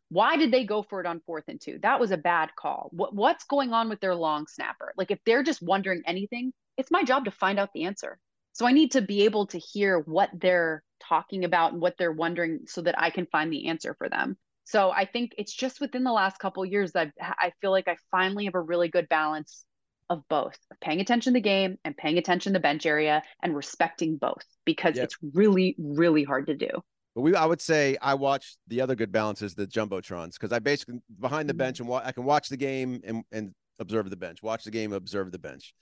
Why 0.10 0.36
did 0.36 0.52
they 0.52 0.66
go 0.66 0.84
for 0.84 1.00
it 1.00 1.06
on 1.06 1.22
fourth 1.26 1.46
and 1.48 1.62
two? 1.62 1.80
That 1.82 2.02
was 2.02 2.12
a 2.12 2.18
bad 2.18 2.50
call. 2.58 2.90
What, 2.92 3.16
what's 3.16 3.46
going 3.46 3.72
on 3.72 3.88
with 3.88 4.02
their 4.02 4.14
long 4.14 4.46
snapper? 4.48 4.94
Like 4.98 5.10
if 5.10 5.20
they're 5.26 5.44
just 5.44 5.62
wondering 5.62 6.02
anything, 6.06 6.52
it's 6.78 6.92
my 6.92 7.04
job 7.04 7.26
to 7.26 7.32
find 7.32 7.58
out 7.58 7.70
the 7.74 7.86
answer. 7.86 8.20
So 8.54 8.66
I 8.66 8.72
need 8.72 8.92
to 8.92 9.02
be 9.02 9.24
able 9.24 9.48
to 9.48 9.58
hear 9.58 10.00
what 10.00 10.30
they're 10.34 10.84
talking 11.08 11.46
about 11.46 11.74
and 11.74 11.82
what 11.82 11.96
they're 11.98 12.12
wondering 12.12 12.62
so 12.68 12.82
that 12.82 13.00
I 13.00 13.10
can 13.10 13.26
find 13.28 13.52
the 13.52 13.68
answer 13.68 13.96
for 13.98 14.10
them. 14.10 14.38
So 14.64 14.92
I 14.92 15.06
think 15.06 15.32
it's 15.38 15.54
just 15.54 15.82
within 15.82 16.04
the 16.04 16.12
last 16.12 16.40
couple 16.40 16.64
years 16.66 16.94
that 16.94 17.12
I 17.20 17.52
feel 17.62 17.72
like 17.72 17.88
I 17.88 17.98
finally 18.12 18.46
have 18.46 18.56
a 18.56 18.62
really 18.62 18.90
good 18.90 19.10
balance 19.10 19.66
of 20.10 20.22
both 20.30 20.58
of 20.70 20.80
paying 20.82 21.00
attention 21.00 21.34
to 21.34 21.38
the 21.38 21.42
game 21.42 21.78
and 21.86 21.96
paying 21.96 22.18
attention 22.18 22.52
to 22.54 22.60
the 22.60 22.62
bench 22.62 22.86
area 22.86 23.24
and 23.42 23.56
respecting 23.56 24.18
both 24.18 24.44
because 24.66 24.98
yep. 24.98 25.06
it's 25.06 25.18
really 25.34 25.76
really 25.80 26.24
hard 26.24 26.48
to 26.48 26.56
do. 26.56 26.70
But 27.16 27.22
we, 27.22 27.36
I 27.36 27.46
would 27.46 27.62
say, 27.62 27.98
I 28.02 28.14
watch 28.14 28.56
the 28.68 28.82
other 28.82 28.96
good 28.96 29.12
balances, 29.12 29.54
the 29.54 29.68
jumbotrons, 29.68 30.34
because 30.34 30.54
I 30.54 30.60
basically 30.60 31.00
behind 31.20 31.50
the 31.50 31.54
mm-hmm. 31.54 31.58
bench 31.58 31.80
and 31.80 31.90
wa- 31.90 32.02
I 32.04 32.12
can 32.12 32.24
watch 32.24 32.50
the 32.50 32.58
game 32.58 33.02
and, 33.06 33.24
and 33.32 33.54
observe 33.80 34.10
the 34.10 34.16
bench. 34.16 34.42
Watch 34.42 34.64
the 34.64 34.72
game, 34.72 34.94
observe 34.94 35.32
the 35.32 35.40
bench. 35.40 35.74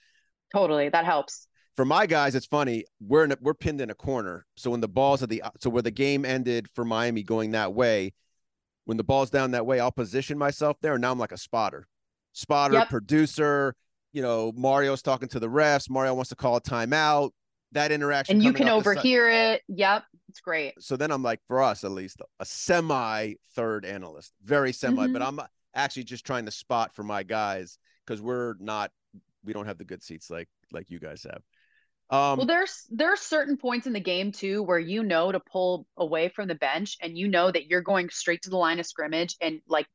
Totally, 0.52 0.88
that 0.88 1.04
helps 1.04 1.46
for 1.76 1.84
my 1.84 2.06
guys, 2.06 2.34
it's 2.34 2.46
funny. 2.46 2.84
We're 3.00 3.24
in 3.24 3.32
a, 3.32 3.36
we're 3.40 3.54
pinned 3.54 3.80
in 3.80 3.90
a 3.90 3.94
corner. 3.94 4.46
So 4.56 4.70
when 4.70 4.80
the 4.80 4.88
balls 4.88 5.22
at 5.22 5.28
the 5.28 5.42
so 5.60 5.70
where 5.70 5.82
the 5.82 5.90
game 5.90 6.24
ended 6.24 6.68
for 6.74 6.84
Miami 6.84 7.22
going 7.22 7.52
that 7.52 7.72
way, 7.72 8.12
when 8.84 8.96
the 8.96 9.04
ball's 9.04 9.30
down 9.30 9.52
that 9.52 9.66
way, 9.66 9.80
I'll 9.80 9.92
position 9.92 10.36
myself 10.36 10.76
there. 10.80 10.94
And 10.94 11.02
now 11.02 11.12
I'm 11.12 11.18
like 11.18 11.32
a 11.32 11.38
spotter, 11.38 11.86
spotter, 12.32 12.74
yep. 12.74 12.88
producer. 12.88 13.74
You 14.12 14.22
know, 14.22 14.52
Mario's 14.56 15.02
talking 15.02 15.28
to 15.28 15.38
the 15.38 15.48
refs. 15.48 15.88
Mario 15.88 16.14
wants 16.14 16.30
to 16.30 16.36
call 16.36 16.56
a 16.56 16.60
timeout. 16.60 17.30
That 17.72 17.92
interaction, 17.92 18.36
and 18.36 18.44
you 18.44 18.52
can 18.52 18.68
overhear 18.68 19.30
it. 19.30 19.62
Yep, 19.68 20.02
it's 20.28 20.40
great. 20.40 20.74
So 20.80 20.96
then 20.96 21.12
I'm 21.12 21.22
like, 21.22 21.38
for 21.46 21.62
us 21.62 21.84
at 21.84 21.92
least, 21.92 22.20
a 22.40 22.44
semi 22.44 23.34
third 23.54 23.84
analyst, 23.84 24.32
very 24.42 24.72
semi. 24.72 25.04
Mm-hmm. 25.04 25.12
But 25.12 25.22
I'm 25.22 25.40
actually 25.72 26.02
just 26.02 26.26
trying 26.26 26.46
to 26.46 26.50
spot 26.50 26.92
for 26.92 27.04
my 27.04 27.22
guys 27.22 27.78
because 28.04 28.20
we're 28.20 28.54
not, 28.58 28.90
we 29.44 29.52
don't 29.52 29.66
have 29.66 29.78
the 29.78 29.84
good 29.84 30.02
seats 30.02 30.30
like 30.30 30.48
like 30.72 30.90
you 30.90 30.98
guys 30.98 31.22
have. 31.22 31.42
Um, 32.10 32.38
well, 32.38 32.46
there's 32.46 32.86
there 32.90 33.12
are 33.12 33.16
certain 33.16 33.56
points 33.56 33.86
in 33.86 33.92
the 33.92 34.00
game 34.00 34.32
too 34.32 34.62
where 34.62 34.78
you 34.78 35.02
know 35.02 35.30
to 35.30 35.40
pull 35.40 35.86
away 35.96 36.28
from 36.28 36.48
the 36.48 36.54
bench 36.56 36.96
and 37.00 37.16
you 37.16 37.28
know 37.28 37.50
that 37.50 37.66
you're 37.66 37.82
going 37.82 38.10
straight 38.10 38.42
to 38.42 38.50
the 38.50 38.56
line 38.56 38.80
of 38.80 38.86
scrimmage 38.86 39.36
and 39.40 39.60
like 39.68 39.86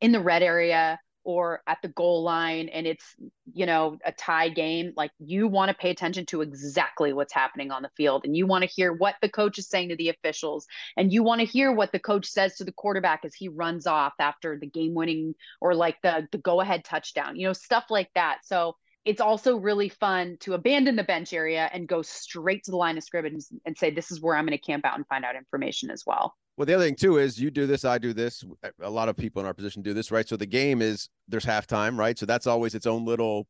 in 0.00 0.12
the 0.12 0.20
red 0.20 0.42
area 0.42 0.98
or 1.24 1.60
at 1.66 1.76
the 1.82 1.88
goal 1.88 2.22
line 2.22 2.70
and 2.70 2.86
it's 2.86 3.04
you 3.52 3.66
know 3.66 3.98
a 4.06 4.12
tie 4.12 4.48
game 4.48 4.92
like 4.96 5.10
you 5.18 5.46
want 5.46 5.68
to 5.68 5.74
pay 5.74 5.90
attention 5.90 6.24
to 6.24 6.40
exactly 6.40 7.12
what's 7.12 7.34
happening 7.34 7.70
on 7.70 7.82
the 7.82 7.90
field 7.98 8.24
and 8.24 8.34
you 8.34 8.46
want 8.46 8.62
to 8.62 8.70
hear 8.70 8.90
what 8.90 9.16
the 9.20 9.28
coach 9.28 9.58
is 9.58 9.68
saying 9.68 9.90
to 9.90 9.96
the 9.96 10.08
officials 10.08 10.66
and 10.96 11.12
you 11.12 11.22
want 11.22 11.40
to 11.40 11.46
hear 11.46 11.70
what 11.70 11.92
the 11.92 11.98
coach 11.98 12.26
says 12.26 12.56
to 12.56 12.64
the 12.64 12.72
quarterback 12.72 13.26
as 13.26 13.34
he 13.34 13.48
runs 13.48 13.86
off 13.86 14.14
after 14.18 14.58
the 14.58 14.66
game 14.66 14.94
winning 14.94 15.34
or 15.60 15.74
like 15.74 16.00
the 16.02 16.26
the 16.32 16.38
go 16.38 16.62
ahead 16.62 16.82
touchdown 16.82 17.36
you 17.36 17.46
know 17.46 17.52
stuff 17.52 17.84
like 17.90 18.08
that. 18.14 18.38
So 18.44 18.76
it's 19.08 19.22
also 19.22 19.56
really 19.56 19.88
fun 19.88 20.36
to 20.40 20.52
abandon 20.52 20.94
the 20.94 21.02
bench 21.02 21.32
area 21.32 21.70
and 21.72 21.88
go 21.88 22.02
straight 22.02 22.62
to 22.62 22.70
the 22.70 22.76
line 22.76 22.98
of 22.98 23.02
scrimmage 23.02 23.42
and 23.64 23.74
say, 23.74 23.90
this 23.90 24.10
is 24.10 24.20
where 24.20 24.36
I'm 24.36 24.44
going 24.44 24.56
to 24.56 24.62
camp 24.62 24.84
out 24.84 24.96
and 24.96 25.06
find 25.06 25.24
out 25.24 25.34
information 25.34 25.90
as 25.90 26.04
well. 26.06 26.34
Well, 26.58 26.66
the 26.66 26.74
other 26.74 26.84
thing 26.84 26.94
too 26.94 27.16
is 27.16 27.40
you 27.40 27.50
do 27.50 27.66
this, 27.66 27.86
I 27.86 27.96
do 27.96 28.12
this. 28.12 28.44
A 28.82 28.90
lot 28.90 29.08
of 29.08 29.16
people 29.16 29.40
in 29.40 29.46
our 29.46 29.54
position 29.54 29.80
do 29.80 29.94
this, 29.94 30.10
right? 30.10 30.28
So 30.28 30.36
the 30.36 30.44
game 30.44 30.82
is 30.82 31.08
there's 31.26 31.46
halftime, 31.46 31.98
right? 31.98 32.18
So 32.18 32.26
that's 32.26 32.46
always 32.46 32.74
its 32.74 32.86
own 32.86 33.06
little 33.06 33.46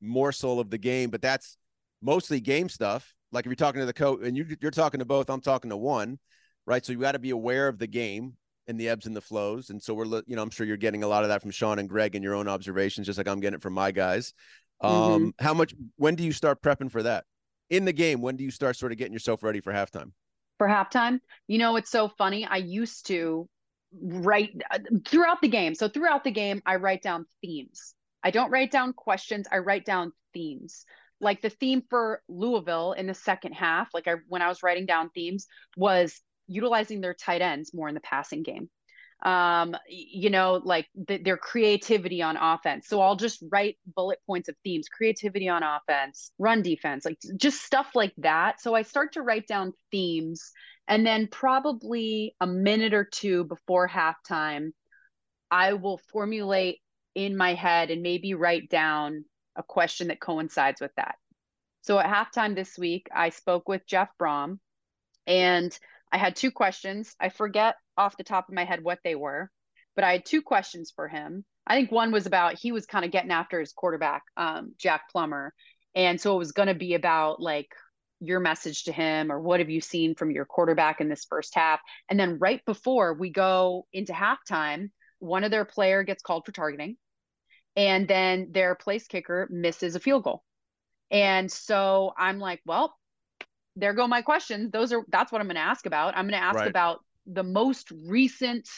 morsel 0.00 0.58
of 0.58 0.68
the 0.68 0.78
game, 0.78 1.10
but 1.10 1.22
that's 1.22 1.56
mostly 2.02 2.40
game 2.40 2.68
stuff. 2.68 3.14
Like 3.30 3.46
if 3.46 3.50
you're 3.50 3.54
talking 3.54 3.78
to 3.78 3.86
the 3.86 3.92
coach 3.92 4.22
and 4.24 4.36
you, 4.36 4.46
you're 4.60 4.72
talking 4.72 4.98
to 4.98 5.06
both, 5.06 5.30
I'm 5.30 5.40
talking 5.40 5.70
to 5.70 5.76
one, 5.76 6.18
right? 6.66 6.84
So 6.84 6.92
you 6.92 6.98
got 6.98 7.12
to 7.12 7.20
be 7.20 7.30
aware 7.30 7.68
of 7.68 7.78
the 7.78 7.86
game 7.86 8.32
and 8.66 8.80
the 8.80 8.88
ebbs 8.88 9.06
and 9.06 9.14
the 9.14 9.20
flows. 9.20 9.70
And 9.70 9.80
so 9.80 9.94
we're, 9.94 10.06
you 10.26 10.34
know, 10.34 10.42
I'm 10.42 10.50
sure 10.50 10.66
you're 10.66 10.76
getting 10.76 11.04
a 11.04 11.08
lot 11.08 11.22
of 11.22 11.28
that 11.28 11.40
from 11.40 11.52
Sean 11.52 11.78
and 11.78 11.88
Greg 11.88 12.16
and 12.16 12.24
your 12.24 12.34
own 12.34 12.48
observations, 12.48 13.06
just 13.06 13.16
like 13.16 13.28
I'm 13.28 13.38
getting 13.38 13.58
it 13.58 13.62
from 13.62 13.74
my 13.74 13.92
guys. 13.92 14.34
Mm-hmm. 14.82 15.12
Um, 15.12 15.20
mm-hmm. 15.20 15.44
how 15.44 15.54
much 15.54 15.74
when 15.96 16.14
do 16.14 16.24
you 16.24 16.32
start 16.32 16.62
prepping 16.62 16.90
for 16.90 17.02
that? 17.02 17.24
In 17.70 17.84
the 17.84 17.92
game, 17.92 18.22
when 18.22 18.36
do 18.36 18.44
you 18.44 18.50
start 18.50 18.76
sort 18.76 18.92
of 18.92 18.98
getting 18.98 19.12
yourself 19.12 19.42
ready 19.42 19.60
for 19.60 19.72
halftime? 19.72 20.12
For 20.56 20.66
halftime, 20.66 21.20
you 21.46 21.58
know, 21.58 21.76
it's 21.76 21.90
so 21.90 22.08
funny. 22.08 22.44
I 22.46 22.56
used 22.56 23.06
to 23.08 23.48
write 23.92 24.60
uh, 24.70 24.78
throughout 25.06 25.40
the 25.40 25.48
game. 25.48 25.74
So 25.74 25.88
throughout 25.88 26.24
the 26.24 26.30
game, 26.30 26.62
I 26.64 26.76
write 26.76 27.02
down 27.02 27.26
themes. 27.42 27.94
I 28.22 28.30
don't 28.30 28.50
write 28.50 28.70
down 28.70 28.92
questions, 28.94 29.46
I 29.50 29.58
write 29.58 29.84
down 29.84 30.12
themes. 30.34 30.84
Like 31.20 31.42
the 31.42 31.50
theme 31.50 31.82
for 31.90 32.22
Louisville 32.28 32.92
in 32.92 33.06
the 33.06 33.14
second 33.14 33.52
half, 33.52 33.88
like 33.92 34.08
I 34.08 34.16
when 34.28 34.42
I 34.42 34.48
was 34.48 34.62
writing 34.62 34.86
down 34.86 35.10
themes, 35.10 35.46
was 35.76 36.20
utilizing 36.46 37.00
their 37.00 37.14
tight 37.14 37.42
ends 37.42 37.74
more 37.74 37.88
in 37.88 37.94
the 37.94 38.00
passing 38.00 38.42
game 38.42 38.70
um 39.24 39.74
you 39.88 40.30
know 40.30 40.60
like 40.64 40.86
the, 41.08 41.18
their 41.18 41.36
creativity 41.36 42.22
on 42.22 42.36
offense 42.36 42.86
so 42.86 43.00
i'll 43.00 43.16
just 43.16 43.42
write 43.50 43.76
bullet 43.96 44.18
points 44.26 44.48
of 44.48 44.54
themes 44.62 44.88
creativity 44.88 45.48
on 45.48 45.62
offense 45.64 46.30
run 46.38 46.62
defense 46.62 47.04
like 47.04 47.18
just 47.36 47.62
stuff 47.62 47.90
like 47.96 48.12
that 48.18 48.60
so 48.60 48.74
i 48.74 48.82
start 48.82 49.12
to 49.12 49.22
write 49.22 49.46
down 49.48 49.72
themes 49.90 50.52
and 50.86 51.04
then 51.04 51.26
probably 51.26 52.34
a 52.40 52.46
minute 52.46 52.94
or 52.94 53.04
two 53.04 53.42
before 53.44 53.88
halftime 53.88 54.68
i 55.50 55.72
will 55.72 56.00
formulate 56.12 56.78
in 57.16 57.36
my 57.36 57.54
head 57.54 57.90
and 57.90 58.02
maybe 58.02 58.34
write 58.34 58.70
down 58.70 59.24
a 59.56 59.62
question 59.62 60.08
that 60.08 60.20
coincides 60.20 60.80
with 60.80 60.92
that. 60.96 61.16
So 61.82 61.98
at 61.98 62.06
halftime 62.06 62.54
this 62.54 62.78
week, 62.78 63.08
I 63.14 63.30
spoke 63.30 63.68
with 63.68 63.86
Jeff 63.86 64.08
Brohm 64.20 64.58
and 65.26 65.76
I 66.12 66.18
had 66.18 66.36
two 66.36 66.50
questions. 66.50 67.14
I 67.20 67.28
forget 67.28 67.76
off 67.96 68.16
the 68.16 68.24
top 68.24 68.48
of 68.48 68.54
my 68.54 68.64
head 68.64 68.82
what 68.82 69.00
they 69.04 69.14
were, 69.14 69.50
but 69.94 70.04
I 70.04 70.12
had 70.12 70.24
two 70.24 70.42
questions 70.42 70.92
for 70.94 71.08
him. 71.08 71.44
I 71.66 71.74
think 71.74 71.92
one 71.92 72.12
was 72.12 72.26
about 72.26 72.58
he 72.58 72.72
was 72.72 72.86
kind 72.86 73.04
of 73.04 73.10
getting 73.10 73.30
after 73.30 73.60
his 73.60 73.72
quarterback, 73.72 74.22
um, 74.36 74.74
Jack 74.78 75.10
Plummer. 75.10 75.52
And 75.94 76.20
so 76.20 76.34
it 76.34 76.38
was 76.38 76.52
going 76.52 76.68
to 76.68 76.74
be 76.74 76.94
about 76.94 77.40
like 77.40 77.68
your 78.20 78.40
message 78.40 78.84
to 78.84 78.92
him 78.92 79.30
or 79.30 79.40
what 79.40 79.60
have 79.60 79.70
you 79.70 79.80
seen 79.80 80.14
from 80.14 80.30
your 80.30 80.44
quarterback 80.44 81.00
in 81.00 81.08
this 81.08 81.26
first 81.28 81.54
half. 81.54 81.80
And 82.08 82.18
then 82.18 82.38
right 82.38 82.64
before 82.64 83.14
we 83.14 83.30
go 83.30 83.86
into 83.92 84.12
halftime, 84.12 84.90
one 85.18 85.44
of 85.44 85.50
their 85.50 85.64
player 85.64 86.02
gets 86.02 86.22
called 86.22 86.46
for 86.46 86.52
targeting 86.52 86.96
and 87.76 88.08
then 88.08 88.48
their 88.50 88.74
place 88.74 89.06
kicker 89.06 89.46
misses 89.50 89.94
a 89.94 90.00
field 90.00 90.24
goal. 90.24 90.42
And 91.10 91.50
so 91.50 92.12
I'm 92.18 92.38
like, 92.38 92.60
well, 92.66 92.94
there 93.78 93.92
go 93.92 94.06
my 94.06 94.22
questions. 94.22 94.70
Those 94.70 94.92
are 94.92 95.02
that's 95.08 95.32
what 95.32 95.40
I'm 95.40 95.46
going 95.46 95.56
to 95.56 95.62
ask 95.62 95.86
about. 95.86 96.16
I'm 96.16 96.24
going 96.24 96.40
to 96.40 96.44
ask 96.44 96.56
right. 96.56 96.68
about 96.68 97.00
the 97.26 97.42
most 97.42 97.90
recent 98.06 98.68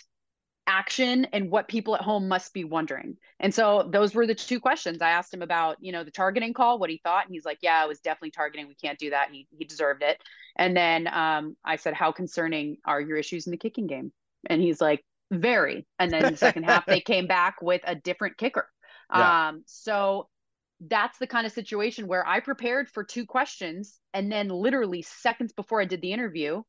action 0.66 1.26
and 1.32 1.50
what 1.50 1.66
people 1.68 1.96
at 1.96 2.00
home 2.00 2.28
must 2.28 2.54
be 2.54 2.64
wondering. 2.64 3.16
And 3.40 3.52
so 3.52 3.88
those 3.90 4.14
were 4.14 4.26
the 4.26 4.34
two 4.34 4.60
questions. 4.60 5.02
I 5.02 5.10
asked 5.10 5.34
him 5.34 5.42
about, 5.42 5.78
you 5.80 5.90
know, 5.90 6.04
the 6.04 6.10
targeting 6.10 6.52
call, 6.52 6.78
what 6.78 6.90
he 6.90 7.00
thought, 7.02 7.26
and 7.26 7.34
he's 7.34 7.44
like, 7.44 7.58
"Yeah, 7.62 7.82
it 7.82 7.88
was 7.88 8.00
definitely 8.00 8.30
targeting. 8.32 8.68
We 8.68 8.74
can't 8.74 8.98
do 8.98 9.10
that." 9.10 9.30
He 9.32 9.48
he 9.50 9.64
deserved 9.64 10.02
it. 10.02 10.22
And 10.56 10.76
then 10.76 11.08
um, 11.08 11.56
I 11.64 11.76
said, 11.76 11.94
"How 11.94 12.12
concerning 12.12 12.76
are 12.84 13.00
your 13.00 13.16
issues 13.16 13.46
in 13.46 13.50
the 13.50 13.56
kicking 13.56 13.86
game?" 13.86 14.12
And 14.48 14.60
he's 14.60 14.80
like, 14.80 15.04
"Very." 15.30 15.86
And 15.98 16.10
then 16.10 16.30
the 16.30 16.36
second 16.36 16.64
half, 16.64 16.86
they 16.86 17.00
came 17.12 17.26
back 17.26 17.56
with 17.62 17.82
a 17.84 17.94
different 17.94 18.36
kicker. 18.36 18.68
Yeah. 19.12 19.48
Um, 19.48 19.62
so 19.66 20.28
that's 20.81 21.19
the 21.19 21.27
kind 21.27 21.47
of 21.47 21.53
situation 21.53 22.07
where 22.07 22.27
I 22.27 22.40
prepared 22.40 22.88
for 22.88 23.05
two 23.05 23.27
questions 23.27 23.99
and 24.14 24.33
then 24.33 24.49
literally 24.49 25.03
seconds 25.03 25.53
before 25.53 25.81
I 25.81 25.85
did 25.85 26.01
the 26.01 26.12
interview, 26.12 26.62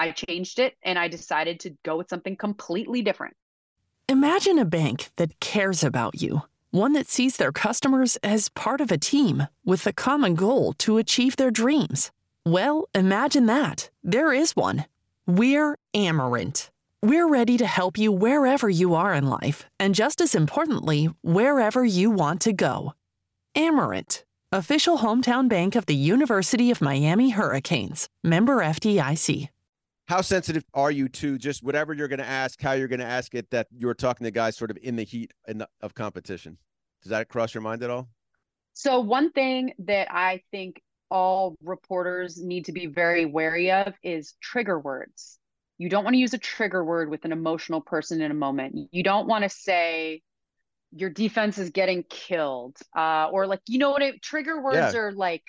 I 0.00 0.10
changed 0.10 0.58
it 0.58 0.74
and 0.82 0.98
I 0.98 1.08
decided 1.08 1.60
to 1.60 1.76
go 1.84 1.96
with 1.96 2.08
something 2.08 2.36
completely 2.36 3.02
different. 3.02 3.36
Imagine 4.08 4.58
a 4.58 4.64
bank 4.64 5.10
that 5.16 5.40
cares 5.40 5.84
about 5.84 6.20
you, 6.20 6.42
one 6.72 6.92
that 6.92 7.08
sees 7.08 7.36
their 7.36 7.52
customers 7.52 8.16
as 8.22 8.48
part 8.50 8.80
of 8.80 8.90
a 8.90 8.98
team 8.98 9.46
with 9.64 9.86
a 9.86 9.92
common 9.92 10.34
goal 10.34 10.72
to 10.74 10.98
achieve 10.98 11.36
their 11.36 11.50
dreams. 11.50 12.10
Well, 12.44 12.88
imagine 12.94 13.46
that. 13.46 13.88
There 14.02 14.32
is 14.32 14.54
one. 14.56 14.84
We're 15.26 15.78
Amerant. 15.94 16.70
We're 17.02 17.28
ready 17.28 17.56
to 17.56 17.66
help 17.66 17.96
you 17.96 18.12
wherever 18.12 18.68
you 18.68 18.94
are 18.94 19.14
in 19.14 19.26
life, 19.26 19.64
and 19.78 19.94
just 19.94 20.20
as 20.20 20.34
importantly, 20.34 21.08
wherever 21.22 21.84
you 21.84 22.10
want 22.10 22.40
to 22.42 22.52
go. 22.52 22.94
Amerant, 23.56 24.24
official 24.50 24.98
hometown 24.98 25.48
bank 25.48 25.76
of 25.76 25.86
the 25.86 25.94
University 25.94 26.72
of 26.72 26.80
Miami 26.80 27.30
Hurricanes, 27.30 28.08
member 28.24 28.56
FDIC. 28.56 29.48
How 30.08 30.22
sensitive 30.22 30.64
are 30.74 30.90
you 30.90 31.08
to 31.10 31.38
just 31.38 31.62
whatever 31.62 31.94
you're 31.94 32.08
going 32.08 32.18
to 32.18 32.26
ask, 32.26 32.60
how 32.60 32.72
you're 32.72 32.88
going 32.88 32.98
to 32.98 33.06
ask 33.06 33.32
it, 33.32 33.48
that 33.50 33.68
you're 33.70 33.94
talking 33.94 34.24
to 34.24 34.32
guys 34.32 34.56
sort 34.56 34.72
of 34.72 34.78
in 34.82 34.96
the 34.96 35.04
heat 35.04 35.32
of 35.80 35.94
competition? 35.94 36.58
Does 37.04 37.10
that 37.10 37.28
cross 37.28 37.54
your 37.54 37.62
mind 37.62 37.84
at 37.84 37.90
all? 37.90 38.08
So, 38.72 38.98
one 38.98 39.30
thing 39.30 39.72
that 39.78 40.08
I 40.10 40.42
think 40.50 40.82
all 41.08 41.54
reporters 41.62 42.42
need 42.42 42.64
to 42.64 42.72
be 42.72 42.86
very 42.86 43.24
wary 43.24 43.70
of 43.70 43.94
is 44.02 44.34
trigger 44.40 44.80
words. 44.80 45.38
You 45.78 45.88
don't 45.88 46.02
want 46.02 46.14
to 46.14 46.18
use 46.18 46.34
a 46.34 46.38
trigger 46.38 46.84
word 46.84 47.08
with 47.08 47.24
an 47.24 47.30
emotional 47.30 47.80
person 47.80 48.20
in 48.20 48.32
a 48.32 48.34
moment. 48.34 48.88
You 48.90 49.04
don't 49.04 49.28
want 49.28 49.44
to 49.44 49.48
say, 49.48 50.22
your 50.94 51.10
defense 51.10 51.58
is 51.58 51.70
getting 51.70 52.04
killed 52.08 52.76
uh, 52.96 53.28
or 53.30 53.46
like 53.46 53.60
you 53.66 53.78
know 53.78 53.90
what 53.90 54.02
it, 54.02 54.22
trigger 54.22 54.62
words 54.62 54.94
yeah. 54.94 55.00
are 55.00 55.12
like 55.12 55.44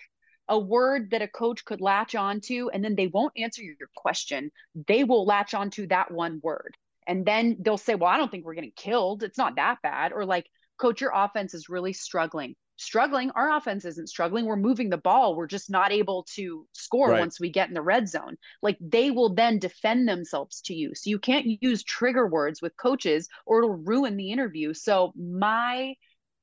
a 0.47 0.57
word 0.59 1.11
that 1.11 1.21
a 1.21 1.27
coach 1.27 1.65
could 1.65 1.81
latch 1.81 2.15
onto 2.15 2.69
and 2.73 2.83
then 2.83 2.95
they 2.95 3.07
won't 3.07 3.33
answer 3.37 3.63
your 3.63 3.75
question. 3.95 4.51
They 4.87 5.03
will 5.03 5.25
latch 5.25 5.53
onto 5.53 5.87
that 5.87 6.11
one 6.11 6.39
word 6.43 6.75
and 7.07 7.25
then 7.25 7.57
they'll 7.59 7.77
say 7.77 7.95
well 7.95 8.09
i 8.09 8.17
don't 8.17 8.31
think 8.31 8.45
we're 8.45 8.53
getting 8.55 8.73
killed. 8.75 9.23
It's 9.23 9.37
not 9.37 9.55
that 9.55 9.77
bad 9.81 10.11
or 10.11 10.25
like 10.25 10.47
coach 10.77 11.01
your 11.01 11.11
offense 11.13 11.53
is 11.53 11.69
really 11.69 11.93
struggling 11.93 12.55
struggling. 12.77 13.31
Our 13.31 13.55
offense 13.55 13.85
isn't 13.85 14.09
struggling. 14.09 14.45
We're 14.45 14.55
moving 14.55 14.89
the 14.89 14.97
ball. 14.97 15.35
We're 15.35 15.47
just 15.47 15.69
not 15.69 15.91
able 15.91 16.25
to 16.35 16.67
score 16.73 17.09
right. 17.09 17.19
once 17.19 17.39
we 17.39 17.49
get 17.49 17.67
in 17.67 17.73
the 17.73 17.81
red 17.81 18.07
zone. 18.09 18.37
Like 18.61 18.77
they 18.81 19.11
will 19.11 19.33
then 19.33 19.59
defend 19.59 20.07
themselves 20.07 20.61
to 20.61 20.73
you. 20.73 20.93
So 20.95 21.09
you 21.09 21.19
can't 21.19 21.45
use 21.61 21.83
trigger 21.83 22.27
words 22.27 22.61
with 22.61 22.77
coaches 22.77 23.27
or 23.45 23.59
it'll 23.59 23.75
ruin 23.75 24.17
the 24.17 24.31
interview. 24.31 24.73
So 24.73 25.13
my 25.15 25.95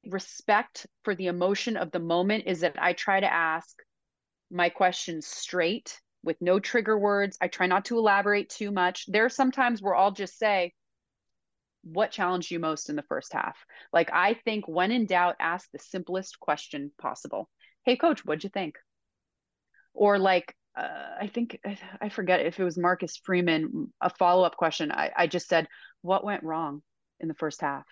respect 0.07 0.87
for 1.05 1.15
the 1.15 1.27
emotion 1.27 1.77
of 1.77 1.91
the 1.91 2.01
moment 2.01 2.45
is 2.47 2.61
that 2.61 2.77
I 2.79 2.93
try 2.93 3.21
to 3.21 3.33
ask 3.33 3.77
my 4.51 4.69
questions 4.69 5.27
straight 5.27 5.99
with 6.25 6.37
no 6.41 6.61
trigger 6.61 6.99
words. 6.99 7.37
I 7.41 7.49
try 7.49 7.67
not 7.67 7.87
to 7.87 7.99
elaborate 7.99 8.49
too 8.49 8.71
much. 8.71 9.07
There 9.07 9.25
are 9.25 9.31
sometimes 9.31 9.83
where 9.83 9.95
I'll 9.95 10.13
just 10.13 10.39
say, 10.39 10.73
what 11.83 12.11
challenged 12.11 12.51
you 12.51 12.59
most 12.59 12.89
in 12.89 12.97
the 12.97 13.03
first 13.03 13.33
half? 13.33 13.57
Like, 13.93 14.11
I 14.13 14.35
think 14.45 14.67
when 14.69 14.93
in 14.93 15.07
doubt, 15.07 15.37
ask 15.41 15.69
the 15.73 15.79
simplest 15.79 16.39
question 16.41 16.93
possible. 17.01 17.49
Hey, 17.85 17.97
coach, 17.97 18.25
what'd 18.25 18.45
you 18.45 18.51
think? 18.51 18.77
Or 19.95 20.19
like, 20.19 20.55
uh, 20.77 21.17
I 21.21 21.27
think 21.27 21.61
I 22.01 22.09
forget 22.09 22.47
if 22.47 22.59
it 22.59 22.65
was 22.65 22.79
Marcus 22.79 23.17
Freeman, 23.17 23.93
a 24.01 24.09
follow 24.09 24.45
up 24.45 24.57
question. 24.57 24.91
I, 24.91 25.11
I 25.15 25.27
just 25.27 25.49
said, 25.49 25.69
What 26.01 26.25
went 26.25 26.45
wrong 26.45 26.83
in 27.21 27.29
the 27.29 27.35
first 27.35 27.61
half? 27.61 27.85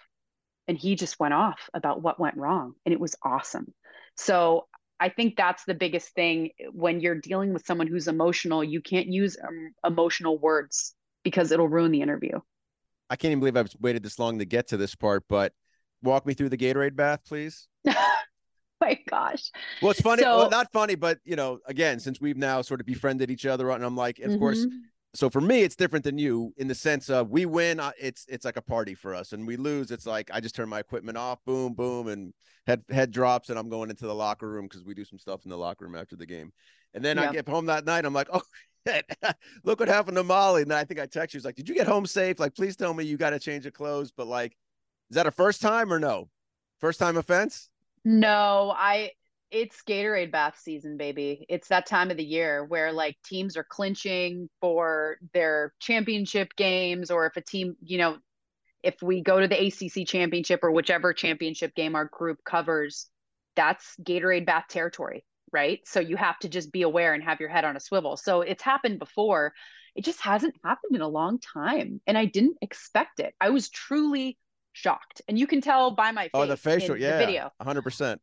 And 0.66 0.79
he 0.79 0.94
just 0.94 1.20
went 1.20 1.35
off 1.35 1.68
about 1.74 2.00
what 2.00 2.20
went 2.20 2.37
wrong. 2.37 2.74
And 2.87 2.94
it 2.94 3.00
was 3.00 3.16
awesome. 3.22 3.74
So 4.16 4.66
I 4.98 5.09
think 5.09 5.37
that's 5.37 5.64
the 5.64 5.74
biggest 5.74 6.11
thing 6.11 6.50
when 6.72 7.00
you're 7.00 7.20
dealing 7.20 7.53
with 7.53 7.66
someone 7.66 7.87
who's 7.87 8.07
emotional. 8.07 8.62
You 8.62 8.81
can't 8.81 9.09
use 9.09 9.37
um, 9.42 9.72
emotional 9.85 10.38
words 10.38 10.94
because 11.24 11.53
it'll 11.53 11.68
ruin 11.68 11.90
the 11.90 12.03
interview. 12.03 12.38
I 13.11 13.16
can't 13.16 13.33
even 13.33 13.40
believe 13.40 13.57
I've 13.57 13.75
waited 13.81 14.03
this 14.03 14.18
long 14.18 14.38
to 14.38 14.44
get 14.44 14.68
to 14.68 14.77
this 14.77 14.94
part, 14.94 15.25
but 15.29 15.53
walk 16.03 16.25
me 16.25 16.33
through 16.33 16.49
the 16.49 16.57
Gatorade 16.57 16.96
bath, 16.96 17.20
please. 17.27 17.68
my 18.81 18.99
gosh. 19.09 19.51
Well, 19.83 19.90
it's 19.90 20.01
funny. 20.01 20.23
So, 20.23 20.38
well, 20.38 20.51
not 20.51 20.73
funny, 20.73 20.94
but 20.94 21.18
you 21.25 21.37
know, 21.37 21.59
again, 21.66 22.01
since 22.01 22.20
we've 22.20 22.37
now 22.37 22.62
sort 22.62 22.81
of 22.81 22.87
befriended 22.87 23.31
each 23.31 23.46
other, 23.46 23.70
and 23.70 23.85
I'm 23.85 23.96
like, 23.96 24.18
of 24.20 24.31
mm-hmm. 24.31 24.38
course. 24.38 24.66
So 25.12 25.29
for 25.29 25.40
me, 25.40 25.62
it's 25.62 25.75
different 25.75 26.05
than 26.05 26.18
you 26.18 26.55
in 26.57 26.68
the 26.68 26.75
sense 26.75 27.11
of 27.11 27.31
we 27.31 27.44
win, 27.44 27.81
uh, 27.81 27.90
it's 28.01 28.27
it's 28.29 28.44
like 28.44 28.57
a 28.57 28.62
party 28.62 28.94
for 28.94 29.12
us, 29.12 29.33
and 29.33 29.44
we 29.44 29.57
lose, 29.57 29.90
it's 29.90 30.07
like 30.07 30.31
I 30.33 30.38
just 30.38 30.55
turn 30.55 30.68
my 30.68 30.79
equipment 30.79 31.18
off, 31.18 31.40
boom, 31.44 31.75
boom, 31.75 32.07
and 32.07 32.33
head 32.68 32.85
head 32.88 33.11
drops, 33.11 33.51
and 33.51 33.59
I'm 33.59 33.68
going 33.68 33.90
into 33.90 34.07
the 34.07 34.14
locker 34.14 34.49
room 34.49 34.66
because 34.66 34.85
we 34.85 34.94
do 34.94 35.05
some 35.05 35.18
stuff 35.18 35.40
in 35.44 35.51
the 35.51 35.59
locker 35.59 35.85
room 35.85 35.96
after 35.96 36.14
the 36.14 36.27
game, 36.27 36.53
and 36.94 37.05
then 37.05 37.18
I 37.18 37.33
get 37.33 37.49
home 37.49 37.66
that 37.66 37.85
night, 37.85 38.05
I'm 38.05 38.14
like, 38.14 38.29
oh 38.33 38.42
look 39.64 39.81
what 39.81 39.88
happened 39.88 40.16
to 40.16 40.25
Molly. 40.25 40.62
And 40.62 40.73
I 40.73 40.85
think 40.85 41.01
I 41.01 41.07
texted 41.07 41.35
you, 41.35 41.38
was 41.38 41.45
like, 41.45 41.57
did 41.57 41.69
you 41.69 41.75
get 41.75 41.87
home 41.87 42.07
safe? 42.07 42.38
Like, 42.38 42.55
please 42.55 42.77
tell 42.77 42.95
me 42.95 43.05
you 43.05 43.16
got 43.16 43.31
to 43.31 43.38
change 43.38 43.66
of 43.66 43.73
clothes. 43.73 44.12
But 44.16 44.27
like, 44.27 44.57
is 45.11 45.16
that 45.16 45.27
a 45.27 45.31
first 45.31 45.61
time 45.61 45.93
or 45.93 45.99
no? 45.99 46.29
First 46.79 46.99
time 46.99 47.16
offense? 47.16 47.69
No, 48.05 48.73
I, 48.75 49.11
it's 49.51 49.83
Gatorade 49.87 50.33
bath 50.33 50.59
season, 50.59 50.97
baby. 50.97 51.45
It's 51.49 51.69
that 51.69 51.87
time 51.87 52.11
of 52.11 52.16
the 52.16 52.25
year 52.25 52.64
where 52.64 52.93
like 52.93 53.16
teams 53.25 53.57
are 53.57 53.66
clinching 53.69 54.49
for 54.61 55.19
their 55.35 55.75
championship 55.81 56.55
games, 56.57 57.11
or 57.11 57.27
if 57.27 57.37
a 57.37 57.43
team, 57.43 57.77
you 57.83 57.99
know, 57.99 58.16
if 58.83 59.03
we 59.03 59.21
go 59.23 59.38
to 59.38 59.49
the 59.49 59.66
ACC 59.66 60.07
championship 60.07 60.61
or 60.62 60.71
whichever 60.71 61.12
championship 61.12 61.75
game 61.75 61.95
our 61.95 62.07
group 62.07 62.38
covers, 62.45 63.11
that's 63.57 63.95
Gatorade 64.03 64.47
bath 64.47 64.64
territory 64.71 65.25
right? 65.53 65.81
So 65.85 66.01
you 66.01 66.17
have 66.17 66.39
to 66.41 66.49
just 66.49 66.73
be 66.73 66.83
aware 66.83 67.15
and 67.15 67.23
have 67.23 67.41
your 67.41 67.49
head 67.49 67.65
on 67.65 67.77
a 67.77 67.81
swivel. 67.81 68.17
So 68.17 68.43
it's 68.43 68.63
happened 68.63 68.99
before. 68.99 69.53
It 69.95 70.05
just 70.05 70.21
hasn't 70.21 70.55
happened 70.65 70.95
in 70.95 71.01
a 71.01 71.09
long 71.09 71.39
time. 71.41 72.01
And 72.07 72.17
I 72.17 72.25
didn't 72.25 72.59
expect 72.63 73.21
it. 73.21 73.35
I 73.41 73.51
was 73.51 73.69
truly 73.69 74.39
shocked. 74.73 75.23
And 75.29 75.39
you 75.39 75.47
can 75.47 75.61
tell 75.61 75.91
by 75.91 76.12
my 76.12 76.24
face. 76.24 76.31
Oh, 76.35 76.47
the 76.47 76.57
facial, 76.57 76.97
yeah. 76.97 77.18
The 77.18 77.27
video. 77.27 77.51
100%. 77.61 78.18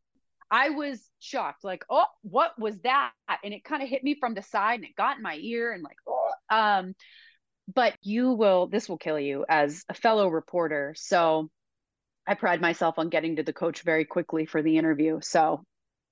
I 0.50 0.70
was 0.70 1.06
shocked, 1.20 1.66
like, 1.66 1.84
oh, 1.90 2.06
what 2.22 2.58
was 2.58 2.78
that? 2.84 3.12
And 3.44 3.54
it 3.54 3.66
kind 3.66 3.84
of 3.84 3.90
hit 3.90 4.04
me 4.04 4.16
from 4.18 4.34
the 4.34 4.44
side 4.44 4.76
and 4.76 4.86
it 4.86 4.96
got 4.96 5.18
in 5.18 5.24
my 5.24 5.38
ear 5.42 5.74
and 5.74 5.84
like, 5.84 5.98
oh, 6.08 6.32
um, 6.50 6.96
but 7.74 7.96
you 8.02 8.32
will, 8.32 8.68
this 8.68 8.88
will 8.88 8.98
kill 8.98 9.20
you 9.20 9.46
as 9.50 9.84
a 9.90 9.94
fellow 9.94 10.30
reporter. 10.30 10.96
So 10.98 11.50
I 12.26 12.36
pride 12.36 12.62
myself 12.62 12.96
on 12.98 13.10
getting 13.10 13.36
to 13.38 13.44
the 13.44 13.52
coach 13.52 13.82
very 13.82 14.06
quickly 14.06 14.46
for 14.46 14.62
the 14.62 14.78
interview. 14.78 15.20
So 15.22 15.66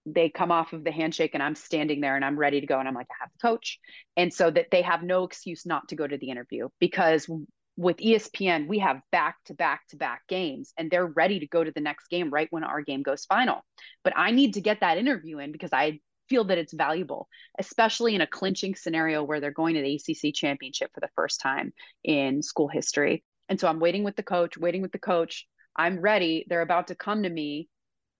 they 0.05 0.29
come 0.29 0.51
off 0.51 0.73
of 0.73 0.83
the 0.83 0.91
handshake 0.91 1.31
and 1.33 1.41
I'm 1.41 1.55
standing 1.55 2.01
there 2.01 2.15
and 2.15 2.23
I'm 2.23 2.37
ready 2.37 2.61
to 2.61 2.67
go 2.67 2.79
and 2.79 2.87
I'm 2.87 2.93
like 2.93 3.07
I 3.09 3.15
have 3.21 3.29
the 3.31 3.47
coach. 3.47 3.79
And 4.15 4.33
so 4.33 4.51
that 4.51 4.67
they 4.71 4.81
have 4.83 5.03
no 5.03 5.23
excuse 5.23 5.65
not 5.65 5.87
to 5.89 5.95
go 5.95 6.05
to 6.05 6.17
the 6.17 6.29
interview 6.29 6.69
because 6.79 7.27
with 7.77 7.97
ESPN 7.97 8.67
we 8.67 8.79
have 8.79 9.01
back 9.11 9.35
to 9.45 9.53
back 9.53 9.81
to 9.89 9.97
back 9.97 10.21
games 10.29 10.73
and 10.77 10.89
they're 10.89 11.07
ready 11.07 11.39
to 11.39 11.47
go 11.47 11.63
to 11.63 11.71
the 11.71 11.81
next 11.81 12.07
game 12.07 12.29
right 12.29 12.47
when 12.51 12.63
our 12.63 12.81
game 12.81 13.01
goes 13.01 13.25
final. 13.25 13.61
But 14.03 14.13
I 14.15 14.31
need 14.31 14.53
to 14.53 14.61
get 14.61 14.81
that 14.81 14.97
interview 14.97 15.39
in 15.39 15.51
because 15.51 15.73
I 15.73 15.99
feel 16.29 16.45
that 16.45 16.57
it's 16.57 16.73
valuable 16.73 17.27
especially 17.59 18.15
in 18.15 18.21
a 18.21 18.27
clinching 18.27 18.73
scenario 18.73 19.23
where 19.23 19.39
they're 19.39 19.51
going 19.51 19.75
to 19.75 19.81
the 19.81 19.95
ACC 19.95 20.33
championship 20.33 20.89
for 20.93 20.99
the 20.99 21.09
first 21.15 21.39
time 21.39 21.71
in 22.03 22.41
school 22.41 22.67
history. 22.67 23.23
And 23.47 23.59
so 23.59 23.67
I'm 23.67 23.79
waiting 23.79 24.03
with 24.03 24.15
the 24.15 24.23
coach 24.23 24.57
waiting 24.57 24.81
with 24.81 24.91
the 24.91 24.99
coach. 24.99 25.45
I'm 25.75 25.99
ready. 25.99 26.45
They're 26.47 26.61
about 26.61 26.87
to 26.87 26.95
come 26.95 27.23
to 27.23 27.29
me 27.29 27.67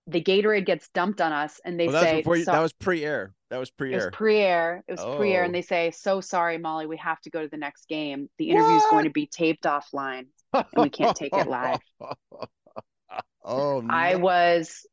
the 0.08 0.22
Gatorade 0.22 0.66
gets 0.66 0.88
dumped 0.90 1.20
on 1.20 1.32
us 1.32 1.60
and 1.66 1.80
they 1.80 1.88
well, 1.88 2.02
say 2.02 2.24
you, 2.26 2.46
that 2.46 2.62
was 2.62 2.74
pre-air. 2.74 3.34
That 3.50 3.58
was 3.58 3.72
pre-air. 3.72 4.00
It 4.00 4.06
was 4.06 4.10
pre-air. 4.14 4.84
It 4.88 4.92
was 4.92 5.02
oh. 5.02 5.18
pre-air 5.18 5.44
and 5.44 5.54
they 5.54 5.64
say, 5.64 5.92
"So 5.92 6.22
sorry, 6.22 6.58
Molly, 6.58 6.86
we 6.86 6.98
have 6.98 7.20
to 7.22 7.30
go 7.30 7.42
to 7.42 7.48
the 7.48 7.58
next 7.58 7.88
game. 7.88 8.30
The 8.38 8.50
interview 8.50 8.76
is 8.76 8.84
going 8.92 9.06
to 9.06 9.10
be 9.10 9.26
taped 9.26 9.64
offline 9.64 10.28
and 10.54 10.66
we 10.78 10.90
can't 10.90 11.16
take 11.16 11.34
it 11.36 11.48
live." 11.48 11.80
oh, 13.44 13.82
no. 13.82 13.88
I 13.90 14.16
was 14.16 14.86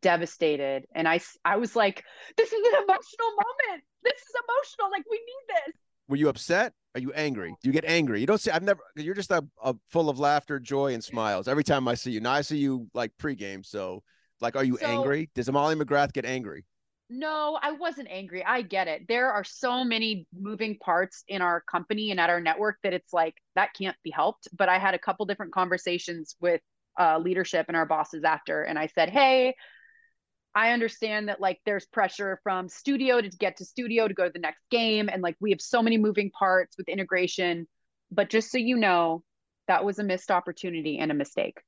devastated 0.00 0.84
and 0.94 1.08
I 1.08 1.20
I 1.44 1.56
was 1.56 1.74
like, 1.74 2.04
"This 2.36 2.52
is 2.52 2.58
an 2.58 2.84
emotional 2.84 3.30
moment. 3.30 3.84
This 4.02 4.20
is 4.20 4.34
emotional. 4.46 4.90
Like 4.90 5.04
we 5.10 5.16
need 5.16 5.54
this." 5.66 5.74
Were 6.08 6.16
you 6.16 6.28
upset? 6.28 6.74
Are 6.94 7.00
you 7.00 7.12
angry? 7.14 7.54
Do 7.62 7.68
you 7.68 7.72
get 7.72 7.86
angry? 7.86 8.20
You 8.20 8.26
don't 8.26 8.40
see. 8.40 8.50
I've 8.50 8.62
never. 8.62 8.80
You're 8.94 9.14
just 9.14 9.30
a, 9.30 9.42
a 9.62 9.74
full 9.88 10.10
of 10.10 10.18
laughter, 10.18 10.60
joy, 10.60 10.92
and 10.92 11.02
smiles 11.02 11.48
every 11.48 11.64
time 11.64 11.88
I 11.88 11.94
see 11.94 12.10
you. 12.10 12.20
Now 12.20 12.32
I 12.32 12.42
see 12.42 12.58
you 12.58 12.88
like 12.92 13.12
pregame. 13.18 13.64
So 13.64 14.02
like, 14.40 14.56
are 14.56 14.64
you 14.64 14.78
so, 14.78 14.86
angry? 14.86 15.30
Does 15.34 15.50
Molly 15.50 15.74
McGrath 15.74 16.12
get 16.12 16.24
angry? 16.24 16.64
No, 17.10 17.58
I 17.60 17.72
wasn't 17.72 18.08
angry. 18.10 18.44
I 18.44 18.62
get 18.62 18.88
it. 18.88 19.06
There 19.08 19.30
are 19.30 19.44
so 19.44 19.84
many 19.84 20.26
moving 20.32 20.78
parts 20.78 21.22
in 21.28 21.42
our 21.42 21.60
company 21.60 22.10
and 22.10 22.18
at 22.18 22.30
our 22.30 22.40
network 22.40 22.78
that 22.82 22.94
it's 22.94 23.12
like 23.12 23.34
that 23.54 23.74
can't 23.74 23.96
be 24.02 24.10
helped. 24.10 24.48
But 24.56 24.68
I 24.68 24.78
had 24.78 24.94
a 24.94 24.98
couple 24.98 25.26
different 25.26 25.52
conversations 25.52 26.34
with 26.40 26.60
uh, 26.98 27.18
leadership 27.18 27.66
and 27.68 27.76
our 27.76 27.86
bosses 27.86 28.24
after, 28.24 28.62
and 28.62 28.78
I 28.78 28.86
said, 28.86 29.10
"Hey, 29.10 29.54
I 30.54 30.70
understand 30.70 31.28
that 31.28 31.40
like 31.40 31.60
there's 31.66 31.84
pressure 31.86 32.40
from 32.42 32.68
studio 32.68 33.20
to 33.20 33.28
get 33.28 33.58
to 33.58 33.64
studio 33.64 34.08
to 34.08 34.14
go 34.14 34.24
to 34.24 34.32
the 34.32 34.38
next 34.38 34.62
game, 34.70 35.08
and 35.08 35.22
like 35.22 35.36
we 35.40 35.50
have 35.50 35.60
so 35.60 35.82
many 35.82 35.98
moving 35.98 36.30
parts 36.30 36.76
with 36.78 36.88
integration. 36.88 37.66
But 38.10 38.30
just 38.30 38.50
so 38.50 38.58
you 38.58 38.76
know, 38.76 39.24
that 39.68 39.84
was 39.84 39.98
a 39.98 40.04
missed 40.04 40.30
opportunity 40.30 40.98
and 40.98 41.10
a 41.10 41.14
mistake 41.14 41.58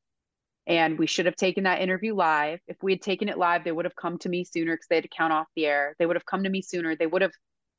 and 0.66 0.98
we 0.98 1.06
should 1.06 1.26
have 1.26 1.36
taken 1.36 1.64
that 1.64 1.80
interview 1.80 2.14
live. 2.14 2.58
If 2.66 2.76
we 2.82 2.92
had 2.92 3.02
taken 3.02 3.28
it 3.28 3.38
live, 3.38 3.64
they 3.64 3.72
would 3.72 3.84
have 3.84 3.96
come 3.96 4.18
to 4.18 4.28
me 4.28 4.44
sooner 4.44 4.74
because 4.74 4.86
they 4.88 4.96
had 4.96 5.04
to 5.04 5.10
count 5.16 5.32
off 5.32 5.46
the 5.54 5.66
air. 5.66 5.94
They 5.98 6.06
would 6.06 6.16
have 6.16 6.26
come 6.26 6.42
to 6.42 6.50
me 6.50 6.62
sooner. 6.62 6.96
They 6.96 7.06
would 7.06 7.22
have 7.22 7.32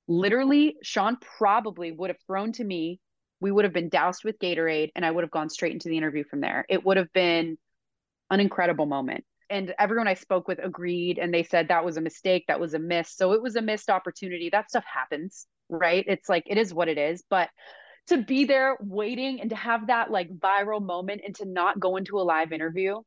literally, 0.08 0.78
Sean 0.84 1.18
probably 1.38 1.92
would 1.92 2.10
have 2.10 2.20
thrown 2.26 2.54
to 2.54 2.64
me. 2.64 3.00
We 3.42 3.52
would 3.52 3.66
have 3.66 3.74
been 3.74 3.90
doused 3.90 4.24
with 4.24 4.40
Gatorade 4.40 4.92
and 4.96 5.06
I 5.06 5.12
would 5.12 5.24
have 5.24 5.32
gone 5.32 5.50
straight 5.50 5.74
into 5.74 5.90
the 5.90 5.98
interview 5.98 6.24
from 6.24 6.42
there. 6.42 6.66
It 6.70 6.86
would 6.86 6.98
have 6.98 7.12
been 7.14 7.58
an 8.32 8.40
incredible 8.40 8.86
moment. 8.86 9.26
And 9.50 9.74
everyone 9.80 10.08
I 10.08 10.16
spoke 10.16 10.48
with 10.48 10.60
agreed 10.60 11.20
and 11.20 11.34
they 11.34 11.44
said 11.44 11.68
that 11.68 11.86
was 11.86 11.98
a 11.98 12.02
mistake, 12.02 12.46
that 12.48 12.60
was 12.60 12.74
a 12.74 12.80
miss. 12.80 13.16
So 13.16 13.34
it 13.34 13.42
was 13.42 13.56
a 13.56 13.62
missed 13.62 13.90
opportunity. 13.90 14.50
That 14.50 14.70
stuff 14.70 14.84
happens, 14.86 15.46
right? 15.70 16.04
It's 16.08 16.28
like 16.28 16.44
it 16.48 16.58
is 16.58 16.74
what 16.74 16.90
it 16.90 16.98
is. 16.98 17.24
But 17.30 17.50
to 18.08 18.18
be 18.18 18.46
there 18.46 18.78
waiting 18.80 19.42
and 19.42 19.50
to 19.50 19.56
have 19.56 19.88
that 19.88 20.12
like 20.12 20.30
viral 20.30 20.82
moment 20.82 21.22
and 21.26 21.36
to 21.36 21.46
not 21.46 21.80
go 21.80 21.98
into 21.98 22.20
a 22.20 22.24
live 22.24 22.52
interview 22.52 23.00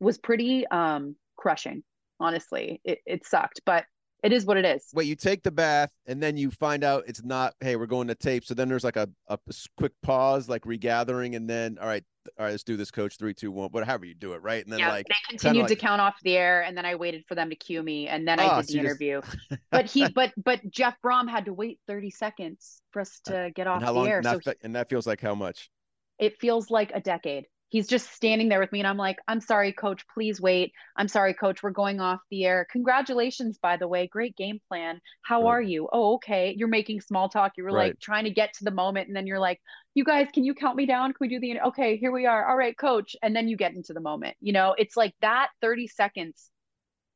was 0.00 0.18
pretty 0.18 0.66
um 0.68 1.16
crushing 1.36 1.82
honestly 2.18 2.80
it, 2.84 2.98
it 3.06 3.26
sucked 3.26 3.60
but 3.64 3.84
it 4.22 4.32
is 4.32 4.44
what 4.44 4.56
it 4.56 4.64
is. 4.64 4.86
Wait, 4.92 5.06
you 5.06 5.16
take 5.16 5.42
the 5.42 5.50
bath 5.50 5.90
and 6.06 6.22
then 6.22 6.36
you 6.36 6.50
find 6.50 6.84
out 6.84 7.04
it's 7.06 7.22
not, 7.24 7.54
hey, 7.60 7.76
we're 7.76 7.86
going 7.86 8.08
to 8.08 8.14
tape. 8.14 8.44
So 8.44 8.54
then 8.54 8.68
there's 8.68 8.84
like 8.84 8.96
a, 8.96 9.08
a 9.28 9.38
quick 9.76 9.92
pause, 10.02 10.48
like 10.48 10.66
regathering, 10.66 11.36
and 11.36 11.48
then 11.48 11.78
all 11.80 11.86
right, 11.86 12.04
all 12.38 12.44
right, 12.44 12.50
let's 12.50 12.62
do 12.62 12.76
this, 12.76 12.90
coach. 12.90 13.16
Three, 13.16 13.34
two, 13.34 13.50
one, 13.50 13.70
whatever 13.70 14.04
you 14.04 14.14
do 14.14 14.32
it, 14.32 14.42
right? 14.42 14.62
And 14.62 14.72
then 14.72 14.80
yeah, 14.80 14.90
like 14.90 15.06
they 15.06 15.14
continued 15.28 15.66
to 15.68 15.72
like... 15.72 15.78
count 15.78 16.00
off 16.00 16.16
the 16.22 16.36
air, 16.36 16.62
and 16.62 16.76
then 16.76 16.84
I 16.86 16.94
waited 16.94 17.24
for 17.26 17.34
them 17.34 17.50
to 17.50 17.56
cue 17.56 17.82
me, 17.82 18.08
and 18.08 18.26
then 18.26 18.40
oh, 18.40 18.44
I 18.44 18.46
ah, 18.46 18.60
did 18.62 18.68
the 18.68 18.78
interview. 18.78 19.20
Just... 19.22 19.60
but 19.70 19.86
he 19.86 20.08
but 20.08 20.32
but 20.36 20.60
Jeff 20.70 20.96
Brohm 21.04 21.28
had 21.28 21.44
to 21.46 21.52
wait 21.52 21.80
30 21.86 22.10
seconds 22.10 22.82
for 22.92 23.00
us 23.00 23.20
uh, 23.28 23.32
to 23.32 23.50
get 23.50 23.66
off 23.66 23.84
the 23.84 23.92
long, 23.92 24.08
air. 24.08 24.22
So 24.22 24.38
he... 24.44 24.52
and 24.62 24.74
that 24.76 24.88
feels 24.88 25.06
like 25.06 25.20
how 25.20 25.34
much? 25.34 25.70
It 26.18 26.38
feels 26.38 26.70
like 26.70 26.92
a 26.94 27.00
decade 27.00 27.46
he's 27.70 27.86
just 27.88 28.12
standing 28.12 28.48
there 28.48 28.60
with 28.60 28.72
me 28.72 28.80
and 28.80 28.86
i'm 28.86 28.98
like 28.98 29.16
i'm 29.26 29.40
sorry 29.40 29.72
coach 29.72 30.04
please 30.12 30.40
wait. 30.40 30.72
I'm 30.96 31.08
sorry 31.08 31.34
coach 31.34 31.62
we're 31.62 31.70
going 31.70 32.00
off 32.00 32.20
the 32.30 32.44
air. 32.44 32.66
Congratulations 32.70 33.58
by 33.58 33.76
the 33.76 33.88
way. 33.88 34.06
Great 34.06 34.36
game 34.36 34.60
plan. 34.68 35.00
How 35.22 35.42
right. 35.42 35.48
are 35.48 35.62
you? 35.62 35.88
Oh 35.92 36.14
okay. 36.14 36.54
You're 36.56 36.68
making 36.68 37.00
small 37.00 37.28
talk. 37.28 37.52
You 37.56 37.64
were 37.64 37.70
right. 37.70 37.90
like 37.90 38.00
trying 38.00 38.24
to 38.24 38.30
get 38.30 38.54
to 38.54 38.64
the 38.64 38.70
moment 38.70 39.08
and 39.08 39.16
then 39.16 39.26
you're 39.26 39.38
like 39.38 39.60
you 39.94 40.04
guys 40.04 40.28
can 40.32 40.44
you 40.44 40.54
count 40.54 40.76
me 40.76 40.86
down? 40.86 41.12
Can 41.12 41.18
we 41.20 41.28
do 41.28 41.40
the 41.40 41.60
okay 41.68 41.96
here 41.96 42.12
we 42.12 42.26
are. 42.26 42.48
All 42.48 42.56
right 42.56 42.76
coach. 42.76 43.16
And 43.22 43.34
then 43.34 43.48
you 43.48 43.56
get 43.56 43.74
into 43.74 43.92
the 43.92 44.00
moment 44.00 44.36
you 44.40 44.52
know? 44.52 44.74
It's 44.76 44.96
like 44.96 45.14
that 45.20 45.48
30 45.60 45.86
seconds 45.86 46.50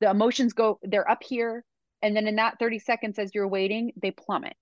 the 0.01 0.11
emotions 0.11 0.53
go 0.53 0.79
they're 0.83 1.11
up 1.11 1.23
here. 1.23 1.65
And 2.03 2.15
then 2.15 2.27
in 2.27 2.37
that 2.37 2.59
30 2.59 2.79
seconds 2.79 3.19
as 3.19 3.35
you're 3.35 3.49
waiting 3.49 3.93
they 4.01 4.11
plummet 4.11 4.57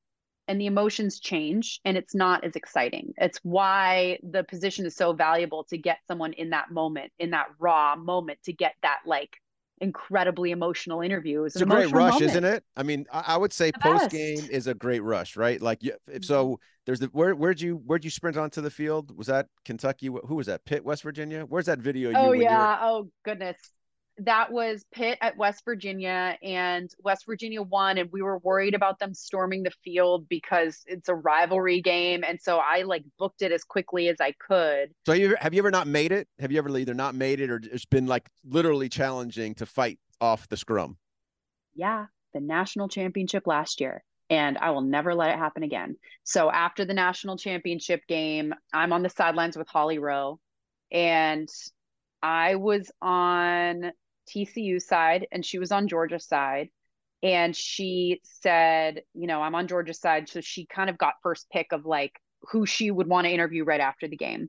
and 0.53 0.61
the 0.61 0.67
emotions 0.67 1.19
change 1.19 1.81
and 1.87 1.97
it's 1.97 2.15
not 2.15 2.45
as 2.45 2.57
exciting. 2.57 3.15
It's 3.17 3.39
why 3.43 4.19
the 4.23 4.45
position 4.45 4.85
is 4.85 4.95
so 4.95 5.15
valuable 5.15 5.65
to 5.71 5.79
get 5.79 5.97
someone 6.07 6.35
in 6.35 6.51
that 6.51 6.71
moment, 6.71 7.11
in 7.19 7.31
that 7.31 7.47
raw 7.59 7.97
moment, 7.97 8.39
to 8.45 8.53
get 8.53 8.75
that 8.83 8.99
like 9.07 9.39
incredibly 9.79 10.51
emotional 10.51 11.01
interview. 11.01 11.45
It's, 11.45 11.57
it's 11.57 11.63
a 11.63 11.65
great 11.65 11.91
rush, 11.91 12.13
moment. 12.13 12.31
isn't 12.31 12.45
it? 12.45 12.65
I 12.77 12.83
mean, 12.83 13.07
I, 13.11 13.25
I 13.29 13.37
would 13.39 13.55
say 13.55 13.73
post 13.73 14.11
game 14.11 14.47
is 14.51 14.67
a 14.67 14.75
great 14.75 15.01
rush, 15.01 15.39
right? 15.39 15.59
Like, 15.59 15.81
if 15.83 16.23
so, 16.23 16.45
mm-hmm. 16.45 16.55
there's 16.85 17.01
the 17.01 17.07
where 17.07 17.35
where'd 17.35 17.59
you 17.59 17.77
where'd 17.87 18.05
you 18.05 18.11
sprint 18.11 18.37
onto 18.37 18.61
the 18.61 18.71
field? 18.71 19.17
Was 19.17 19.29
that 19.29 19.47
Kentucky? 19.65 20.11
Who 20.27 20.35
was 20.35 20.49
that? 20.49 20.67
Pitt, 20.67 20.85
West 20.85 21.03
Virginia? 21.03 21.47
Where's 21.49 21.65
that 21.65 21.79
video? 21.79 22.13
Oh 22.15 22.33
yeah. 22.33 22.79
Oh 22.83 23.09
goodness 23.25 23.57
that 24.19 24.53
was 24.53 24.85
Pitt 24.93 25.19
at 25.21 25.37
West 25.37 25.63
Virginia, 25.65 26.37
and 26.43 26.91
West 27.03 27.25
Virginia 27.27 27.63
won, 27.63 27.99
and 27.99 28.11
we 28.13 28.23
were 28.23 28.39
worried 28.39 28.75
about 28.75 28.99
them 28.99 29.15
storming 29.15 29.63
the 29.63 29.71
field 29.83 30.29
because 30.29 30.83
it's 30.87 31.09
a 31.09 31.15
rivalry 31.15 31.81
game, 31.81 32.23
and 32.27 32.41
so 32.41 32.59
I 32.59 32.83
like 32.83 33.05
booked 33.19 33.43
it 33.43 33.53
as 33.53 33.65
quickly 33.65 34.09
as 34.09 34.17
I 34.21 34.33
could. 34.33 34.91
So 35.07 35.13
you 35.15 35.37
have 35.41 35.55
you 35.55 35.61
ever 35.61 35.71
not 35.71 35.87
made 35.87 36.13
it? 36.13 36.29
Have 36.39 36.53
you 36.53 36.59
ever 36.59 36.77
either 36.77 36.95
not 36.95 37.15
made 37.15 37.41
it 37.41 37.51
or 37.51 37.61
it's 37.63 37.87
been 37.87 38.07
like 38.07 38.29
literally 38.45 38.89
challenging 38.89 39.55
to 39.57 39.67
fight 39.67 39.99
off 40.21 40.49
the 40.49 40.57
scrum? 40.57 40.99
Yeah, 41.75 42.07
the 42.35 42.41
national 42.41 42.89
championship 42.89 43.47
last 43.47 43.81
year. 43.81 44.05
And 44.31 44.57
I 44.59 44.71
will 44.71 44.83
never 44.83 45.15
let 45.15 45.31
it 45.31 45.39
happen 45.39 45.63
again. 45.63 45.97
So 46.25 46.51
after 46.51 46.87
the 46.87 46.95
national 46.95 47.37
championship 47.37 48.07
game, 48.07 48.55
I'm 48.73 48.93
on 48.95 49.03
the 49.03 49.11
sidelines 49.11 49.59
with 49.59 49.69
Holly 49.69 49.99
Rowe, 49.99 50.41
and 50.91 51.49
I 52.23 52.55
was 52.55 52.91
on 53.03 53.93
TCU 54.29 54.81
side 54.81 55.27
and 55.33 55.45
she 55.45 55.59
was 55.59 55.73
on 55.73 55.89
Georgia 55.89 56.21
side. 56.21 56.69
And 57.23 57.55
she 57.55 58.21
said, 58.25 59.03
you 59.15 59.27
know, 59.29 59.41
I'm 59.41 59.55
on 59.55 59.69
Georgia 59.69 59.95
side. 59.95 60.29
So 60.29 60.41
she 60.41 60.67
kind 60.67 60.91
of 60.91 60.99
got 60.99 61.15
first 61.23 61.49
pick 61.51 61.73
of 61.73 61.87
like 61.87 62.13
who 62.51 62.67
she 62.67 62.91
would 62.91 63.07
want 63.07 63.27
to 63.27 63.33
interview 63.33 63.65
right 63.65 63.81
after 63.81 64.09
the 64.09 64.17
game. 64.17 64.49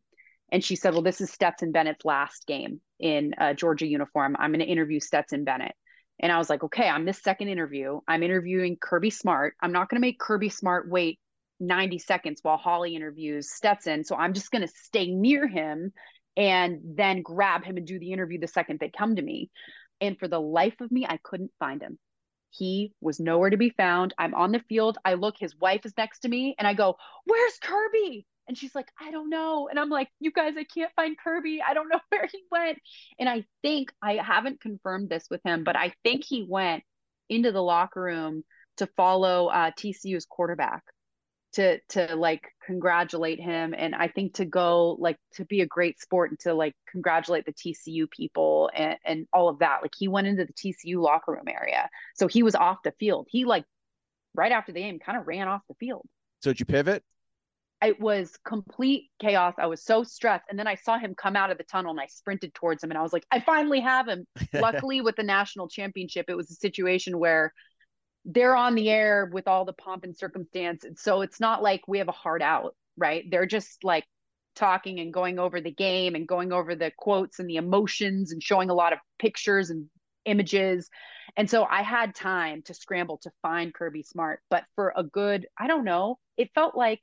And 0.52 0.64
she 0.64 0.76
said, 0.76 0.94
well, 0.94 1.04
this 1.04 1.22
is 1.22 1.32
Stetson 1.32 1.72
Bennett's 1.72 2.06
last 2.06 2.46
game 2.48 2.82
in 3.00 3.34
a 3.38 3.54
Georgia 3.54 3.88
uniform. 3.88 4.36
I'm 4.40 4.52
going 4.52 4.60
to 4.60 4.66
interview 4.66 5.00
Stetson 5.00 5.44
Bennett. 5.44 5.76
And 6.20 6.32
I 6.32 6.38
was 6.38 6.50
like, 6.50 6.64
okay, 6.64 6.88
I'm 6.88 7.06
this 7.06 7.22
second 7.22 7.48
interview. 7.48 8.00
I'm 8.08 8.24
interviewing 8.24 8.78
Kirby 8.80 9.10
Smart. 9.10 9.56
I'm 9.62 9.72
not 9.72 9.90
going 9.90 9.98
to 9.98 10.06
make 10.06 10.20
Kirby 10.20 10.50
Smart 10.50 10.90
wait 10.90 11.20
90 11.60 12.00
seconds 12.00 12.40
while 12.44 12.58
Holly 12.58 12.96
interviews 12.96 13.52
Stetson. 13.52 14.04
So 14.04 14.16
I'm 14.16 14.34
just 14.34 14.52
going 14.52 14.62
to 14.62 14.74
stay 14.74 15.08
near 15.08 15.48
him 15.48 15.92
and 16.36 16.80
then 16.84 17.22
grab 17.22 17.64
him 17.64 17.78
and 17.78 17.86
do 17.86 18.00
the 18.00 18.12
interview 18.12 18.40
the 18.40 18.48
second 18.48 18.80
they 18.80 18.90
come 18.90 19.16
to 19.16 19.22
me. 19.22 19.52
And 20.02 20.18
for 20.18 20.28
the 20.28 20.42
life 20.42 20.82
of 20.82 20.92
me, 20.92 21.06
I 21.08 21.20
couldn't 21.24 21.52
find 21.60 21.82
him. 21.82 22.00
He 22.50 22.94
was 23.02 23.20
nowhere 23.20 23.50
to 23.50 23.58
be 23.58 23.72
found. 23.72 24.14
I'm 24.18 24.36
on 24.36 24.52
the 24.52 24.64
field. 24.70 24.98
I 25.04 25.16
look, 25.16 25.36
his 25.40 25.56
wife 25.58 25.86
is 25.86 25.94
next 25.98 26.20
to 26.20 26.30
me, 26.30 26.56
and 26.58 26.68
I 26.68 26.74
go, 26.74 26.98
Where's 27.26 27.58
Kirby? 27.60 28.28
And 28.48 28.58
she's 28.58 28.76
like, 28.76 28.90
I 29.00 29.12
don't 29.12 29.30
know. 29.30 29.70
And 29.70 29.80
I'm 29.80 29.90
like, 29.90 30.10
You 30.20 30.32
guys, 30.32 30.54
I 30.58 30.64
can't 30.64 30.92
find 30.96 31.18
Kirby. 31.18 31.62
I 31.68 31.74
don't 31.74 31.90
know 31.90 32.00
where 32.10 32.28
he 32.32 32.44
went. 32.52 32.80
And 33.18 33.28
I 33.28 33.46
think 33.62 33.92
I 34.02 34.16
haven't 34.16 34.62
confirmed 34.62 35.10
this 35.10 35.26
with 35.32 35.42
him, 35.44 35.64
but 35.64 35.76
I 35.76 35.94
think 36.04 36.24
he 36.24 36.46
went 36.48 36.84
into 37.30 37.52
the 37.52 37.64
locker 37.64 38.02
room 38.02 38.44
to 38.78 38.88
follow 38.98 39.48
uh, 39.48 39.72
TCU's 39.72 40.26
quarterback 40.26 40.84
to 41.54 41.80
to 41.90 42.16
like 42.16 42.44
congratulate 42.66 43.40
him 43.40 43.74
and 43.78 43.94
i 43.94 44.08
think 44.08 44.34
to 44.34 44.46
go 44.46 44.96
like 45.00 45.18
to 45.34 45.46
be 45.46 45.62
a 45.62 45.66
great 45.66 46.00
sport 46.00 46.30
and 46.30 46.40
to 46.40 46.54
like 46.54 46.74
congratulate 46.90 47.46
the 47.46 47.54
tcu 47.54 48.10
people 48.10 48.70
and, 48.76 48.98
and 49.06 49.28
all 49.34 49.50
of 49.50 49.60
that 49.60 49.80
like 49.82 49.94
he 49.98 50.08
went 50.08 50.28
into 50.28 50.46
the 50.46 50.54
tcu 50.54 51.02
locker 51.02 51.32
room 51.34 51.48
area 51.48 51.90
so 52.16 52.28
he 52.28 52.44
was 52.44 52.56
off 52.56 52.78
the 52.84 52.94
field. 53.00 53.28
He 53.30 53.46
like 53.46 53.66
right 54.36 54.52
after 54.52 54.72
the 54.72 54.80
game 54.80 55.00
kind 55.00 55.18
of 55.18 55.28
ran 55.28 55.48
off 55.48 55.62
the 55.68 55.76
field. 55.76 56.06
So 56.42 56.52
did 56.52 56.60
you 56.60 56.66
pivot? 56.66 57.04
It 57.84 58.00
was 58.00 58.38
complete 58.46 59.10
chaos. 59.20 59.56
I 59.58 59.68
was 59.68 59.84
so 59.84 60.04
stressed 60.04 60.46
and 60.50 60.58
then 60.58 60.68
i 60.68 60.76
saw 60.76 60.98
him 60.98 61.16
come 61.16 61.36
out 61.36 61.52
of 61.52 61.58
the 61.58 61.64
tunnel 61.66 61.92
and 61.92 62.00
i 62.00 62.08
sprinted 62.08 62.54
towards 62.54 62.84
him 62.84 62.92
and 62.92 62.98
i 62.98 63.02
was 63.02 63.14
like 63.14 63.26
i 63.32 63.40
finally 63.40 63.82
have 63.82 64.08
him. 64.08 64.26
Luckily 64.54 65.02
with 65.02 65.16
the 65.16 65.24
national 65.24 65.68
championship 65.68 66.26
it 66.30 66.38
was 66.38 66.50
a 66.50 66.56
situation 66.56 67.20
where 67.20 67.54
they're 68.26 68.56
on 68.56 68.76
the 68.76 68.90
air 68.90 69.30
with 69.32 69.48
all 69.48 69.66
the 69.66 69.74
pomp 69.74 70.04
and 70.04 70.16
circumstance. 70.16 70.84
And 70.84 70.98
so 70.98 71.22
it's 71.22 71.40
not 71.40 71.62
like 71.62 71.82
we 71.88 71.98
have 71.98 72.08
a 72.08 72.14
hard 72.14 72.42
out, 72.42 72.76
right? 72.98 73.26
They're 73.30 73.46
just 73.46 73.84
like 73.84 74.06
talking 74.56 75.00
and 75.00 75.14
going 75.14 75.40
over 75.40 75.60
the 75.60 75.72
game 75.72 76.16
and 76.16 76.28
going 76.28 76.54
over 76.54 76.76
the 76.76 76.92
quotes 76.98 77.40
and 77.40 77.50
the 77.50 77.58
emotions 77.58 78.32
and 78.32 78.42
showing 78.42 78.70
a 78.70 78.74
lot 78.74 78.94
of 78.94 79.00
pictures 79.20 79.70
and 79.70 79.88
images. 80.26 80.90
And 81.36 81.50
so 81.50 81.64
I 81.64 81.82
had 81.82 82.16
time 82.16 82.62
to 82.64 82.74
scramble 82.74 83.18
to 83.24 83.32
find 83.42 83.74
Kirby 83.74 84.04
Smart, 84.04 84.40
but 84.50 84.64
for 84.76 84.94
a 84.96 85.04
good, 85.04 85.48
I 85.58 85.68
don't 85.68 85.84
know, 85.84 86.20
it 86.38 86.52
felt 86.54 86.76
like 86.76 87.02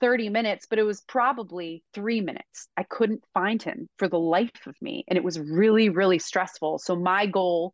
30 0.00 0.28
minutes, 0.28 0.66
but 0.68 0.78
it 0.78 0.84
was 0.84 1.00
probably 1.02 1.82
three 1.94 2.20
minutes. 2.20 2.68
I 2.76 2.84
couldn't 2.84 3.24
find 3.34 3.62
him 3.62 3.88
for 3.98 4.08
the 4.08 4.18
life 4.18 4.66
of 4.66 4.74
me. 4.80 5.04
And 5.08 5.16
it 5.16 5.24
was 5.24 5.38
really, 5.38 5.88
really 5.88 6.18
stressful. 6.18 6.78
So, 6.78 6.96
my 6.96 7.26
goal 7.26 7.72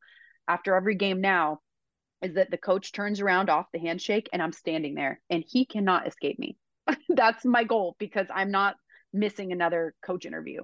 after 0.49 0.77
every 0.77 0.95
game 0.95 1.21
now 1.21 1.59
is 2.23 2.35
that 2.35 2.51
the 2.51 2.57
coach 2.57 2.93
turns 2.93 3.21
around 3.21 3.51
off 3.51 3.67
the 3.73 3.79
handshake 3.79 4.29
and 4.33 4.43
I'm 4.43 4.53
standing 4.53 4.95
there 4.95 5.21
and 5.31 5.45
he 5.47 5.65
cannot 5.65 6.07
escape 6.07 6.39
me. 6.39 6.57
That's 7.09 7.45
my 7.45 7.65
goal 7.65 7.97
because 7.99 8.27
I'm 8.35 8.51
not 8.51 8.77
missing 9.13 9.53
another 9.53 9.95
coach 10.05 10.25
interview. 10.25 10.63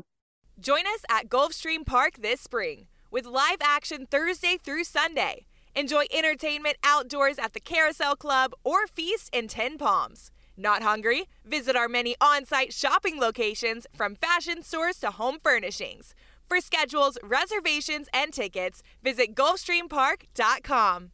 Join 0.61 0.86
us 0.86 1.05
at 1.09 1.28
Gulfstream 1.28 1.84
Park 1.84 2.18
this 2.18 2.40
spring 2.40 2.86
with 3.11 3.26
live 3.26 3.59
action 3.62 4.07
Thursday 4.07 4.59
through 4.62 4.84
Sunday. 4.84 5.46
Enjoy 5.74 6.05
entertainment 6.12 6.76
outdoors 6.84 7.38
at 7.38 7.55
the 7.55 7.61
Carousel 7.61 8.16
Club 8.16 8.53
or 8.62 8.86
feast 8.86 9.30
in 9.32 9.48
Ten 9.48 9.78
Palms. 9.78 10.30
Not 10.57 10.82
hungry? 10.82 11.28
Visit 11.44 11.76
our 11.76 11.88
many 11.88 12.14
on 12.20 12.44
site 12.44 12.74
shopping 12.74 13.18
locations 13.18 13.86
from 13.94 14.14
fashion 14.14 14.62
stores 14.62 14.98
to 14.98 15.11
home 15.11 15.38
furnishings. 15.42 16.14
For 16.46 16.61
schedules, 16.61 17.16
reservations, 17.22 18.09
and 18.12 18.32
tickets, 18.32 18.82
visit 19.03 19.34
GulfstreamPark.com. 19.34 21.11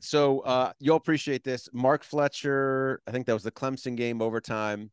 So 0.00 0.40
uh, 0.40 0.72
you'll 0.78 0.96
appreciate 0.96 1.44
this. 1.44 1.68
Mark 1.72 2.04
Fletcher, 2.04 3.00
I 3.06 3.10
think 3.10 3.26
that 3.26 3.32
was 3.32 3.42
the 3.42 3.50
Clemson 3.50 3.96
game 3.96 4.20
overtime. 4.20 4.90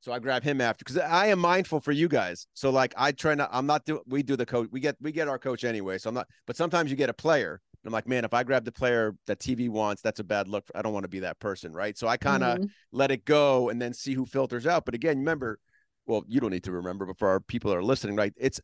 So 0.00 0.12
I 0.12 0.18
grab 0.18 0.42
him 0.42 0.60
after 0.60 0.84
because 0.84 0.98
I 0.98 1.28
am 1.28 1.38
mindful 1.38 1.80
for 1.80 1.92
you 1.92 2.08
guys. 2.08 2.46
So 2.52 2.68
like 2.68 2.92
I 2.94 3.12
try 3.12 3.34
not, 3.34 3.48
I'm 3.50 3.64
not 3.64 3.86
doing. 3.86 4.02
We 4.06 4.22
do 4.22 4.36
the 4.36 4.44
coach. 4.44 4.68
We 4.70 4.80
get 4.80 4.96
we 5.00 5.12
get 5.12 5.28
our 5.28 5.38
coach 5.38 5.64
anyway. 5.64 5.96
So 5.96 6.08
I'm 6.08 6.14
not. 6.14 6.28
But 6.46 6.56
sometimes 6.56 6.90
you 6.90 6.96
get 6.96 7.08
a 7.08 7.14
player. 7.14 7.62
I'm 7.86 7.92
like, 7.92 8.06
man, 8.06 8.24
if 8.24 8.32
I 8.32 8.42
grab 8.44 8.64
the 8.64 8.72
player 8.72 9.14
that 9.26 9.38
TV 9.38 9.68
wants, 9.68 10.02
that's 10.02 10.20
a 10.20 10.24
bad 10.24 10.48
look. 10.48 10.64
I 10.74 10.82
don't 10.82 10.92
want 10.92 11.04
to 11.04 11.08
be 11.08 11.20
that 11.20 11.38
person, 11.38 11.72
right? 11.72 11.96
So 11.96 12.06
I 12.06 12.16
kind 12.16 12.42
of 12.42 12.58
mm-hmm. 12.58 12.66
let 12.92 13.10
it 13.10 13.24
go 13.24 13.68
and 13.68 13.80
then 13.80 13.92
see 13.92 14.14
who 14.14 14.24
filters 14.24 14.66
out. 14.66 14.84
But 14.86 14.94
again, 14.94 15.18
remember, 15.18 15.58
well, 16.06 16.24
you 16.26 16.40
don't 16.40 16.50
need 16.50 16.64
to 16.64 16.72
remember, 16.72 17.04
but 17.04 17.18
for 17.18 17.28
our 17.28 17.40
people 17.40 17.70
that 17.70 17.76
are 17.76 17.84
listening, 17.84 18.16
right? 18.16 18.32
It's 18.36 18.58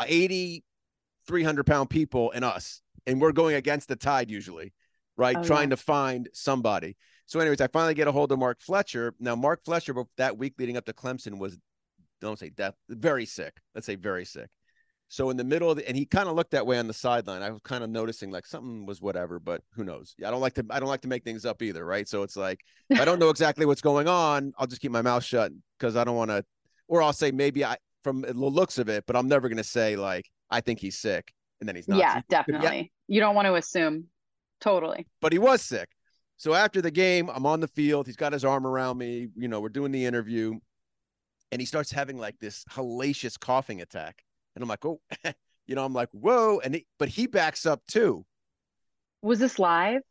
80, 0.00 0.64
300 1.26 1.66
pound 1.66 1.90
people 1.90 2.32
and 2.32 2.44
us, 2.44 2.80
and 3.06 3.20
we're 3.20 3.32
going 3.32 3.56
against 3.56 3.88
the 3.88 3.96
tide 3.96 4.30
usually 4.30 4.72
right? 5.16 5.36
Oh, 5.36 5.42
Trying 5.42 5.70
yeah. 5.70 5.76
to 5.76 5.82
find 5.82 6.28
somebody. 6.32 6.96
So, 7.26 7.40
anyways, 7.40 7.60
I 7.60 7.66
finally 7.66 7.94
get 7.94 8.08
a 8.08 8.12
hold 8.12 8.30
of 8.32 8.38
Mark 8.38 8.60
Fletcher. 8.60 9.14
Now, 9.18 9.34
Mark 9.34 9.64
Fletcher 9.64 9.94
that 10.16 10.38
week 10.38 10.54
leading 10.58 10.76
up 10.76 10.84
to 10.86 10.92
Clemson 10.92 11.38
was, 11.38 11.58
don't 12.20 12.38
say 12.38 12.50
death, 12.50 12.74
very 12.88 13.26
sick. 13.26 13.54
Let's 13.74 13.86
say 13.86 13.96
very 13.96 14.24
sick. 14.24 14.48
So 15.08 15.30
in 15.30 15.36
the 15.36 15.44
middle 15.44 15.70
of 15.70 15.76
the, 15.76 15.86
and 15.86 15.96
he 15.96 16.04
kind 16.04 16.28
of 16.28 16.34
looked 16.34 16.50
that 16.50 16.66
way 16.66 16.78
on 16.78 16.88
the 16.88 16.94
sideline. 16.94 17.42
I 17.42 17.50
was 17.50 17.60
kind 17.62 17.84
of 17.84 17.90
noticing 17.90 18.30
like 18.30 18.44
something 18.44 18.86
was 18.86 19.00
whatever, 19.00 19.38
but 19.38 19.62
who 19.74 19.84
knows? 19.84 20.14
I 20.24 20.30
don't 20.30 20.40
like 20.40 20.54
to 20.54 20.66
I 20.68 20.80
don't 20.80 20.88
like 20.88 21.02
to 21.02 21.08
make 21.08 21.22
things 21.22 21.44
up 21.44 21.62
either, 21.62 21.84
right? 21.84 22.08
So 22.08 22.22
it's 22.22 22.36
like 22.36 22.60
I 22.90 23.04
don't 23.04 23.20
know 23.20 23.30
exactly 23.30 23.66
what's 23.66 23.80
going 23.80 24.08
on. 24.08 24.52
I'll 24.58 24.66
just 24.66 24.80
keep 24.80 24.90
my 24.90 25.02
mouth 25.02 25.22
shut 25.22 25.52
because 25.78 25.96
I 25.96 26.02
don't 26.02 26.16
want 26.16 26.30
to, 26.30 26.44
or 26.88 27.02
I'll 27.02 27.12
say 27.12 27.30
maybe 27.30 27.64
I 27.64 27.76
from 28.02 28.22
the 28.22 28.32
looks 28.34 28.78
of 28.78 28.88
it, 28.88 29.04
but 29.06 29.14
I'm 29.14 29.28
never 29.28 29.48
gonna 29.48 29.62
say 29.62 29.94
like 29.94 30.28
I 30.50 30.60
think 30.60 30.80
he's 30.80 30.98
sick 30.98 31.32
and 31.60 31.68
then 31.68 31.76
he's 31.76 31.86
not. 31.86 31.98
Yeah, 31.98 32.20
definitely. 32.28 32.76
Yeah. 32.76 33.14
You 33.14 33.20
don't 33.20 33.36
want 33.36 33.46
to 33.46 33.54
assume. 33.54 34.06
Totally. 34.60 35.06
But 35.20 35.32
he 35.32 35.38
was 35.38 35.62
sick. 35.62 35.88
So 36.36 36.54
after 36.54 36.82
the 36.82 36.90
game, 36.90 37.30
I'm 37.32 37.46
on 37.46 37.60
the 37.60 37.68
field. 37.68 38.06
He's 38.06 38.16
got 38.16 38.32
his 38.32 38.44
arm 38.44 38.66
around 38.66 38.98
me. 38.98 39.28
You 39.36 39.48
know, 39.48 39.60
we're 39.60 39.68
doing 39.68 39.92
the 39.92 40.04
interview. 40.04 40.54
And 41.52 41.60
he 41.60 41.66
starts 41.66 41.90
having 41.90 42.18
like 42.18 42.38
this 42.38 42.64
hellacious 42.70 43.38
coughing 43.38 43.80
attack. 43.80 44.22
And 44.54 44.62
I'm 44.62 44.68
like, 44.68 44.84
oh, 44.84 45.00
you 45.66 45.74
know, 45.74 45.84
I'm 45.84 45.94
like, 45.94 46.08
whoa. 46.12 46.60
And 46.62 46.74
he, 46.74 46.86
but 46.98 47.08
he 47.08 47.26
backs 47.26 47.64
up 47.64 47.82
too. 47.86 48.24
Was 49.22 49.38
this 49.38 49.58
live? 49.58 50.02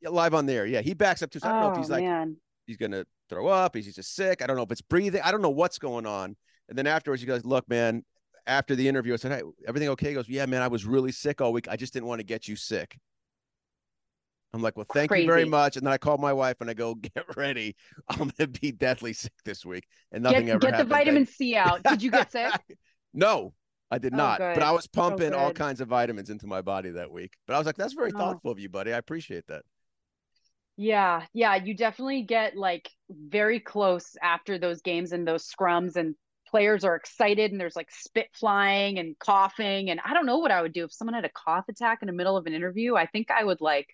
Yeah, 0.00 0.08
live 0.08 0.34
on 0.34 0.46
there. 0.46 0.66
Yeah. 0.66 0.80
He 0.80 0.94
backs 0.94 1.22
up 1.22 1.30
too. 1.30 1.38
So 1.38 1.48
I 1.48 1.52
don't 1.52 1.58
oh, 1.58 1.66
know 1.66 1.72
if 1.72 1.76
oh, 1.76 1.80
he's 1.80 1.90
oh, 1.90 1.94
like, 1.94 2.04
man. 2.04 2.36
he's 2.66 2.76
going 2.76 2.92
to 2.92 3.06
throw 3.28 3.46
up. 3.48 3.76
He's 3.76 3.94
just 3.94 4.14
sick. 4.14 4.42
I 4.42 4.46
don't 4.46 4.56
know 4.56 4.62
if 4.62 4.72
it's 4.72 4.82
breathing. 4.82 5.20
I 5.22 5.30
don't 5.30 5.42
know 5.42 5.50
what's 5.50 5.78
going 5.78 6.06
on. 6.06 6.36
And 6.68 6.76
then 6.76 6.86
afterwards, 6.86 7.22
he 7.22 7.26
goes, 7.26 7.44
look, 7.44 7.68
man, 7.68 8.04
after 8.46 8.74
the 8.74 8.88
interview, 8.88 9.12
I 9.12 9.16
said, 9.16 9.32
hey, 9.32 9.42
everything 9.68 9.90
okay? 9.90 10.08
He 10.08 10.14
goes, 10.14 10.28
yeah, 10.28 10.46
man, 10.46 10.62
I 10.62 10.68
was 10.68 10.84
really 10.84 11.12
sick 11.12 11.40
all 11.40 11.52
week. 11.52 11.68
I 11.68 11.76
just 11.76 11.92
didn't 11.92 12.08
want 12.08 12.20
to 12.20 12.24
get 12.24 12.48
you 12.48 12.56
sick. 12.56 12.98
I'm 14.54 14.60
like, 14.60 14.76
well, 14.76 14.86
thank 14.92 15.08
Crazy. 15.08 15.22
you 15.22 15.28
very 15.28 15.46
much. 15.46 15.76
And 15.76 15.86
then 15.86 15.92
I 15.92 15.98
call 15.98 16.18
my 16.18 16.32
wife 16.32 16.56
and 16.60 16.68
I 16.68 16.74
go, 16.74 16.94
get 16.94 17.24
ready. 17.36 17.74
I'm 18.08 18.30
gonna 18.36 18.48
be 18.48 18.72
deathly 18.72 19.12
sick 19.12 19.32
this 19.44 19.64
week, 19.64 19.86
and 20.12 20.22
nothing 20.22 20.46
get, 20.46 20.56
ever. 20.56 20.70
Get 20.70 20.78
the 20.78 20.84
vitamin 20.84 21.26
C 21.26 21.56
out. 21.56 21.82
Did 21.82 22.02
you 22.02 22.10
get 22.10 22.30
sick? 22.30 22.52
no, 23.14 23.54
I 23.90 23.98
did 23.98 24.12
oh, 24.14 24.18
not. 24.18 24.38
Good. 24.38 24.54
But 24.54 24.62
I 24.62 24.72
was 24.72 24.86
pumping 24.86 25.34
oh, 25.34 25.38
all 25.38 25.52
kinds 25.52 25.80
of 25.80 25.88
vitamins 25.88 26.30
into 26.30 26.46
my 26.46 26.60
body 26.60 26.90
that 26.90 27.10
week. 27.10 27.32
But 27.46 27.54
I 27.54 27.58
was 27.58 27.66
like, 27.66 27.76
that's 27.76 27.94
very 27.94 28.12
oh. 28.14 28.18
thoughtful 28.18 28.50
of 28.50 28.58
you, 28.58 28.68
buddy. 28.68 28.92
I 28.92 28.98
appreciate 28.98 29.46
that. 29.48 29.62
Yeah, 30.76 31.24
yeah, 31.34 31.56
you 31.56 31.74
definitely 31.74 32.22
get 32.22 32.56
like 32.56 32.90
very 33.10 33.60
close 33.60 34.16
after 34.22 34.58
those 34.58 34.80
games 34.80 35.12
and 35.12 35.28
those 35.28 35.46
scrums 35.46 35.96
and 35.96 36.14
players 36.48 36.84
are 36.84 36.96
excited 36.96 37.50
and 37.50 37.60
there's 37.60 37.76
like 37.76 37.90
spit 37.90 38.28
flying 38.34 38.98
and 38.98 39.18
coughing 39.18 39.90
and 39.90 40.00
I 40.04 40.12
don't 40.12 40.26
know 40.26 40.38
what 40.38 40.50
I 40.50 40.60
would 40.60 40.72
do 40.72 40.84
if 40.84 40.92
someone 40.92 41.14
had 41.14 41.24
a 41.24 41.30
cough 41.30 41.64
attack 41.68 41.98
in 42.02 42.06
the 42.06 42.12
middle 42.12 42.36
of 42.36 42.46
an 42.46 42.52
interview. 42.52 42.94
I 42.94 43.06
think 43.06 43.30
I 43.30 43.44
would 43.44 43.60
like 43.60 43.88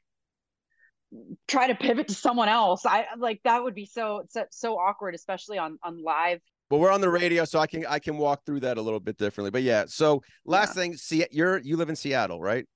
try 1.46 1.68
to 1.68 1.74
pivot 1.74 2.08
to 2.08 2.14
someone 2.14 2.48
else. 2.48 2.84
I 2.84 3.06
like 3.16 3.40
that 3.44 3.62
would 3.62 3.74
be 3.74 3.86
so 3.86 4.22
so, 4.28 4.44
so 4.50 4.78
awkward, 4.78 5.14
especially 5.14 5.58
on 5.58 5.78
on 5.82 6.02
live. 6.02 6.40
But 6.70 6.78
we're 6.78 6.92
on 6.92 7.00
the 7.00 7.08
radio, 7.08 7.44
so 7.44 7.58
I 7.58 7.66
can 7.66 7.86
I 7.86 7.98
can 7.98 8.18
walk 8.18 8.44
through 8.44 8.60
that 8.60 8.78
a 8.78 8.82
little 8.82 9.00
bit 9.00 9.16
differently. 9.16 9.50
But 9.50 9.62
yeah, 9.62 9.84
so 9.86 10.22
last 10.44 10.76
yeah. 10.76 10.82
thing, 10.82 10.96
see, 10.96 11.26
you're 11.30 11.58
you 11.58 11.76
live 11.76 11.88
in 11.88 11.96
Seattle, 11.96 12.40
right? 12.40 12.66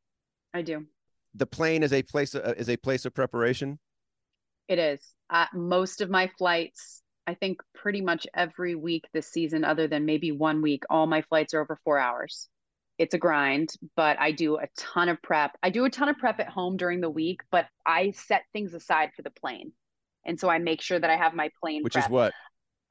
I 0.55 0.62
do. 0.62 0.87
The 1.35 1.47
plane 1.47 1.83
is 1.83 1.93
a 1.93 2.03
place 2.03 2.35
uh, 2.35 2.55
is 2.57 2.68
a 2.68 2.76
place 2.76 3.05
of 3.05 3.14
preparation. 3.14 3.78
It 4.68 4.78
is. 4.78 5.01
Uh, 5.28 5.47
most 5.55 6.01
of 6.01 6.09
my 6.09 6.30
flights, 6.39 7.03
I 7.26 7.35
think, 7.35 7.61
pretty 7.74 8.01
much 8.01 8.26
every 8.35 8.74
week 8.74 9.05
this 9.12 9.28
season, 9.28 9.64
other 9.64 9.89
than 9.89 10.07
maybe 10.07 10.33
one 10.33 10.62
week, 10.62 10.85
all 10.89 11.07
my 11.07 11.22
flights 11.22 11.53
are 11.53 11.61
over 11.61 11.78
four 11.85 11.99
hours 11.99 12.49
it's 12.99 13.14
a 13.14 13.18
grind, 13.18 13.70
but 13.97 14.18
I 14.20 14.32
do 14.32 14.57
a 14.57 14.68
ton 14.76 15.09
of 15.09 15.20
prep. 15.22 15.57
I 15.62 15.70
do 15.70 15.84
a 15.84 15.90
ton 15.90 16.09
of 16.09 16.18
prep 16.18 16.40
at 16.40 16.49
home 16.49 16.76
during 16.76 17.01
the 17.01 17.11
week, 17.11 17.40
but 17.51 17.66
I 17.86 18.12
set 18.12 18.43
things 18.53 18.74
aside 18.74 19.11
for 19.16 19.22
the 19.22 19.30
plane. 19.30 19.72
And 20.24 20.38
so 20.38 20.49
I 20.49 20.59
make 20.59 20.80
sure 20.80 20.99
that 20.99 21.11
I 21.11 21.16
have 21.16 21.34
my 21.34 21.51
plane 21.61 21.82
Which 21.82 21.95
prep. 21.95 22.05
is 22.05 22.11
what? 22.11 22.32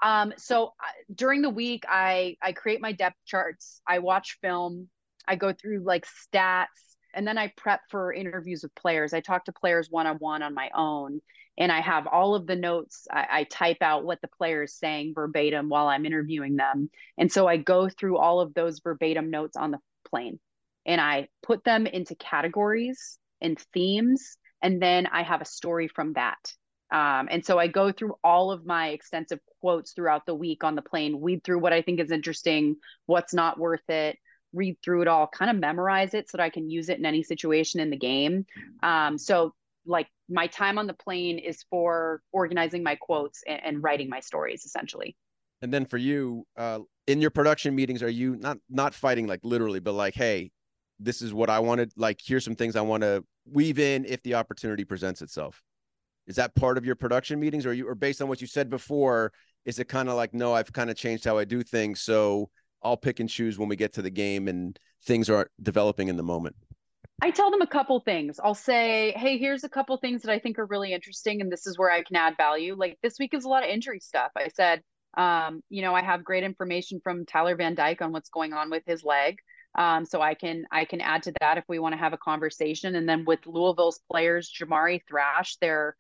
Um 0.04 0.34
so 0.38 0.66
uh, 0.66 1.14
during 1.14 1.42
the 1.42 1.50
week 1.50 1.84
I 1.88 2.36
I 2.42 2.54
create 2.54 2.82
my 2.82 2.92
depth 2.92 3.18
charts, 3.26 3.82
I 3.88 4.00
watch 4.00 4.40
film, 4.42 4.90
I 5.28 5.36
go 5.36 5.54
through 5.54 5.84
like 5.86 6.06
stats 6.06 6.66
and 7.14 7.28
then 7.28 7.38
I 7.38 7.54
prep 7.56 7.82
for 7.90 8.12
interviews 8.12 8.64
with 8.64 8.74
players. 8.74 9.14
I 9.14 9.22
talk 9.22 9.46
to 9.46 9.54
players 9.54 9.90
one 9.90 10.08
on 10.08 10.18
one 10.18 10.42
on 10.42 10.54
my 10.54 10.72
own 10.76 11.22
and 11.58 11.72
I 11.72 11.82
have 11.82 12.08
all 12.08 12.36
of 12.36 12.48
the 12.48 12.56
notes. 12.56 13.08
I, 13.12 13.28
I, 13.32 13.44
type 13.44 13.82
out 13.82 14.06
what 14.06 14.22
the 14.22 14.30
player 14.30 14.64
is 14.64 14.74
saying 14.74 15.14
verbatim 15.14 15.70
while 15.70 15.88
I'm 15.88 16.06
interviewing 16.06 16.56
them. 16.56 16.90
And 17.18 17.32
so 17.32 17.46
I 17.46 17.58
go 17.58 17.90
through 17.90 18.18
all 18.18 18.40
of 18.40 18.54
those 18.54 18.80
verbatim 18.80 19.30
notes 19.30 19.58
on 19.58 19.72
the 19.72 19.80
plane 20.12 20.40
and 20.86 21.02
I 21.02 21.30
put 21.44 21.64
them 21.64 21.88
into 21.88 22.16
categories 22.16 23.18
and 23.42 23.60
themes. 23.74 24.38
And 24.62 24.82
then 24.82 25.08
I 25.08 25.24
have 25.24 25.42
a 25.42 25.46
story 25.46 25.88
from 25.88 26.14
that. 26.14 26.38
Um, 26.92 27.30
and 27.32 27.46
so 27.46 27.58
I 27.58 27.68
go 27.68 27.92
through 27.92 28.16
all 28.24 28.52
of 28.52 28.66
my 28.66 28.90
extensive 28.90 29.40
quotes 29.62 29.94
throughout 29.94 30.26
the 30.26 30.36
week 30.36 30.64
on 30.64 30.76
the 30.76 30.82
plane, 30.82 31.22
weed 31.22 31.44
through 31.44 31.60
what 31.60 31.74
I 31.74 31.82
think 31.82 32.00
is 32.00 32.12
interesting, 32.12 32.76
what's 33.06 33.34
not 33.34 33.58
worth 33.58 33.90
it, 33.90 34.18
read 34.54 34.78
through 34.84 35.04
it 35.04 35.08
all, 35.08 35.28
kind 35.28 35.50
of 35.50 35.58
memorize 35.58 36.14
it 36.14 36.30
so 36.30 36.38
that 36.38 36.44
I 36.44 36.50
can 36.50 36.70
use 36.70 36.90
it 36.90 37.00
in 37.00 37.06
any 37.06 37.24
situation 37.24 37.80
in 37.80 37.90
the 37.90 37.98
game. 37.98 38.46
Um, 38.84 39.18
so, 39.18 39.54
like, 39.86 40.08
my 40.30 40.48
time 40.48 40.78
on 40.78 40.86
the 40.86 40.94
plane 40.94 41.40
is 41.40 41.64
for 41.70 42.22
organizing 42.32 42.84
my 42.84 42.96
quotes 42.96 43.42
and, 43.48 43.62
and 43.64 43.84
writing 43.84 44.10
my 44.10 44.20
stories 44.20 44.66
essentially. 44.66 45.16
And 45.62 45.74
then 45.74 45.86
for 45.86 45.98
you, 45.98 46.46
uh, 46.58 46.80
in 47.08 47.22
your 47.22 47.32
production 47.32 47.76
meetings, 47.76 48.02
are 48.04 48.10
you 48.10 48.36
not 48.36 48.58
not 48.70 48.94
fighting 48.94 49.28
like 49.28 49.42
literally, 49.44 49.80
but 49.80 49.94
like, 49.94 50.16
hey, 50.16 50.52
this 51.00 51.22
is 51.22 51.34
what 51.34 51.50
I 51.50 51.60
wanted. 51.60 51.92
Like, 51.96 52.20
here's 52.24 52.44
some 52.44 52.56
things 52.56 52.76
I 52.76 52.82
want 52.82 53.04
to 53.04 53.24
weave 53.46 53.80
in 53.80 54.06
if 54.06 54.22
the 54.24 54.36
opportunity 54.36 54.86
presents 54.86 55.22
itself. 55.22 55.62
Is 56.28 56.36
that 56.36 56.56
part 56.56 56.78
of 56.78 56.86
your 56.86 56.96
production 56.96 57.40
meetings, 57.40 57.66
or 57.66 57.74
you, 57.74 57.88
or 57.88 57.96
based 57.96 58.22
on 58.22 58.28
what 58.28 58.42
you 58.42 58.48
said 58.48 58.70
before? 58.70 59.34
Is 59.66 59.80
it 59.80 59.88
kind 59.88 60.10
of 60.10 60.16
like, 60.16 60.34
no, 60.34 60.54
I've 60.54 60.72
kind 60.72 60.90
of 60.90 60.96
changed 60.96 61.26
how 61.26 61.38
I 61.38 61.46
do 61.46 61.64
things, 61.64 62.02
so 62.02 62.50
I'll 62.84 62.98
pick 62.98 63.20
and 63.20 63.30
choose 63.30 63.60
when 63.60 63.70
we 63.70 63.76
get 63.76 63.94
to 63.94 64.02
the 64.02 64.10
game 64.10 64.48
and 64.48 64.78
things 65.04 65.30
are 65.30 65.50
developing 65.62 66.08
in 66.08 66.18
the 66.18 66.24
moment. 66.24 66.56
I 67.24 67.30
tell 67.30 67.52
them 67.52 67.62
a 67.62 67.68
couple 67.68 68.00
things. 68.00 68.40
I'll 68.44 68.56
say, 68.56 69.14
hey, 69.16 69.38
here's 69.38 69.64
a 69.64 69.70
couple 69.70 69.96
things 69.98 70.24
that 70.24 70.32
I 70.32 70.40
think 70.40 70.58
are 70.58 70.66
really 70.66 70.94
interesting, 70.94 71.42
and 71.42 71.52
this 71.52 71.68
is 71.68 71.78
where 71.78 71.92
I 71.92 72.02
can 72.02 72.16
add 72.16 72.36
value. 72.38 72.76
Like 72.76 72.98
this 73.04 73.18
week 73.20 73.34
is 73.36 73.46
a 73.46 73.50
lot 73.50 73.64
of 73.64 73.70
injury 73.70 74.00
stuff. 74.00 74.32
I 74.36 74.50
said, 74.56 74.82
um, 75.18 75.62
you 75.70 75.82
know, 75.82 75.94
I 75.94 76.02
have 76.02 76.24
great 76.24 76.44
information 76.44 77.02
from 77.04 77.26
Tyler 77.26 77.56
Van 77.56 77.76
Dyke 77.76 78.02
on 78.02 78.12
what's 78.12 78.30
going 78.30 78.54
on 78.54 78.70
with 78.70 78.84
his 78.86 79.04
leg. 79.04 79.40
Um, 79.76 80.06
so 80.06 80.22
I 80.22 80.34
can 80.34 80.66
I 80.72 80.86
can 80.86 81.00
add 81.00 81.24
to 81.24 81.34
that 81.40 81.58
if 81.58 81.64
we 81.70 81.80
want 81.80 81.94
to 81.94 82.00
have 82.00 82.14
a 82.14 82.18
conversation. 82.18 82.96
And 82.96 83.08
then 83.08 83.24
with 83.26 83.40
Louisville's 83.46 84.02
players, 84.12 84.52
Jamari 84.52 85.02
Thrash, 85.08 85.56
their 85.58 85.96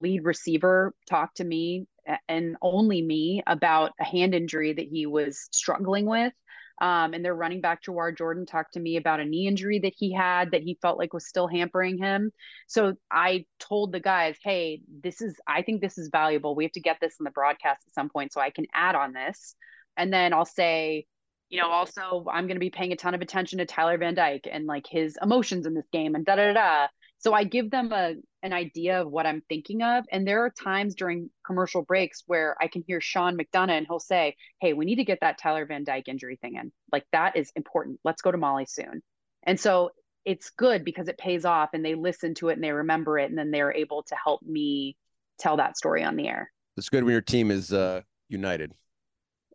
lead 0.00 0.24
receiver, 0.24 0.94
talked 1.08 1.38
to 1.38 1.44
me 1.44 1.86
and 2.28 2.56
only 2.62 3.02
me 3.02 3.42
about 3.46 3.92
a 4.00 4.04
hand 4.04 4.34
injury 4.34 4.72
that 4.72 4.86
he 4.86 5.06
was 5.06 5.48
struggling 5.50 6.06
with. 6.06 6.32
Um, 6.80 7.14
and 7.14 7.24
their 7.24 7.34
running 7.34 7.60
back 7.62 7.82
Jawhar 7.82 8.16
Jordan 8.16 8.44
talked 8.44 8.74
to 8.74 8.80
me 8.80 8.96
about 8.96 9.20
a 9.20 9.24
knee 9.24 9.46
injury 9.46 9.78
that 9.80 9.94
he 9.96 10.12
had 10.12 10.50
that 10.50 10.62
he 10.62 10.78
felt 10.82 10.98
like 10.98 11.14
was 11.14 11.26
still 11.26 11.48
hampering 11.48 11.96
him. 11.96 12.32
So 12.66 12.94
I 13.10 13.46
told 13.58 13.92
the 13.92 14.00
guys, 14.00 14.36
hey, 14.42 14.82
this 15.02 15.22
is 15.22 15.36
I 15.46 15.62
think 15.62 15.80
this 15.80 15.96
is 15.96 16.10
valuable. 16.12 16.54
We 16.54 16.64
have 16.64 16.72
to 16.72 16.80
get 16.80 16.98
this 17.00 17.16
in 17.18 17.24
the 17.24 17.30
broadcast 17.30 17.82
at 17.86 17.94
some 17.94 18.10
point 18.10 18.32
so 18.32 18.40
I 18.40 18.50
can 18.50 18.66
add 18.74 18.94
on 18.94 19.12
this. 19.12 19.54
And 19.96 20.12
then 20.12 20.34
I'll 20.34 20.44
say, 20.44 21.06
you 21.48 21.60
know, 21.60 21.70
also 21.70 22.26
I'm 22.30 22.46
going 22.46 22.56
to 22.56 22.60
be 22.60 22.70
paying 22.70 22.92
a 22.92 22.96
ton 22.96 23.14
of 23.14 23.22
attention 23.22 23.58
to 23.58 23.66
Tyler 23.66 23.96
Van 23.96 24.14
Dyke 24.14 24.48
and 24.50 24.66
like 24.66 24.86
his 24.86 25.16
emotions 25.22 25.64
in 25.64 25.74
this 25.74 25.88
game 25.92 26.14
and 26.14 26.26
da 26.26 26.36
da 26.36 26.52
da. 26.52 26.86
So 27.26 27.32
I 27.32 27.42
give 27.42 27.72
them 27.72 27.90
a 27.90 28.14
an 28.44 28.52
idea 28.52 29.02
of 29.02 29.10
what 29.10 29.26
I'm 29.26 29.42
thinking 29.48 29.82
of. 29.82 30.04
And 30.12 30.24
there 30.24 30.44
are 30.44 30.50
times 30.50 30.94
during 30.94 31.28
commercial 31.44 31.82
breaks 31.82 32.22
where 32.28 32.56
I 32.60 32.68
can 32.68 32.84
hear 32.86 33.00
Sean 33.00 33.36
McDonough 33.36 33.78
and 33.78 33.84
he'll 33.84 33.98
say, 33.98 34.36
Hey, 34.60 34.74
we 34.74 34.84
need 34.84 34.94
to 34.96 35.04
get 35.04 35.18
that 35.22 35.36
Tyler 35.36 35.66
Van 35.66 35.82
Dyke 35.82 36.06
injury 36.06 36.38
thing 36.40 36.54
in. 36.54 36.70
Like 36.92 37.04
that 37.10 37.36
is 37.36 37.50
important. 37.56 37.98
Let's 38.04 38.22
go 38.22 38.30
to 38.30 38.38
Molly 38.38 38.64
soon. 38.66 39.02
And 39.42 39.58
so 39.58 39.90
it's 40.24 40.50
good 40.50 40.84
because 40.84 41.08
it 41.08 41.18
pays 41.18 41.44
off 41.44 41.70
and 41.72 41.84
they 41.84 41.96
listen 41.96 42.32
to 42.34 42.50
it 42.50 42.52
and 42.52 42.62
they 42.62 42.70
remember 42.70 43.18
it 43.18 43.28
and 43.28 43.36
then 43.36 43.50
they're 43.50 43.74
able 43.74 44.04
to 44.04 44.14
help 44.14 44.40
me 44.42 44.96
tell 45.40 45.56
that 45.56 45.76
story 45.76 46.04
on 46.04 46.14
the 46.14 46.28
air. 46.28 46.52
It's 46.76 46.88
good 46.88 47.02
when 47.02 47.10
your 47.10 47.22
team 47.22 47.50
is 47.50 47.72
uh, 47.72 48.02
united. 48.28 48.72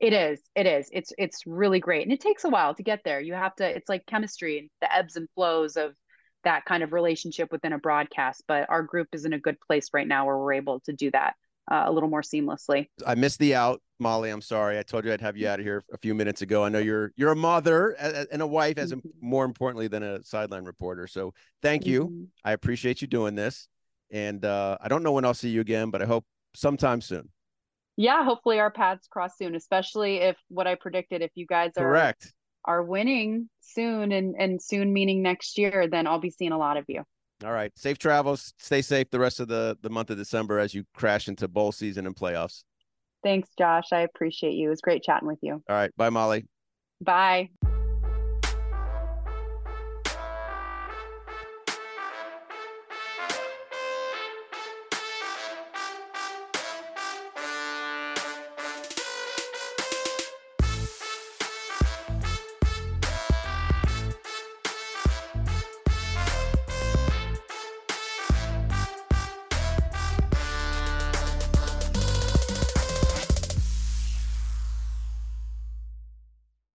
It 0.02 0.12
is. 0.12 0.42
It 0.58 0.66
is. 0.66 0.90
It's 0.92 1.14
it's 1.18 1.48
really 1.48 1.80
great. 1.80 2.04
And 2.04 2.12
it 2.12 2.20
takes 2.20 2.44
a 2.44 2.50
while 2.50 2.76
to 2.76 2.84
get 2.84 3.00
there. 3.06 3.22
You 3.22 3.34
have 3.34 3.56
to 3.58 3.66
it's 3.66 3.88
like 3.88 4.06
chemistry 4.08 4.60
and 4.60 4.70
the 4.82 4.94
ebbs 4.94 5.16
and 5.16 5.30
flows 5.36 5.78
of 5.78 5.94
that 6.44 6.66
kind 6.66 6.84
of 6.84 6.94
relationship 6.94 7.52
within 7.52 7.74
a 7.74 7.78
broadcast. 7.78 8.44
But 8.48 8.70
our 8.70 8.84
group 8.84 9.10
is 9.14 9.26
in 9.26 9.34
a 9.34 9.40
good 9.40 9.60
place 9.60 9.90
right 9.94 10.08
now 10.08 10.26
where 10.26 10.38
we're 10.38 10.54
able 10.54 10.80
to 10.82 10.94
do 10.94 11.12
that 11.12 11.36
uh, 11.70 11.84
a 11.86 11.92
little 11.92 12.10
more 12.10 12.22
seamlessly. 12.22 12.88
I 13.06 13.16
missed 13.16 13.40
the 13.40 13.56
out, 13.56 13.82
Molly. 14.00 14.30
I'm 14.30 14.42
sorry. 14.42 14.78
I 14.78 14.84
told 14.84 15.06
you 15.06 15.14
I'd 15.14 15.22
have 15.22 15.38
you 15.38 15.48
out 15.48 15.60
of 15.60 15.66
here 15.66 15.84
a 15.94 15.98
few 15.98 16.14
minutes 16.14 16.42
ago. 16.42 16.64
I 16.64 16.70
know 16.70 16.80
you're 16.80 17.12
you're 17.16 17.32
a 17.32 17.36
mother 17.36 17.92
and 17.92 18.42
a 18.42 18.48
wife, 18.48 18.78
as 18.78 18.94
mm-hmm. 18.94 19.08
more 19.22 19.46
importantly 19.46 19.88
than 19.88 20.04
a 20.04 20.24
sideline 20.24 20.66
reporter. 20.66 21.08
So 21.08 21.34
thank 21.62 21.86
you. 21.86 22.06
Mm-hmm. 22.06 22.24
I 22.44 22.52
appreciate 22.54 23.02
you 23.02 23.08
doing 23.08 23.36
this. 23.36 23.68
And 24.12 24.44
uh, 24.44 24.78
I 24.82 24.90
don't 24.90 25.04
know 25.04 25.14
when 25.14 25.24
I'll 25.24 25.34
see 25.34 25.50
you 25.50 25.62
again, 25.62 25.90
but 25.90 26.02
I 26.02 26.06
hope 26.06 26.26
sometime 26.54 27.00
soon. 27.00 27.30
Yeah, 27.96 28.24
hopefully 28.26 28.60
our 28.60 28.72
paths 28.72 29.08
cross 29.08 29.38
soon, 29.38 29.56
especially 29.56 30.18
if 30.18 30.36
what 30.50 30.68
I 30.68 30.76
predicted, 30.76 31.22
if 31.22 31.32
you 31.36 31.46
guys 31.46 31.72
are 31.78 31.84
correct 31.84 32.34
are 32.66 32.84
winning 32.84 33.50
soon 33.62 34.12
and 34.12 34.36
and 34.38 34.62
soon 34.62 34.94
meaning 34.94 35.22
next 35.22 35.58
year, 35.58 35.88
then 35.90 36.08
I'll 36.08 36.20
be 36.20 36.30
seeing 36.30 36.52
a 36.52 36.58
lot 36.58 36.78
of 36.78 36.86
you. 36.88 37.04
All 37.44 37.52
right. 37.52 37.72
Safe 37.76 37.98
travels. 37.98 38.54
Stay 38.60 38.82
safe 38.82 39.10
the 39.10 39.20
rest 39.20 39.40
of 39.40 39.48
the, 39.48 39.78
the 39.82 39.90
month 39.90 40.10
of 40.12 40.18
December 40.18 40.60
as 40.60 40.74
you 40.74 40.84
crash 40.94 41.28
into 41.28 41.48
bowl 41.48 41.72
season 41.72 42.06
and 42.06 42.16
playoffs. 42.16 42.64
Thanks, 43.24 43.50
Josh. 43.58 43.88
I 43.92 44.02
appreciate 44.02 44.54
you. 44.54 44.68
It 44.68 44.70
was 44.70 44.82
great 44.82 45.04
chatting 45.04 45.28
with 45.28 45.40
you. 45.42 45.54
All 45.54 45.76
right. 45.76 45.92
Bye, 45.96 46.10
Molly. 46.10 46.46
Bye. 47.02 47.50